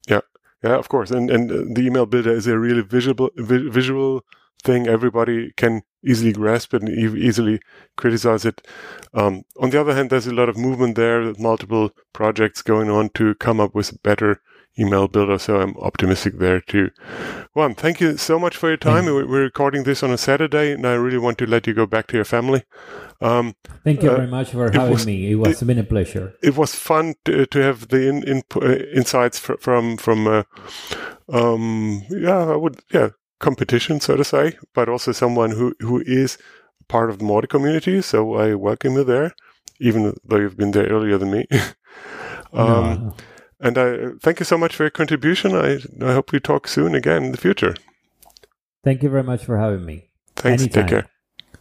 Yeah, 0.08 0.22
yeah, 0.64 0.76
of 0.78 0.90
course, 0.90 1.12
and 1.12 1.30
and 1.32 1.52
uh, 1.52 1.64
the 1.74 1.82
email 1.88 2.06
builder 2.06 2.32
is 2.34 2.48
a 2.48 2.58
really 2.60 2.82
visual 2.82 3.30
vi- 3.38 3.70
visual 3.70 4.24
thing. 4.64 4.88
Everybody 4.88 5.52
can 5.58 5.84
easily 6.06 6.34
grasp 6.34 6.74
it 6.74 6.84
and 6.84 6.90
e- 6.90 7.28
easily 7.28 7.62
criticize 7.98 8.46
it. 8.46 8.68
Um, 9.14 9.44
on 9.60 9.70
the 9.70 9.80
other 9.82 9.96
hand, 9.96 10.10
there's 10.10 10.28
a 10.28 10.34
lot 10.34 10.50
of 10.50 10.58
movement 10.58 10.96
there, 10.96 11.34
multiple 11.40 11.92
projects 12.14 12.62
going 12.62 12.90
on 12.90 13.10
to 13.16 13.36
come 13.36 13.60
up 13.60 13.76
with 13.76 14.02
better 14.04 14.42
email 14.80 15.08
builder. 15.08 15.38
So 15.40 15.60
I'm 15.62 15.76
optimistic 15.78 16.40
there 16.40 16.62
too. 16.62 16.90
Juan, 17.54 17.76
thank 17.76 18.00
you 18.02 18.18
so 18.18 18.40
much 18.40 18.56
for 18.58 18.68
your 18.70 18.78
time. 18.78 19.06
We- 19.06 19.24
We're 19.24 19.44
recording 19.44 19.84
this 19.84 20.04
on 20.04 20.12
a 20.12 20.18
Saturday, 20.18 20.72
and 20.74 20.86
I 20.86 20.94
really 20.94 21.18
want 21.18 21.38
to 21.40 21.46
let 21.46 21.68
you 21.68 21.74
go 21.74 21.86
back 21.86 22.08
to 22.08 22.16
your 22.16 22.26
family. 22.26 22.64
Um, 23.22 23.56
thank 23.84 24.02
you 24.04 24.12
Uh, 24.12 24.16
very 24.16 24.28
much 24.28 24.50
for 24.52 24.72
having 24.72 24.94
was- 24.94 25.06
me 25.06 25.32
it 25.32 25.36
was 25.36 25.62
been 25.64 25.80
a 25.80 25.84
pleasure 25.84 26.34
it 26.42 26.56
was 26.56 26.74
fun 26.74 27.16
to, 27.26 27.46
to 27.48 27.60
have 27.62 27.88
the 27.90 28.08
in, 28.10 28.24
in, 28.24 28.42
uh, 28.56 28.76
insights 28.96 29.38
fr- 29.40 29.60
from 29.60 29.98
from 29.98 30.26
uh, 30.28 30.44
um 31.32 32.02
yeah 32.10 32.54
I 32.54 32.56
would 32.56 32.80
yeah 32.94 33.10
competition 33.40 34.00
so 34.00 34.16
to 34.16 34.24
say 34.24 34.58
but 34.74 34.88
also 34.90 35.12
someone 35.12 35.52
who 35.52 35.74
who 35.82 36.02
is 36.06 36.38
part 36.88 37.10
of 37.10 37.18
the 37.20 37.26
Mautic 37.26 37.50
community 37.50 38.02
so 38.02 38.36
I 38.36 38.56
welcome 38.56 38.94
you 38.96 39.04
there 39.04 39.34
even 39.80 40.14
though 40.26 40.38
you've 40.40 40.58
been 40.58 40.72
there 40.72 40.88
earlier 40.88 41.18
than 41.18 41.32
me 41.32 41.46
um 42.54 42.86
No. 43.04 43.14
And 43.60 43.78
I 43.78 44.10
thank 44.22 44.40
you 44.40 44.46
so 44.46 44.58
much 44.58 44.76
for 44.76 44.84
your 44.84 44.90
contribution. 44.92 45.54
I, 45.54 45.80
I 46.02 46.14
hope 46.14 46.32
we 46.32 46.40
talk 46.40 46.68
soon 46.68 46.96
again 46.96 47.24
in 47.26 47.32
the 47.32 47.38
future. 47.38 47.76
Thank 48.84 49.04
you 49.04 49.10
very 49.10 49.24
much 49.24 49.44
for 49.44 49.58
having 49.58 49.86
me. 49.86 50.06
Thanks. 50.38 50.64
Anytime. 50.64 50.84
Take 50.84 50.90
care. 50.90 51.08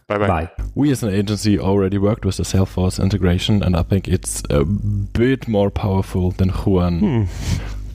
Bye-bye. 0.07 0.27
Bye. 0.27 0.49
We 0.73 0.91
as 0.91 1.03
an 1.03 1.13
agency 1.13 1.59
already 1.59 1.97
worked 1.97 2.25
with 2.25 2.37
the 2.37 2.43
Salesforce 2.43 3.01
integration, 3.01 3.61
and 3.61 3.75
I 3.75 3.83
think 3.83 4.07
it's 4.07 4.41
a 4.49 4.63
bit 4.65 5.47
more 5.47 5.69
powerful 5.69 6.31
than 6.31 6.49
Juan 6.49 6.99
Hmm. 6.99 7.23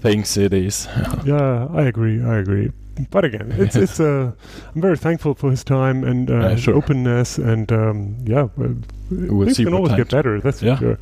thinks 0.00 0.36
it 0.36 0.52
is. 0.52 0.86
Yeah, 1.24 1.66
I 1.72 1.82
agree. 1.82 2.22
I 2.22 2.36
agree. 2.36 2.70
But 3.10 3.24
again, 3.24 3.50
it's 3.58 3.74
it's. 3.74 3.98
Uh, 3.98 4.30
I'm 4.74 4.80
very 4.80 4.96
thankful 4.96 5.34
for 5.34 5.50
his 5.50 5.64
time 5.64 6.04
and 6.04 6.30
uh, 6.30 6.34
Yeah, 6.40 6.48
his 6.50 6.60
sure. 6.62 6.76
openness, 6.76 7.38
and 7.38 7.72
um, 7.72 8.16
yeah, 8.24 8.46
well, 8.56 8.76
We'll 9.10 9.46
things 9.46 9.56
see 9.56 9.64
can 9.64 9.72
what 9.72 9.78
always 9.80 9.96
get 9.96 10.10
better. 10.10 10.40
That's 10.40 10.62
Yeah. 10.62 10.76
for 10.76 10.80
sure. 10.84 10.98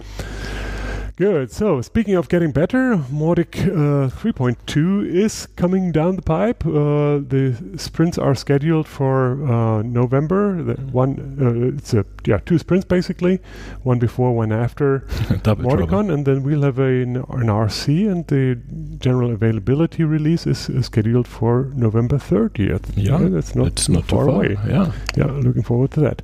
Good. 1.22 1.52
So, 1.52 1.80
speaking 1.82 2.16
of 2.16 2.28
getting 2.28 2.50
better, 2.50 2.96
Mautic 2.96 3.54
uh, 3.68 4.10
3.2 4.10 5.06
is 5.06 5.46
coming 5.54 5.92
down 5.92 6.16
the 6.16 6.22
pipe. 6.22 6.66
Uh, 6.66 7.22
the 7.22 7.56
sprints 7.76 8.18
are 8.18 8.34
scheduled 8.34 8.88
for 8.88 9.40
uh, 9.46 9.82
November. 9.82 10.60
The 10.64 10.74
one, 10.90 11.12
uh, 11.40 11.76
it's 11.76 11.94
a 11.94 12.04
yeah, 12.26 12.38
two 12.44 12.58
sprints 12.58 12.84
basically, 12.84 13.38
one 13.84 14.00
before, 14.00 14.34
one 14.34 14.50
after. 14.50 14.98
Trouble. 15.44 15.62
MautiCon, 15.62 16.12
and 16.12 16.26
then 16.26 16.42
we'll 16.42 16.62
have 16.62 16.80
a, 16.80 17.02
an, 17.02 17.14
an 17.14 17.46
RC, 17.46 18.10
and 18.10 18.26
the 18.26 18.58
general 18.98 19.30
availability 19.30 20.02
release 20.02 20.44
is, 20.44 20.70
scheduled 20.84 21.28
for 21.28 21.70
November 21.76 22.16
30th. 22.16 22.96
Yeah, 22.96 23.18
that's 23.30 23.54
not 23.54 23.68
it's 23.68 23.88
not 23.88 24.08
too 24.08 24.16
far 24.16 24.26
far. 24.26 24.34
away. 24.34 24.56
Yeah. 24.66 24.90
Yeah, 25.16 25.26
looking 25.26 25.62
forward 25.62 25.92
to 25.92 26.00
that. 26.00 26.22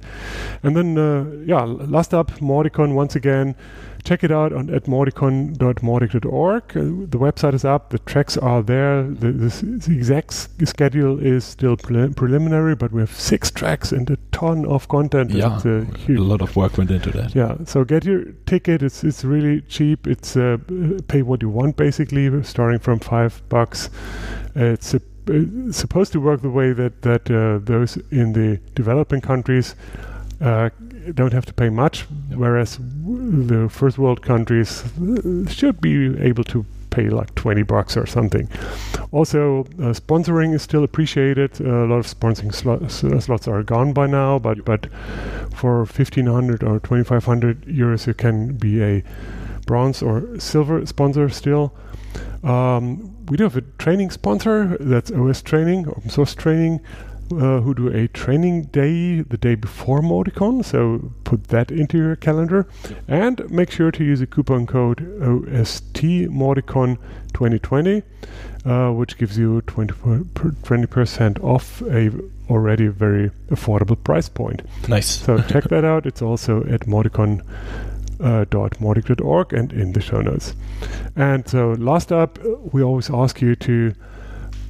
And 0.64 0.76
then, 0.76 0.98
uh, 0.98 1.24
yeah, 1.46 1.62
last 1.62 2.12
up, 2.12 2.32
MautiCon 2.40 2.94
once 2.94 3.14
again. 3.14 3.54
Check 4.04 4.24
it 4.24 4.30
out 4.30 4.52
on 4.52 4.70
at 4.70 4.84
mauticon.mautic.org. 4.84 6.62
Uh, 6.70 6.80
the 7.08 7.18
website 7.18 7.54
is 7.54 7.64
up. 7.64 7.90
The 7.90 7.98
tracks 8.00 8.36
are 8.36 8.62
there. 8.62 9.02
The, 9.02 9.32
the, 9.32 9.48
the 9.86 9.94
exact 9.94 10.30
s- 10.32 10.48
schedule 10.64 11.18
is 11.18 11.44
still 11.44 11.76
pre- 11.76 12.08
preliminary, 12.08 12.74
but 12.74 12.92
we 12.92 13.00
have 13.00 13.12
six 13.12 13.50
tracks 13.50 13.92
and 13.92 14.08
a 14.10 14.16
ton 14.32 14.64
of 14.66 14.88
content. 14.88 15.30
Yeah. 15.30 15.56
It's, 15.56 15.66
uh, 15.66 15.84
A 15.92 15.98
huge. 15.98 16.18
lot 16.20 16.40
of 16.40 16.56
work 16.56 16.78
went 16.78 16.90
into 16.90 17.10
that. 17.12 17.34
Yeah, 17.34 17.56
so 17.64 17.84
get 17.84 18.04
your 18.04 18.24
ticket. 18.46 18.82
It's 18.82 19.04
it's 19.04 19.24
really 19.24 19.60
cheap. 19.62 20.06
It's 20.06 20.36
uh, 20.36 20.58
pay 21.08 21.22
what 21.22 21.42
you 21.42 21.48
want 21.48 21.76
basically, 21.76 22.42
starting 22.44 22.78
from 22.78 23.00
five 23.00 23.42
bucks. 23.48 23.90
Uh, 24.56 24.64
it's 24.76 24.94
uh, 24.94 24.98
supposed 25.70 26.12
to 26.12 26.20
work 26.20 26.40
the 26.42 26.50
way 26.50 26.72
that 26.72 27.02
that 27.02 27.30
uh, 27.30 27.58
those 27.62 27.96
in 28.10 28.32
the 28.32 28.58
developing 28.74 29.20
countries 29.20 29.74
uh, 30.40 30.70
don't 31.14 31.32
have 31.32 31.46
to 31.46 31.52
pay 31.52 31.70
much, 31.70 32.06
Yep. 32.30 32.38
whereas 32.38 32.76
w- 32.76 33.44
the 33.46 33.68
first 33.68 33.98
world 33.98 34.22
countries 34.22 34.84
uh, 35.00 35.48
should 35.50 35.80
be 35.80 36.18
able 36.20 36.44
to 36.44 36.64
pay 36.90 37.08
like 37.10 37.34
20 37.34 37.62
bucks 37.64 37.96
or 37.96 38.06
something. 38.06 38.48
Also, 39.12 39.60
uh, 39.78 39.92
sponsoring 39.92 40.54
is 40.54 40.62
still 40.62 40.82
appreciated. 40.84 41.60
a 41.60 41.84
lot 41.86 41.98
of 41.98 42.06
sponsoring 42.06 42.52
slo- 42.54 42.80
uh, 42.82 43.20
slots 43.20 43.46
are 43.48 43.62
gone 43.62 43.92
by 43.92 44.06
now, 44.06 44.38
but 44.38 44.64
but 44.64 44.86
for 45.54 45.84
1500 45.86 46.62
or 46.62 46.78
2500 46.80 47.62
euros, 47.66 48.06
you 48.06 48.14
can 48.14 48.54
be 48.56 48.82
a 48.82 49.02
bronze 49.66 50.02
or 50.02 50.22
silver 50.38 50.84
sponsor 50.86 51.28
still. 51.28 51.72
Um, 52.42 53.14
we 53.28 53.36
do 53.36 53.44
have 53.44 53.56
a 53.56 53.62
training 53.78 54.10
sponsor 54.10 54.76
that's 54.80 55.10
OS 55.10 55.42
Training, 55.42 55.86
open 55.88 56.08
source 56.10 56.34
training, 56.34 56.80
uh, 57.32 57.60
who 57.60 57.74
do 57.74 57.88
a 57.88 58.08
training 58.08 58.64
day 58.64 59.20
the 59.20 59.36
day 59.36 59.54
before 59.54 60.00
MautiCon. 60.00 60.64
So 60.64 61.12
put 61.24 61.48
that 61.48 61.70
into 61.70 61.98
your 61.98 62.16
calendar 62.16 62.66
and 63.06 63.50
make 63.50 63.70
sure 63.70 63.90
to 63.90 64.04
use 64.04 64.20
a 64.20 64.26
coupon 64.26 64.66
code 64.66 65.00
OST 65.22 66.02
MautiCon 66.30 66.96
2020, 67.34 68.02
uh, 68.64 68.90
which 68.92 69.18
gives 69.18 69.38
you 69.38 69.60
20 69.62 70.86
percent 70.86 71.38
off 71.40 71.82
a 71.82 72.10
already 72.48 72.88
very 72.88 73.30
affordable 73.50 74.02
price 74.02 74.28
point. 74.28 74.62
Nice. 74.88 75.06
So 75.06 75.38
check 75.48 75.64
that 75.64 75.84
out. 75.84 76.06
It's 76.06 76.22
also 76.22 76.64
at 76.64 76.82
mauticon. 76.82 77.42
Uh, 78.20 78.44
and 79.52 79.72
in 79.72 79.92
the 79.92 80.00
show 80.00 80.20
notes. 80.20 80.56
And 81.14 81.48
so, 81.48 81.76
last 81.78 82.10
up, 82.10 82.36
uh, 82.44 82.48
we 82.72 82.82
always 82.82 83.10
ask 83.10 83.40
you 83.40 83.54
to 83.54 83.94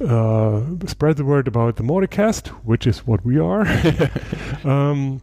uh, 0.01 0.61
spread 0.87 1.17
the 1.17 1.25
word 1.25 1.47
about 1.47 1.75
the 1.75 1.83
Mauticast, 1.83 2.47
which 2.65 2.87
is 2.87 2.99
what 3.05 3.25
we 3.25 3.39
are. 3.39 3.65
um, 4.63 5.21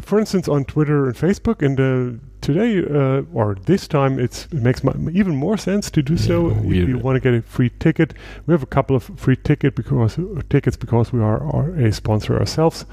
for 0.00 0.18
instance, 0.18 0.48
on 0.48 0.64
Twitter 0.64 1.06
and 1.06 1.14
Facebook, 1.14 1.62
and 1.62 1.78
uh, 1.78 2.18
today 2.40 2.78
uh, 2.78 3.22
or 3.32 3.54
this 3.66 3.86
time, 3.86 4.18
it's, 4.18 4.46
it 4.46 4.54
makes 4.54 4.84
m- 4.84 5.10
even 5.12 5.36
more 5.36 5.56
sense 5.56 5.90
to 5.92 6.02
do 6.02 6.16
so. 6.16 6.48
Yeah, 6.48 6.82
if 6.82 6.88
you 6.88 6.98
want 6.98 7.16
to 7.16 7.20
get 7.20 7.34
a 7.34 7.42
free 7.42 7.70
ticket, 7.78 8.14
we 8.46 8.52
have 8.52 8.62
a 8.62 8.66
couple 8.66 8.96
of 8.96 9.04
free 9.16 9.36
ticket 9.36 9.76
because 9.76 10.18
tickets 10.48 10.76
because 10.76 11.12
we 11.12 11.20
are, 11.20 11.42
are 11.42 11.70
a 11.76 11.92
sponsor 11.92 12.38
ourselves. 12.38 12.84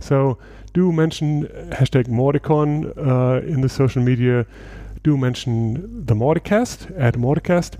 So 0.00 0.38
do 0.74 0.92
mention 0.92 1.46
hashtag 1.72 2.08
MautiCon 2.08 2.96
uh, 2.98 3.46
in 3.46 3.62
the 3.62 3.68
social 3.68 4.02
media. 4.02 4.44
Do 5.02 5.16
mention 5.16 6.04
the 6.06 6.14
Mauticast 6.14 6.92
at 6.98 7.14
Mauticast. 7.14 7.78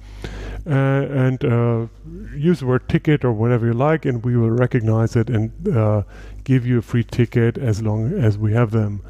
Uh, 0.66 1.06
and 1.10 1.44
uh, 1.44 1.86
use 2.34 2.60
the 2.60 2.66
word 2.66 2.88
ticket 2.88 3.22
or 3.22 3.32
whatever 3.32 3.66
you 3.66 3.74
like, 3.74 4.06
and 4.06 4.24
we 4.24 4.34
will 4.36 4.50
recognize 4.50 5.14
it 5.14 5.28
and 5.28 5.52
uh, 5.76 6.02
give 6.44 6.66
you 6.66 6.78
a 6.78 6.82
free 6.82 7.04
ticket 7.04 7.58
as 7.58 7.82
long 7.82 8.12
as 8.14 8.38
we 8.38 8.52
have 8.54 8.70
them. 8.70 9.02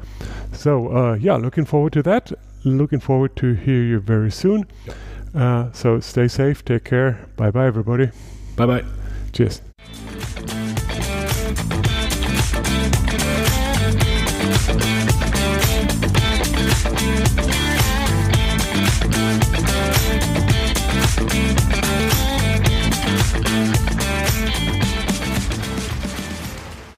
So, 0.51 0.95
uh, 0.95 1.13
yeah, 1.13 1.35
looking 1.35 1.65
forward 1.65 1.93
to 1.93 2.03
that. 2.03 2.31
Looking 2.65 2.99
forward 2.99 3.35
to 3.37 3.53
hear 3.53 3.81
you 3.83 3.99
very 3.99 4.31
soon. 4.31 4.65
Uh, 5.33 5.71
so, 5.71 5.99
stay 5.99 6.27
safe, 6.27 6.65
take 6.65 6.83
care. 6.83 7.25
Bye 7.37 7.51
bye, 7.51 7.67
everybody. 7.67 8.09
Bye 8.57 8.65
bye. 8.65 8.83
Cheers. 9.31 9.61